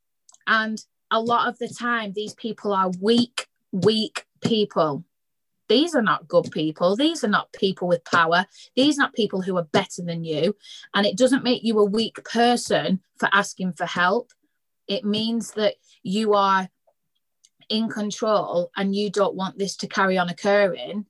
And 0.48 0.84
a 1.12 1.20
lot 1.20 1.48
of 1.48 1.60
the 1.60 1.68
time, 1.68 2.14
these 2.14 2.34
people 2.34 2.74
are 2.74 2.92
weak, 3.02 3.48
weak 3.72 4.26
people. 4.46 5.04
These 5.68 5.96
are 5.96 6.02
not 6.02 6.28
good 6.28 6.52
people. 6.52 6.96
These 6.96 7.24
are 7.24 7.30
not 7.30 7.52
people 7.54 7.88
with 7.88 8.06
power. 8.06 8.46
These 8.76 9.00
are 9.00 9.02
not 9.02 9.14
people 9.14 9.42
who 9.42 9.58
are 9.58 9.64
better 9.64 10.04
than 10.04 10.24
you. 10.24 10.56
And 10.94 11.06
it 11.06 11.18
doesn't 11.18 11.44
make 11.44 11.64
you 11.64 11.80
a 11.80 11.86
weak 11.86 12.24
person 12.24 13.02
for 13.18 13.30
asking 13.32 13.74
for 13.74 13.86
help. 13.86 14.32
It 14.88 15.04
means 15.04 15.52
that 15.52 15.76
you 16.04 16.34
are 16.34 16.70
in 17.70 17.90
control 17.90 18.72
and 18.76 18.96
you 18.96 19.10
don't 19.10 19.36
want 19.36 19.58
this 19.58 19.76
to 19.78 19.88
carry 19.88 20.18
on 20.18 20.30
occurring 20.30 21.06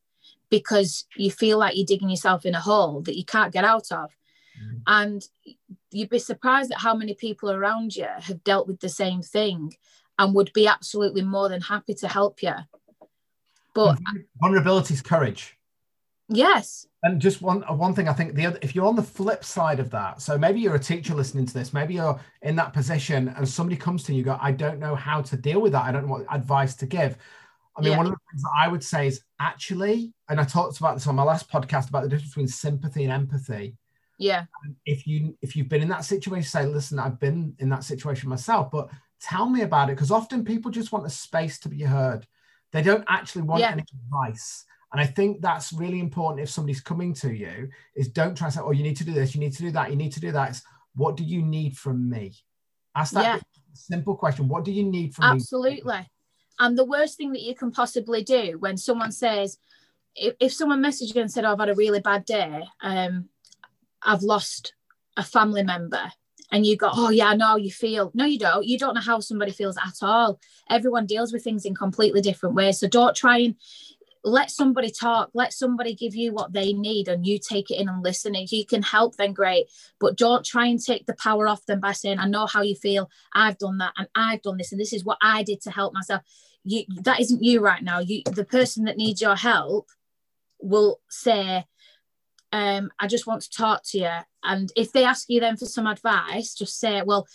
because 0.50 1.06
you 1.18 1.32
feel 1.32 1.58
like 1.58 1.76
you're 1.76 1.86
digging 1.86 2.10
yourself 2.10 2.46
in 2.46 2.56
a 2.56 2.62
hole 2.62 3.02
that 3.02 3.18
you 3.18 3.26
can't 3.26 3.52
get 3.52 3.66
out 3.66 3.92
of. 3.92 4.10
Mm. 4.62 4.82
And 4.88 5.28
you'd 5.92 6.10
be 6.10 6.20
surprised 6.20 6.72
at 6.72 6.80
how 6.80 6.96
many 6.96 7.14
people 7.14 7.52
around 7.52 7.96
you 7.96 8.08
have 8.20 8.44
dealt 8.44 8.68
with 8.68 8.80
the 8.80 8.90
same 8.90 9.22
thing 9.22 9.74
and 10.18 10.34
would 10.34 10.54
be 10.54 10.68
absolutely 10.68 11.24
more 11.24 11.50
than 11.50 11.62
happy 11.62 11.94
to 11.96 12.08
help 12.08 12.42
you. 12.42 12.54
But 13.76 14.00
vulnerability 14.42 14.96
is 14.96 15.02
courage. 15.02 15.58
Yes. 16.28 16.88
And 17.04 17.22
just 17.22 17.42
one 17.42 17.64
uh, 17.66 17.74
one 17.74 17.94
thing 17.94 18.08
I 18.08 18.14
think 18.14 18.34
the 18.34 18.48
other 18.48 18.60
if 18.64 18.74
you're 18.74 18.88
on 18.88 18.96
the 18.96 19.04
flip 19.04 19.44
side 19.44 19.80
of 19.80 19.92
that, 19.92 20.22
so 20.22 20.38
maybe 20.38 20.60
you're 20.60 20.76
a 20.76 20.80
teacher 20.80 21.14
listening 21.14 21.46
to 21.46 21.54
this, 21.54 21.74
maybe 21.74 21.94
you're 21.96 22.20
in 22.42 22.56
that 22.56 22.74
position 22.74 23.28
and 23.38 23.48
somebody 23.48 23.78
comes 23.78 24.04
to 24.04 24.14
you, 24.14 24.20
you 24.20 24.24
go, 24.24 24.38
I 24.42 24.52
don't 24.52 24.80
know 24.80 24.96
how 24.96 25.22
to 25.22 25.38
deal 25.38 25.62
with 25.62 25.74
that. 25.74 25.84
I 25.84 25.92
don't 25.92 26.08
know 26.08 26.14
what 26.14 26.26
advice 26.32 26.76
to 26.78 26.88
give. 26.88 27.18
I 27.78 27.82
mean, 27.82 27.92
yeah. 27.92 27.98
one 27.98 28.06
of 28.08 28.14
the 28.14 28.18
things 28.32 28.42
that 28.42 28.54
I 28.58 28.68
would 28.70 28.84
say 28.84 29.08
is 29.08 29.22
actually, 29.40 30.14
and 30.30 30.40
I 30.40 30.46
talked 30.46 30.80
about 30.80 30.96
this 30.96 31.08
on 31.08 31.16
my 31.16 31.24
last 31.24 31.52
podcast 31.52 31.90
about 31.90 32.04
the 32.04 32.10
difference 32.10 32.30
between 32.30 32.48
sympathy 32.48 33.04
and 33.04 33.12
empathy. 33.12 33.76
Yeah. 34.18 34.46
And 34.64 34.76
if 34.86 35.06
you 35.06 35.38
if 35.42 35.56
you've 35.56 35.70
been 35.70 35.82
in 35.82 35.90
that 35.90 36.06
situation, 36.06 36.48
say, 36.48 36.66
listen, 36.66 36.98
I've 36.98 37.20
been 37.20 37.54
in 37.60 37.70
that 37.70 37.84
situation 37.84 38.30
myself, 38.30 38.72
but 38.72 38.90
tell 39.22 39.50
me 39.50 39.62
about 39.62 39.90
it. 39.90 39.96
Because 39.96 40.12
often 40.12 40.46
people 40.46 40.72
just 40.72 40.92
want 40.92 41.06
a 41.06 41.10
space 41.10 41.60
to 41.60 41.70
be 41.70 41.84
heard. 41.84 42.26
They 42.76 42.82
don't 42.82 43.06
actually 43.08 43.44
want 43.44 43.62
yeah. 43.62 43.72
any 43.72 43.84
advice. 44.06 44.66
And 44.92 45.02
I 45.02 45.06
think 45.06 45.42
that's 45.42 45.72
really 45.72 46.00
important 46.00 46.42
if 46.42 46.50
somebody's 46.50 46.82
coming 46.82 47.14
to 47.16 47.34
you 47.34 47.70
is 47.96 48.10
don't 48.10 48.38
try 48.38 48.50
to 48.50 48.56
say, 48.56 48.62
oh, 48.62 48.72
you 48.72 48.84
need 48.84 48.98
to 48.98 49.06
do 49.06 49.14
this, 49.14 49.34
you 49.34 49.40
need 49.40 49.54
to 49.54 49.62
do 49.62 49.72
that, 49.72 49.92
you 49.92 49.96
need 49.96 50.12
to 50.12 50.20
do 50.20 50.32
that. 50.34 50.50
It's 50.50 50.62
what 50.94 51.16
do 51.16 51.24
you 51.24 51.42
need 51.42 51.78
from 51.78 52.10
me? 52.10 52.34
Ask 52.94 53.14
that 53.14 53.24
yeah. 53.24 53.40
simple 53.74 54.16
question. 54.16 54.50
What 54.50 54.66
do 54.66 54.72
you 54.74 54.84
need 54.84 55.16
from 55.16 55.24
Absolutely. 55.24 55.70
me? 55.70 55.78
Absolutely. 55.78 56.12
And 56.60 56.78
the 56.78 56.86
worst 56.86 57.18
thing 57.18 57.32
that 57.32 57.42
you 57.42 57.56
can 57.56 57.72
possibly 57.72 58.24
do 58.24 58.58
when 58.60 58.78
someone 58.78 59.12
says, 59.12 59.58
if, 60.16 60.36
if 60.40 60.54
someone 60.54 60.82
messaged 60.82 61.16
you 61.16 61.22
and 61.22 61.32
said, 61.32 61.46
oh, 61.46 61.54
I've 61.54 61.60
had 61.60 61.70
a 61.70 61.76
really 61.76 62.00
bad 62.00 62.26
day, 62.26 62.64
um, 62.82 63.30
I've 64.02 64.24
lost 64.24 64.74
a 65.18 65.24
family 65.24 65.64
member, 65.64 66.12
and 66.52 66.66
you 66.66 66.78
go, 66.78 66.90
oh 66.94 67.10
yeah, 67.10 67.34
no, 67.34 67.56
you 67.56 67.72
feel. 67.72 68.12
No, 68.14 68.26
you 68.26 68.40
don't. 68.40 68.66
You 68.66 68.78
don't 68.78 68.96
know 68.96 69.02
how 69.02 69.20
somebody 69.20 69.52
feels 69.52 69.78
at 69.78 69.96
all. 70.02 70.40
Everyone 70.70 71.06
deals 71.06 71.34
with 71.34 71.44
things 71.44 71.66
in 71.66 71.76
completely 71.76 72.22
different 72.22 72.56
ways. 72.56 72.80
So 72.80 72.88
don't 72.88 73.16
try 73.16 73.40
and 73.40 73.56
let 74.24 74.50
somebody 74.50 74.90
talk. 74.90 75.30
Let 75.34 75.54
somebody 75.54 75.94
give 75.94 76.16
you 76.16 76.34
what 76.34 76.54
they 76.54 76.74
need, 76.74 77.08
and 77.08 77.26
you 77.26 77.38
take 77.40 77.70
it 77.70 77.80
in 77.80 77.88
and 77.90 78.04
listen. 78.04 78.36
If 78.36 78.52
you 78.52 78.66
can 78.66 78.82
help, 78.82 79.16
then 79.16 79.34
great. 79.34 79.68
But 80.00 80.18
don't 80.18 80.44
try 80.44 80.66
and 80.66 80.84
take 80.84 81.06
the 81.06 81.16
power 81.16 81.48
off 81.48 81.66
them 81.66 81.80
by 81.80 81.92
saying, 81.92 82.20
"I 82.20 82.28
know 82.28 82.48
how 82.48 82.62
you 82.62 82.76
feel. 82.76 83.10
I've 83.34 83.58
done 83.58 83.78
that, 83.78 83.94
and 83.98 84.08
I've 84.16 84.42
done 84.42 84.58
this, 84.58 84.72
and 84.72 84.82
this 84.82 84.94
is 84.94 85.06
what 85.06 85.20
I 85.22 85.44
did 85.44 85.62
to 85.62 85.72
help 85.72 85.94
myself." 85.94 86.22
You, 86.64 86.86
that 87.02 87.20
isn't 87.20 87.44
you 87.44 87.60
right 87.60 87.84
now. 87.84 88.00
You, 88.00 88.24
the 88.26 88.46
person 88.46 88.86
that 88.86 88.98
needs 88.98 89.22
your 89.22 89.36
help, 89.36 89.90
will 90.60 91.00
say, 91.10 91.66
um, 92.52 92.92
I 93.00 93.08
just 93.08 93.28
want 93.28 93.42
to 93.44 93.50
talk 93.50 93.84
to 93.88 93.98
you. 93.98 94.18
And 94.44 94.72
if 94.76 94.92
they 94.92 95.04
ask 95.04 95.30
you 95.30 95.40
then 95.40 95.58
for 95.58 95.66
some 95.66 95.88
advice, 95.88 96.54
just 96.54 96.80
say, 96.80 97.02
well, 97.02 97.28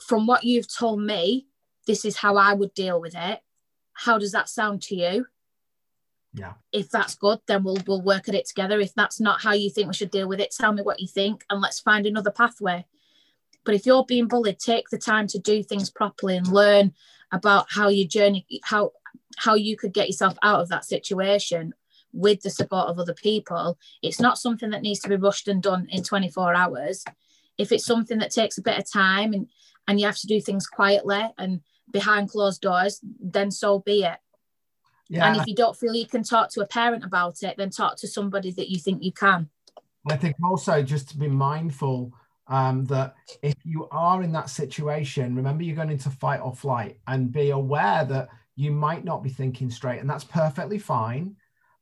from 0.00 0.26
what 0.26 0.44
you've 0.44 0.72
told 0.72 1.00
me, 1.00 1.46
this 1.86 2.04
is 2.04 2.16
how 2.16 2.36
I 2.36 2.54
would 2.54 2.74
deal 2.74 3.00
with 3.00 3.14
it. 3.16 3.40
How 3.92 4.18
does 4.18 4.32
that 4.32 4.48
sound 4.48 4.82
to 4.82 4.96
you? 4.96 5.26
Yeah. 6.34 6.54
If 6.72 6.90
that's 6.90 7.14
good, 7.14 7.38
then 7.48 7.64
we'll 7.64 7.78
we'll 7.86 8.02
work 8.02 8.28
at 8.28 8.34
it 8.34 8.46
together. 8.46 8.78
If 8.78 8.94
that's 8.94 9.20
not 9.20 9.40
how 9.40 9.54
you 9.54 9.70
think 9.70 9.88
we 9.88 9.94
should 9.94 10.10
deal 10.10 10.28
with 10.28 10.40
it, 10.40 10.50
tell 10.50 10.72
me 10.72 10.82
what 10.82 11.00
you 11.00 11.08
think 11.08 11.44
and 11.48 11.60
let's 11.62 11.80
find 11.80 12.04
another 12.04 12.30
pathway. 12.30 12.84
But 13.64 13.74
if 13.74 13.86
you're 13.86 14.04
being 14.04 14.28
bullied, 14.28 14.58
take 14.58 14.90
the 14.90 14.98
time 14.98 15.26
to 15.28 15.38
do 15.38 15.62
things 15.62 15.90
properly 15.90 16.36
and 16.36 16.46
learn 16.46 16.92
about 17.32 17.66
how 17.70 17.88
your 17.88 18.06
journey 18.06 18.46
how 18.64 18.92
how 19.38 19.54
you 19.54 19.76
could 19.76 19.92
get 19.92 20.08
yourself 20.08 20.36
out 20.42 20.60
of 20.60 20.68
that 20.68 20.84
situation 20.84 21.74
with 22.16 22.40
the 22.40 22.50
support 22.50 22.88
of 22.88 22.98
other 22.98 23.14
people. 23.14 23.78
It's 24.02 24.20
not 24.20 24.38
something 24.38 24.70
that 24.70 24.82
needs 24.82 25.00
to 25.00 25.08
be 25.08 25.16
rushed 25.16 25.48
and 25.48 25.62
done 25.62 25.86
in 25.90 26.02
24 26.02 26.54
hours. 26.54 27.04
If 27.58 27.72
it's 27.72 27.86
something 27.86 28.18
that 28.18 28.30
takes 28.30 28.58
a 28.58 28.62
bit 28.62 28.78
of 28.78 28.90
time 28.90 29.32
and, 29.32 29.48
and 29.86 30.00
you 30.00 30.06
have 30.06 30.18
to 30.18 30.26
do 30.26 30.40
things 30.40 30.66
quietly 30.66 31.22
and 31.38 31.60
behind 31.90 32.30
closed 32.30 32.62
doors, 32.62 33.00
then 33.20 33.50
so 33.50 33.78
be 33.80 34.04
it. 34.04 34.18
Yeah. 35.08 35.28
And 35.28 35.36
if 35.36 35.46
you 35.46 35.54
don't 35.54 35.76
feel 35.76 35.94
you 35.94 36.06
can 36.06 36.24
talk 36.24 36.50
to 36.50 36.60
a 36.60 36.66
parent 36.66 37.04
about 37.04 37.42
it, 37.42 37.56
then 37.56 37.70
talk 37.70 37.96
to 37.98 38.08
somebody 38.08 38.50
that 38.52 38.68
you 38.68 38.78
think 38.78 39.02
you 39.02 39.12
can. 39.12 39.48
I 40.10 40.16
think 40.16 40.36
also 40.42 40.82
just 40.82 41.10
to 41.10 41.18
be 41.18 41.28
mindful 41.28 42.12
um, 42.48 42.84
that 42.86 43.14
if 43.42 43.54
you 43.64 43.88
are 43.90 44.22
in 44.22 44.32
that 44.32 44.50
situation, 44.50 45.34
remember 45.34 45.62
you're 45.62 45.76
going 45.76 45.90
into 45.90 46.10
fight 46.10 46.40
or 46.40 46.54
flight 46.54 46.98
and 47.06 47.32
be 47.32 47.50
aware 47.50 48.04
that 48.04 48.28
you 48.54 48.70
might 48.70 49.04
not 49.04 49.22
be 49.22 49.30
thinking 49.30 49.70
straight, 49.70 50.00
and 50.00 50.08
that's 50.08 50.24
perfectly 50.24 50.78
fine. 50.78 51.36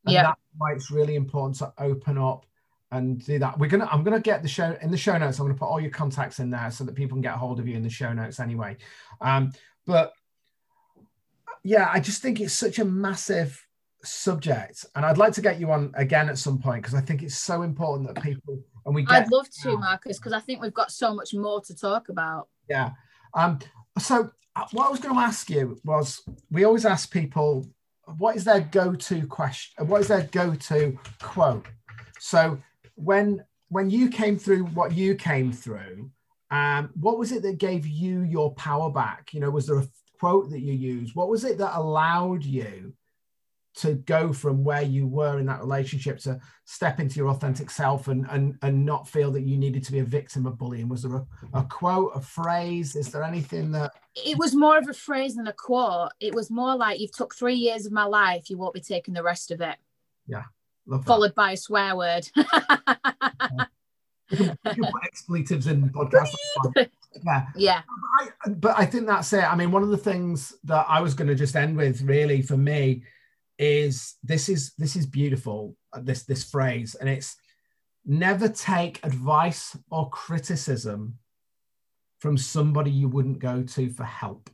And 0.05 0.13
yeah. 0.13 0.23
that's 0.23 0.41
why 0.57 0.73
it's 0.73 0.91
really 0.91 1.15
important 1.15 1.57
to 1.57 1.73
open 1.77 2.17
up 2.17 2.45
and 2.91 3.23
do 3.25 3.39
that. 3.39 3.57
We're 3.59 3.69
gonna 3.69 3.87
I'm 3.91 4.03
gonna 4.03 4.19
get 4.19 4.41
the 4.41 4.47
show 4.47 4.77
in 4.81 4.91
the 4.91 4.97
show 4.97 5.17
notes. 5.17 5.39
I'm 5.39 5.45
gonna 5.45 5.57
put 5.57 5.65
all 5.65 5.81
your 5.81 5.91
contacts 5.91 6.39
in 6.39 6.49
there 6.49 6.71
so 6.71 6.83
that 6.83 6.95
people 6.95 7.15
can 7.15 7.21
get 7.21 7.33
a 7.33 7.37
hold 7.37 7.59
of 7.59 7.67
you 7.67 7.75
in 7.75 7.83
the 7.83 7.89
show 7.89 8.13
notes 8.13 8.39
anyway. 8.39 8.77
Um, 9.21 9.51
but 9.85 10.13
yeah, 11.63 11.89
I 11.91 11.99
just 11.99 12.21
think 12.21 12.39
it's 12.39 12.53
such 12.53 12.79
a 12.79 12.85
massive 12.85 13.65
subject, 14.03 14.85
and 14.95 15.05
I'd 15.05 15.17
like 15.17 15.33
to 15.33 15.41
get 15.41 15.59
you 15.59 15.71
on 15.71 15.91
again 15.95 16.29
at 16.29 16.37
some 16.37 16.59
point 16.59 16.83
because 16.83 16.95
I 16.95 17.01
think 17.01 17.23
it's 17.23 17.37
so 17.37 17.63
important 17.63 18.13
that 18.13 18.23
people 18.23 18.59
and 18.85 18.93
we. 18.93 19.05
I'd 19.07 19.31
love 19.31 19.49
to, 19.63 19.77
Marcus, 19.77 20.17
because 20.17 20.33
I 20.33 20.39
think 20.39 20.61
we've 20.61 20.73
got 20.73 20.91
so 20.91 21.13
much 21.13 21.33
more 21.33 21.61
to 21.61 21.75
talk 21.75 22.09
about. 22.09 22.47
Yeah. 22.69 22.91
Um. 23.33 23.59
So 23.99 24.31
uh, 24.55 24.65
what 24.71 24.87
I 24.87 24.91
was 24.91 24.99
going 24.99 25.15
to 25.15 25.21
ask 25.21 25.49
you 25.49 25.79
was, 25.83 26.21
we 26.51 26.63
always 26.63 26.85
ask 26.85 27.11
people 27.11 27.67
what 28.17 28.35
is 28.35 28.43
their 28.43 28.61
go-to 28.61 29.25
question 29.27 29.87
what 29.87 30.01
is 30.01 30.07
their 30.07 30.23
go-to 30.31 30.97
quote 31.21 31.65
so 32.19 32.57
when 32.95 33.43
when 33.69 33.89
you 33.89 34.09
came 34.09 34.37
through 34.37 34.63
what 34.65 34.93
you 34.93 35.15
came 35.15 35.51
through 35.51 36.09
um, 36.51 36.91
what 36.93 37.17
was 37.17 37.31
it 37.31 37.41
that 37.41 37.57
gave 37.57 37.87
you 37.87 38.21
your 38.21 38.53
power 38.53 38.91
back 38.91 39.33
you 39.33 39.39
know 39.39 39.49
was 39.49 39.67
there 39.67 39.79
a, 39.79 39.87
quote 40.19 40.49
that 40.49 40.61
you 40.61 40.73
used? 40.73 41.15
What 41.15 41.29
was 41.29 41.43
it 41.43 41.57
that 41.59 41.77
allowed 41.77 42.43
you 42.43 42.93
to 43.77 43.95
go 43.95 44.31
from 44.31 44.63
where 44.63 44.81
you 44.81 45.05
were 45.05 45.39
in 45.39 45.45
that 45.47 45.59
relationship 45.59 46.19
to 46.19 46.39
step 46.63 46.99
into 46.99 47.17
your 47.17 47.29
authentic 47.29 47.69
self 47.69 48.07
and 48.07 48.25
and 48.29 48.57
and 48.61 48.85
not 48.85 49.07
feel 49.07 49.31
that 49.31 49.41
you 49.41 49.57
needed 49.57 49.83
to 49.83 49.91
be 49.91 49.99
a 49.99 50.05
victim 50.05 50.45
of 50.45 50.57
bullying. 50.57 50.87
Was 50.87 51.03
there 51.03 51.15
a, 51.15 51.25
a 51.53 51.63
quote 51.63 52.11
a 52.15 52.21
phrase? 52.21 52.95
Is 52.95 53.11
there 53.11 53.23
anything 53.23 53.71
that 53.71 53.91
it 54.15 54.37
was 54.37 54.55
more 54.55 54.77
of 54.77 54.87
a 54.87 54.93
phrase 54.93 55.35
than 55.35 55.47
a 55.47 55.53
quote. 55.53 56.11
It 56.19 56.33
was 56.33 56.49
more 56.49 56.75
like 56.75 56.99
you've 56.99 57.11
took 57.11 57.35
three 57.35 57.55
years 57.55 57.85
of 57.85 57.91
my 57.91 58.05
life. 58.05 58.49
You 58.49 58.57
won't 58.57 58.73
be 58.73 58.81
taking 58.81 59.13
the 59.13 59.23
rest 59.23 59.51
of 59.51 59.61
it. 59.61 59.75
Yeah 60.27 60.43
followed 61.05 61.35
by 61.35 61.51
a 61.51 61.57
swear 61.57 61.95
word. 61.95 62.29
You 64.31 64.37
can, 64.37 64.57
you 64.65 64.73
can 64.73 64.91
put 64.91 65.03
expletives 65.03 65.67
in 65.67 65.87
podcasts. 65.89 66.33
Yeah. 67.23 67.45
Yeah. 67.55 67.81
But 67.87 68.23
I, 68.23 68.49
but 68.49 68.79
I 68.79 68.85
think 68.85 69.07
that's 69.07 69.31
it. 69.31 69.43
I 69.43 69.55
mean 69.55 69.71
one 69.71 69.83
of 69.83 69.89
the 69.89 69.97
things 69.97 70.53
that 70.65 70.85
i 70.89 70.99
was 70.99 71.13
going 71.13 71.29
to 71.29 71.35
just 71.35 71.55
end 71.55 71.77
with 71.77 72.01
really 72.01 72.41
for 72.41 72.57
me 72.57 73.03
is 73.57 74.15
this 74.23 74.49
is 74.49 74.73
this 74.77 74.95
is 74.95 75.05
beautiful 75.05 75.75
uh, 75.93 75.99
this 76.01 76.23
this 76.23 76.43
phrase 76.43 76.95
and 76.95 77.07
it's 77.07 77.37
never 78.05 78.47
take 78.47 79.03
advice 79.03 79.75
or 79.89 80.09
criticism 80.09 81.17
from 82.19 82.37
somebody 82.37 82.91
you 82.91 83.07
wouldn't 83.07 83.39
go 83.39 83.63
to 83.63 83.89
for 83.89 84.03
help. 84.03 84.49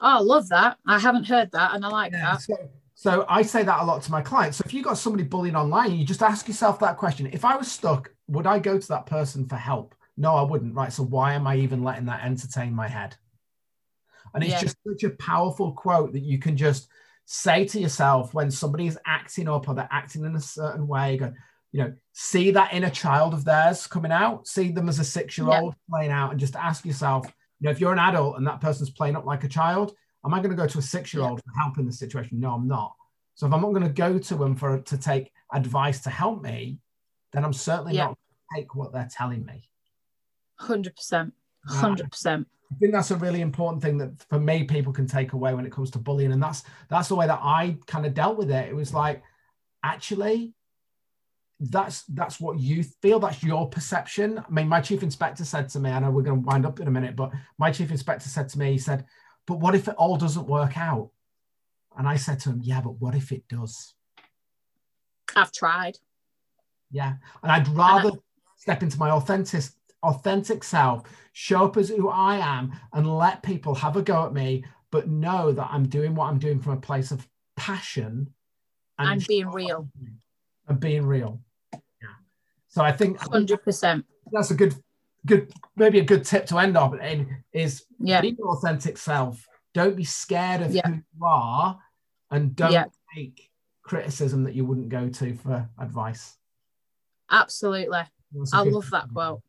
Oh 0.00 0.06
I 0.06 0.18
love 0.18 0.48
that. 0.48 0.78
I 0.86 0.98
haven't 0.98 1.24
heard 1.24 1.50
that 1.52 1.74
and 1.74 1.84
i 1.84 1.88
like 1.88 2.12
yeah, 2.12 2.32
that. 2.32 2.42
so, 2.42 2.56
so 2.94 3.26
i 3.28 3.42
say 3.42 3.62
that 3.62 3.80
a 3.80 3.84
lot 3.84 4.02
to 4.02 4.10
my 4.10 4.22
clients. 4.22 4.58
So 4.58 4.62
if 4.66 4.74
you 4.74 4.82
got 4.82 4.98
somebody 4.98 5.24
bullying 5.24 5.56
online 5.56 5.94
you 5.94 6.04
just 6.04 6.22
ask 6.22 6.48
yourself 6.48 6.80
that 6.80 6.96
question. 6.96 7.28
If 7.32 7.44
i 7.44 7.56
was 7.56 7.70
stuck 7.70 8.10
would 8.26 8.46
i 8.46 8.58
go 8.58 8.78
to 8.78 8.88
that 8.88 9.06
person 9.06 9.46
for 9.46 9.56
help? 9.56 9.94
No 10.16 10.34
i 10.34 10.42
wouldn't 10.42 10.74
right? 10.74 10.92
So 10.92 11.04
why 11.04 11.34
am 11.34 11.46
i 11.46 11.56
even 11.56 11.84
letting 11.84 12.06
that 12.06 12.24
entertain 12.24 12.74
my 12.74 12.88
head? 12.88 13.16
And 14.34 14.42
it's 14.42 14.54
yeah. 14.54 14.60
just 14.60 14.76
such 14.86 15.04
a 15.04 15.10
powerful 15.10 15.72
quote 15.72 16.12
that 16.12 16.22
you 16.24 16.38
can 16.38 16.56
just 16.56 16.88
say 17.26 17.64
to 17.64 17.80
yourself 17.80 18.34
when 18.34 18.50
somebody 18.50 18.86
is 18.86 18.98
acting 19.06 19.48
up 19.48 19.68
or 19.68 19.74
they're 19.74 19.88
acting 19.90 20.24
in 20.24 20.36
a 20.36 20.40
certain 20.40 20.86
way, 20.86 21.16
go, 21.16 21.32
you 21.72 21.80
know, 21.80 21.92
see 22.12 22.50
that 22.52 22.72
inner 22.72 22.90
child 22.90 23.34
of 23.34 23.44
theirs 23.44 23.86
coming 23.86 24.12
out, 24.12 24.46
see 24.46 24.70
them 24.70 24.88
as 24.88 24.98
a 24.98 25.04
six 25.04 25.36
year 25.36 25.48
old 25.48 25.74
playing 25.90 26.10
out, 26.10 26.30
and 26.30 26.38
just 26.38 26.56
ask 26.56 26.84
yourself, 26.84 27.26
you 27.58 27.66
know, 27.66 27.70
if 27.70 27.80
you're 27.80 27.92
an 27.92 27.98
adult 27.98 28.36
and 28.36 28.46
that 28.46 28.60
person's 28.60 28.90
playing 28.90 29.16
up 29.16 29.24
like 29.24 29.44
a 29.44 29.48
child, 29.48 29.94
am 30.24 30.34
I 30.34 30.38
going 30.38 30.50
to 30.50 30.56
go 30.56 30.66
to 30.66 30.78
a 30.78 30.82
six 30.82 31.12
year 31.12 31.24
old 31.24 31.42
for 31.42 31.60
help 31.60 31.78
in 31.78 31.86
the 31.86 31.92
situation? 31.92 32.40
No, 32.40 32.54
I'm 32.54 32.68
not. 32.68 32.94
So 33.34 33.46
if 33.46 33.52
I'm 33.52 33.62
not 33.62 33.72
going 33.72 33.82
to 33.82 33.88
go 33.88 34.18
to 34.18 34.34
them 34.36 34.54
for 34.54 34.80
to 34.80 34.98
take 34.98 35.32
advice 35.52 36.00
to 36.02 36.10
help 36.10 36.42
me, 36.42 36.78
then 37.32 37.44
I'm 37.44 37.52
certainly 37.52 37.94
yeah. 37.94 38.04
not 38.04 38.18
take 38.54 38.74
what 38.74 38.92
they're 38.92 39.08
telling 39.10 39.44
me. 39.44 39.68
Hundred 40.56 40.94
percent, 40.94 41.34
hundred 41.66 42.10
percent. 42.10 42.46
I 42.72 42.76
think 42.76 42.92
that's 42.92 43.10
a 43.10 43.16
really 43.16 43.40
important 43.40 43.82
thing 43.82 43.98
that 43.98 44.22
for 44.28 44.40
me 44.40 44.64
people 44.64 44.92
can 44.92 45.06
take 45.06 45.32
away 45.32 45.54
when 45.54 45.66
it 45.66 45.72
comes 45.72 45.90
to 45.92 45.98
bullying, 45.98 46.32
and 46.32 46.42
that's 46.42 46.62
that's 46.88 47.08
the 47.08 47.14
way 47.14 47.26
that 47.26 47.40
I 47.42 47.76
kind 47.86 48.06
of 48.06 48.14
dealt 48.14 48.36
with 48.36 48.50
it. 48.50 48.68
It 48.68 48.74
was 48.74 48.92
like, 48.92 49.22
actually, 49.82 50.54
that's 51.60 52.02
that's 52.04 52.40
what 52.40 52.58
you 52.58 52.82
feel. 52.82 53.20
That's 53.20 53.42
your 53.42 53.68
perception. 53.68 54.38
I 54.38 54.50
mean, 54.50 54.68
my 54.68 54.80
chief 54.80 55.02
inspector 55.02 55.44
said 55.44 55.68
to 55.70 55.80
me, 55.80 55.90
I 55.90 55.98
know 56.00 56.10
we're 56.10 56.22
going 56.22 56.42
to 56.42 56.46
wind 56.46 56.66
up 56.66 56.80
in 56.80 56.88
a 56.88 56.90
minute, 56.90 57.16
but 57.16 57.32
my 57.58 57.70
chief 57.70 57.90
inspector 57.90 58.28
said 58.28 58.48
to 58.50 58.58
me, 58.58 58.72
he 58.72 58.78
said, 58.78 59.04
"But 59.46 59.60
what 59.60 59.74
if 59.74 59.86
it 59.88 59.94
all 59.96 60.16
doesn't 60.16 60.46
work 60.46 60.76
out?" 60.76 61.10
And 61.96 62.08
I 62.08 62.16
said 62.16 62.40
to 62.40 62.50
him, 62.50 62.60
"Yeah, 62.62 62.80
but 62.80 63.00
what 63.00 63.14
if 63.14 63.30
it 63.30 63.46
does?" 63.48 63.94
I've 65.36 65.52
tried. 65.52 65.98
Yeah, 66.90 67.14
and 67.42 67.52
I'd 67.52 67.68
rather 67.68 68.08
and 68.08 68.18
I- 68.18 68.22
step 68.56 68.82
into 68.82 68.98
my 68.98 69.10
authentic 69.10 69.64
authentic 70.04 70.62
self, 70.62 71.02
show 71.32 71.64
up 71.64 71.76
as 71.76 71.88
who 71.88 72.08
I 72.08 72.36
am, 72.36 72.72
and 72.92 73.16
let 73.16 73.42
people 73.42 73.74
have 73.74 73.96
a 73.96 74.02
go 74.02 74.26
at 74.26 74.32
me, 74.32 74.64
but 74.90 75.08
know 75.08 75.52
that 75.52 75.68
I'm 75.70 75.88
doing 75.88 76.14
what 76.14 76.28
I'm 76.28 76.38
doing 76.38 76.60
from 76.60 76.74
a 76.74 76.80
place 76.80 77.10
of 77.10 77.26
passion 77.56 78.32
and, 78.98 79.12
and 79.12 79.26
being 79.26 79.48
real. 79.48 79.88
And 80.68 80.78
being 80.78 81.06
real. 81.06 81.40
Yeah. 81.72 81.78
So 82.68 82.82
I 82.82 82.92
think 82.92 83.18
hundred 83.18 83.62
percent. 83.64 84.04
That's 84.32 84.50
a 84.50 84.54
good, 84.54 84.74
good, 85.26 85.52
maybe 85.76 85.98
a 85.98 86.04
good 86.04 86.24
tip 86.24 86.46
to 86.46 86.58
end 86.58 86.76
on. 86.76 86.98
Is 87.52 87.84
yeah. 87.98 88.20
be 88.20 88.36
your 88.38 88.50
authentic 88.50 88.98
self. 88.98 89.46
Don't 89.72 89.96
be 89.96 90.04
scared 90.04 90.62
of 90.62 90.72
yeah. 90.72 90.86
who 90.86 90.94
you 90.94 91.24
are, 91.24 91.78
and 92.30 92.54
don't 92.54 92.72
yeah. 92.72 92.84
take 93.14 93.50
criticism 93.82 94.44
that 94.44 94.54
you 94.54 94.64
wouldn't 94.64 94.88
go 94.88 95.08
to 95.08 95.34
for 95.34 95.68
advice. 95.78 96.36
Absolutely. 97.30 98.02
I 98.52 98.62
love 98.62 98.90
that 98.90 99.08
quote. 99.12 99.42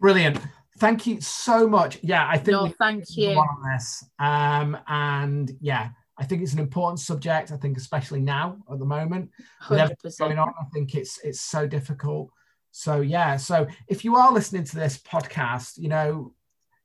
Brilliant. 0.00 0.40
Thank 0.78 1.06
you 1.06 1.20
so 1.20 1.66
much. 1.66 1.98
Yeah, 2.02 2.26
I 2.28 2.36
think. 2.36 2.48
No, 2.48 2.72
thank 2.78 3.04
you. 3.16 3.30
On 3.30 3.72
this. 3.72 4.04
Um, 4.18 4.78
and 4.86 5.50
yeah, 5.60 5.90
I 6.18 6.24
think 6.24 6.42
it's 6.42 6.52
an 6.52 6.60
important 6.60 7.00
subject. 7.00 7.50
I 7.50 7.56
think 7.56 7.76
especially 7.76 8.20
now 8.20 8.58
at 8.70 8.78
the 8.78 8.84
moment 8.84 9.30
with 9.68 9.78
100%. 9.78 9.82
everything 9.82 10.12
going 10.18 10.38
on, 10.38 10.54
I 10.60 10.64
think 10.72 10.94
it's 10.94 11.18
it's 11.24 11.40
so 11.40 11.66
difficult. 11.66 12.30
So 12.70 13.00
yeah, 13.00 13.36
so 13.36 13.66
if 13.88 14.04
you 14.04 14.16
are 14.16 14.32
listening 14.32 14.64
to 14.64 14.76
this 14.76 14.98
podcast, 14.98 15.78
you 15.78 15.88
know, 15.88 16.32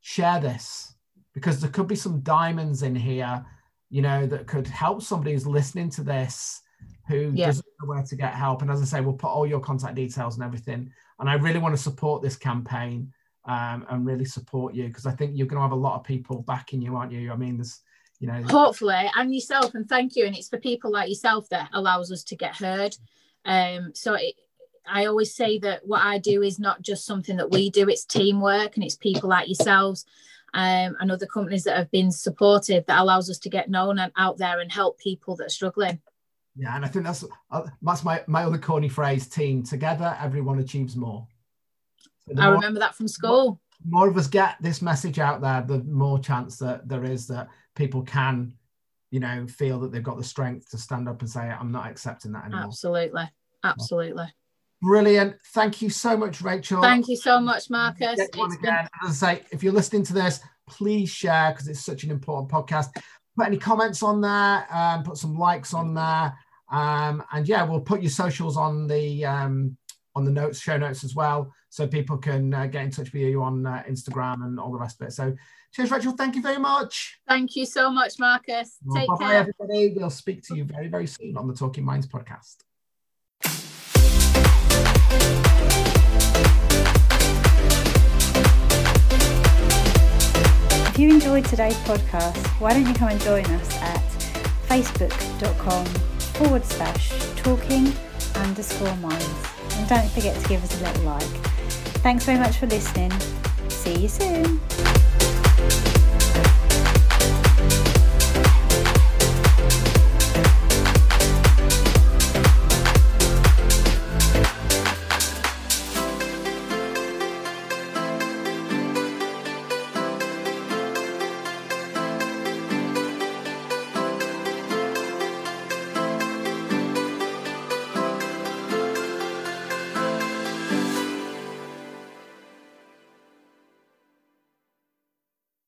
share 0.02 0.40
this 0.40 0.96
because 1.34 1.60
there 1.60 1.70
could 1.70 1.88
be 1.88 1.96
some 1.96 2.22
diamonds 2.22 2.84
in 2.84 2.96
here, 2.96 3.46
you 3.90 4.02
know, 4.02 4.26
that 4.26 4.48
could 4.48 4.68
help 4.68 5.02
somebody 5.02 5.34
who's 5.34 5.46
listening 5.46 5.90
to 5.92 6.04
this 6.04 6.62
who 7.08 7.32
yeah. 7.36 7.48
doesn't 7.48 7.66
know 7.82 7.90
where 7.90 8.04
to 8.04 8.16
get 8.16 8.34
help. 8.34 8.62
And 8.62 8.72
as 8.72 8.82
I 8.82 8.86
say, 8.86 9.02
we'll 9.02 9.14
put 9.14 9.30
all 9.30 9.46
your 9.46 9.60
contact 9.60 9.96
details 9.96 10.36
and 10.36 10.44
everything 10.44 10.92
and 11.24 11.30
I 11.30 11.36
really 11.36 11.60
want 11.60 11.74
to 11.74 11.82
support 11.82 12.22
this 12.22 12.36
campaign 12.36 13.14
um, 13.46 13.86
and 13.90 14.06
really 14.06 14.26
support 14.26 14.74
you 14.74 14.90
because 14.90 15.06
I 15.06 15.12
think 15.12 15.38
you're 15.38 15.48
going 15.48 15.56
to 15.56 15.62
have 15.62 15.72
a 15.72 15.76
lot 15.76 15.96
of 15.96 16.04
people 16.04 16.42
backing 16.42 16.82
you, 16.82 16.98
aren't 16.98 17.14
you? 17.14 17.32
I 17.32 17.38
mean, 17.38 17.56
there's, 17.56 17.80
you 18.20 18.28
know, 18.28 18.44
hopefully, 18.44 19.10
and 19.16 19.34
yourself, 19.34 19.74
and 19.74 19.88
thank 19.88 20.18
you. 20.18 20.26
And 20.26 20.36
it's 20.36 20.50
for 20.50 20.60
people 20.60 20.92
like 20.92 21.08
yourself 21.08 21.48
that 21.48 21.70
allows 21.72 22.12
us 22.12 22.26
to 22.26 22.36
get 22.36 22.58
heard. 22.58 22.98
Um, 23.46 23.92
so 23.94 24.16
it, 24.16 24.36
I 24.86 25.06
always 25.06 25.34
say 25.34 25.60
that 25.60 25.88
what 25.88 26.04
I 26.04 26.18
do 26.18 26.42
is 26.42 26.60
not 26.60 26.82
just 26.82 27.06
something 27.06 27.38
that 27.38 27.52
we 27.52 27.70
do; 27.70 27.88
it's 27.88 28.04
teamwork, 28.04 28.76
and 28.76 28.84
it's 28.84 28.98
people 28.98 29.30
like 29.30 29.48
yourselves 29.48 30.06
um, 30.54 30.98
and 31.00 31.10
other 31.10 31.26
companies 31.26 31.64
that 31.64 31.78
have 31.78 31.90
been 31.90 32.12
supportive 32.12 32.86
that 32.88 33.00
allows 33.00 33.30
us 33.30 33.40
to 33.40 33.50
get 33.50 33.70
known 33.70 33.98
and 33.98 34.12
out 34.18 34.40
there 34.40 34.60
and 34.60 34.74
help 34.74 35.00
people 35.00 35.38
that 35.38 35.46
are 35.46 35.50
struggling. 35.50 36.02
Yeah, 36.56 36.76
and 36.76 36.86
I 36.86 36.88
think 36.88 37.06
that's 37.06 37.26
uh, 37.52 37.68
that's 37.82 38.04
my 38.04 38.24
my 38.28 38.44
other 38.44 38.58
corny 38.58 38.90
phrase: 38.90 39.28
team 39.28 39.64
together, 39.64 40.16
everyone 40.22 40.60
achieves 40.60 40.96
more. 40.96 41.28
So 42.28 42.34
I 42.38 42.46
more, 42.46 42.54
remember 42.54 42.80
that 42.80 42.96
from 42.96 43.08
school. 43.08 43.60
More, 43.86 44.06
more 44.06 44.10
of 44.10 44.18
us 44.18 44.28
get 44.28 44.56
this 44.62 44.82
message 44.82 45.20
out 45.20 45.42
there, 45.42 45.64
the 45.68 45.84
more 45.84 46.20
chance 46.20 46.58
that 46.58 46.88
there 46.88 47.04
is 47.04 47.28
that 47.28 47.50
people 47.76 48.04
can, 48.04 48.54
you 49.10 49.20
know, 49.20 49.48
feel 49.48 49.80
that 49.80 49.92
they've 49.92 50.04
got 50.04 50.18
the 50.18 50.24
strength 50.24 50.70
to 50.72 50.78
stand 50.78 51.10
up 51.10 51.22
and 51.22 51.30
say, 51.30 51.42
"I'm 51.42 51.72
not 51.72 51.90
accepting 51.90 52.32
that 52.34 52.46
anymore." 52.46 52.66
Absolutely, 52.66 53.30
absolutely. 53.64 54.26
Brilliant. 54.84 55.38
Thank 55.54 55.82
you 55.82 55.90
so 55.90 56.18
much, 56.18 56.42
Rachel. 56.42 56.82
Thank 56.82 57.08
you 57.08 57.16
so 57.16 57.40
much, 57.40 57.70
Marcus. 57.70 58.20
Again. 58.20 58.50
Been... 58.62 58.88
As 59.02 59.24
I 59.24 59.36
say, 59.36 59.44
if 59.50 59.64
you're 59.64 59.74
listening 59.74 60.04
to 60.04 60.14
this, 60.14 60.42
please 60.68 61.10
share 61.10 61.52
because 61.52 61.70
it's 61.70 61.84
such 61.84 62.04
an 62.04 62.12
important 62.12 62.52
podcast. 62.52 62.90
Put 63.38 63.48
any 63.48 63.58
comments 63.58 64.04
on 64.04 64.20
there, 64.22 64.68
um, 64.70 65.04
put 65.04 65.18
some 65.18 65.38
likes 65.38 65.74
on 65.74 65.94
there. 65.94 66.38
Um, 66.74 67.24
and 67.32 67.48
yeah, 67.48 67.64
we'll 67.64 67.82
put 67.82 68.02
your 68.02 68.10
socials 68.10 68.58
on 68.58 68.88
the 68.88 69.24
um, 69.26 69.78
on 70.16 70.26
the 70.26 70.32
notes, 70.32 70.60
show 70.60 70.76
notes 70.76 71.04
as 71.04 71.14
well, 71.16 71.54
so 71.70 71.88
people 71.88 72.18
can 72.18 72.54
uh, 72.54 72.66
get 72.66 72.84
in 72.84 72.92
touch 72.92 73.14
with 73.14 73.22
you 73.22 73.44
on 73.44 73.66
uh, 73.66 73.84
Instagram 73.88 74.44
and 74.44 74.60
all 74.60 74.72
the 74.72 74.80
rest 74.80 75.00
of 75.00 75.08
it. 75.08 75.12
So, 75.12 75.36
cheers, 75.72 75.92
Rachel. 75.92 76.14
Thank 76.14 76.36
you 76.36 76.42
very 76.42 76.58
much. 76.58 77.20
Thank 77.28 77.56
you 77.56 77.68
so 77.68 77.92
much, 77.92 78.18
Marcus. 78.18 78.78
Well, 78.84 79.00
Take 79.00 79.08
bye-bye, 79.08 79.28
care, 79.28 79.38
everybody. 79.38 79.94
We'll 79.96 80.10
speak 80.10 80.42
to 80.48 80.56
you 80.56 80.64
very, 80.64 80.88
very 80.88 81.08
soon 81.08 81.38
on 81.38 81.48
the 81.48 81.54
Talking 81.54 81.86
Minds 81.86 82.08
podcast. 82.08 82.58
If 90.90 91.00
you 91.00 91.10
enjoyed 91.10 91.46
today's 91.46 91.78
podcast, 91.78 92.48
why 92.60 92.74
don't 92.74 92.88
you 92.88 92.94
come 92.94 93.10
and 93.10 93.22
join 93.22 93.46
us 93.46 93.78
at 93.82 94.02
facebook.com 94.70 96.13
forward 96.34 96.66
slash 96.66 97.12
talking 97.36 97.94
underscore 98.36 98.96
minds. 98.98 99.48
And 99.76 99.88
don't 99.88 100.10
forget 100.12 100.40
to 100.42 100.50
give 100.50 100.64
us 100.64 100.80
a 100.82 100.84
little 100.84 101.04
like. 101.04 101.24
Thanks 102.04 102.26
very 102.26 102.40
much 102.40 102.58
for 102.58 102.68
listening. 102.68 103.12
See 103.70 103.96
you 104.00 104.08
soon. 104.08 104.60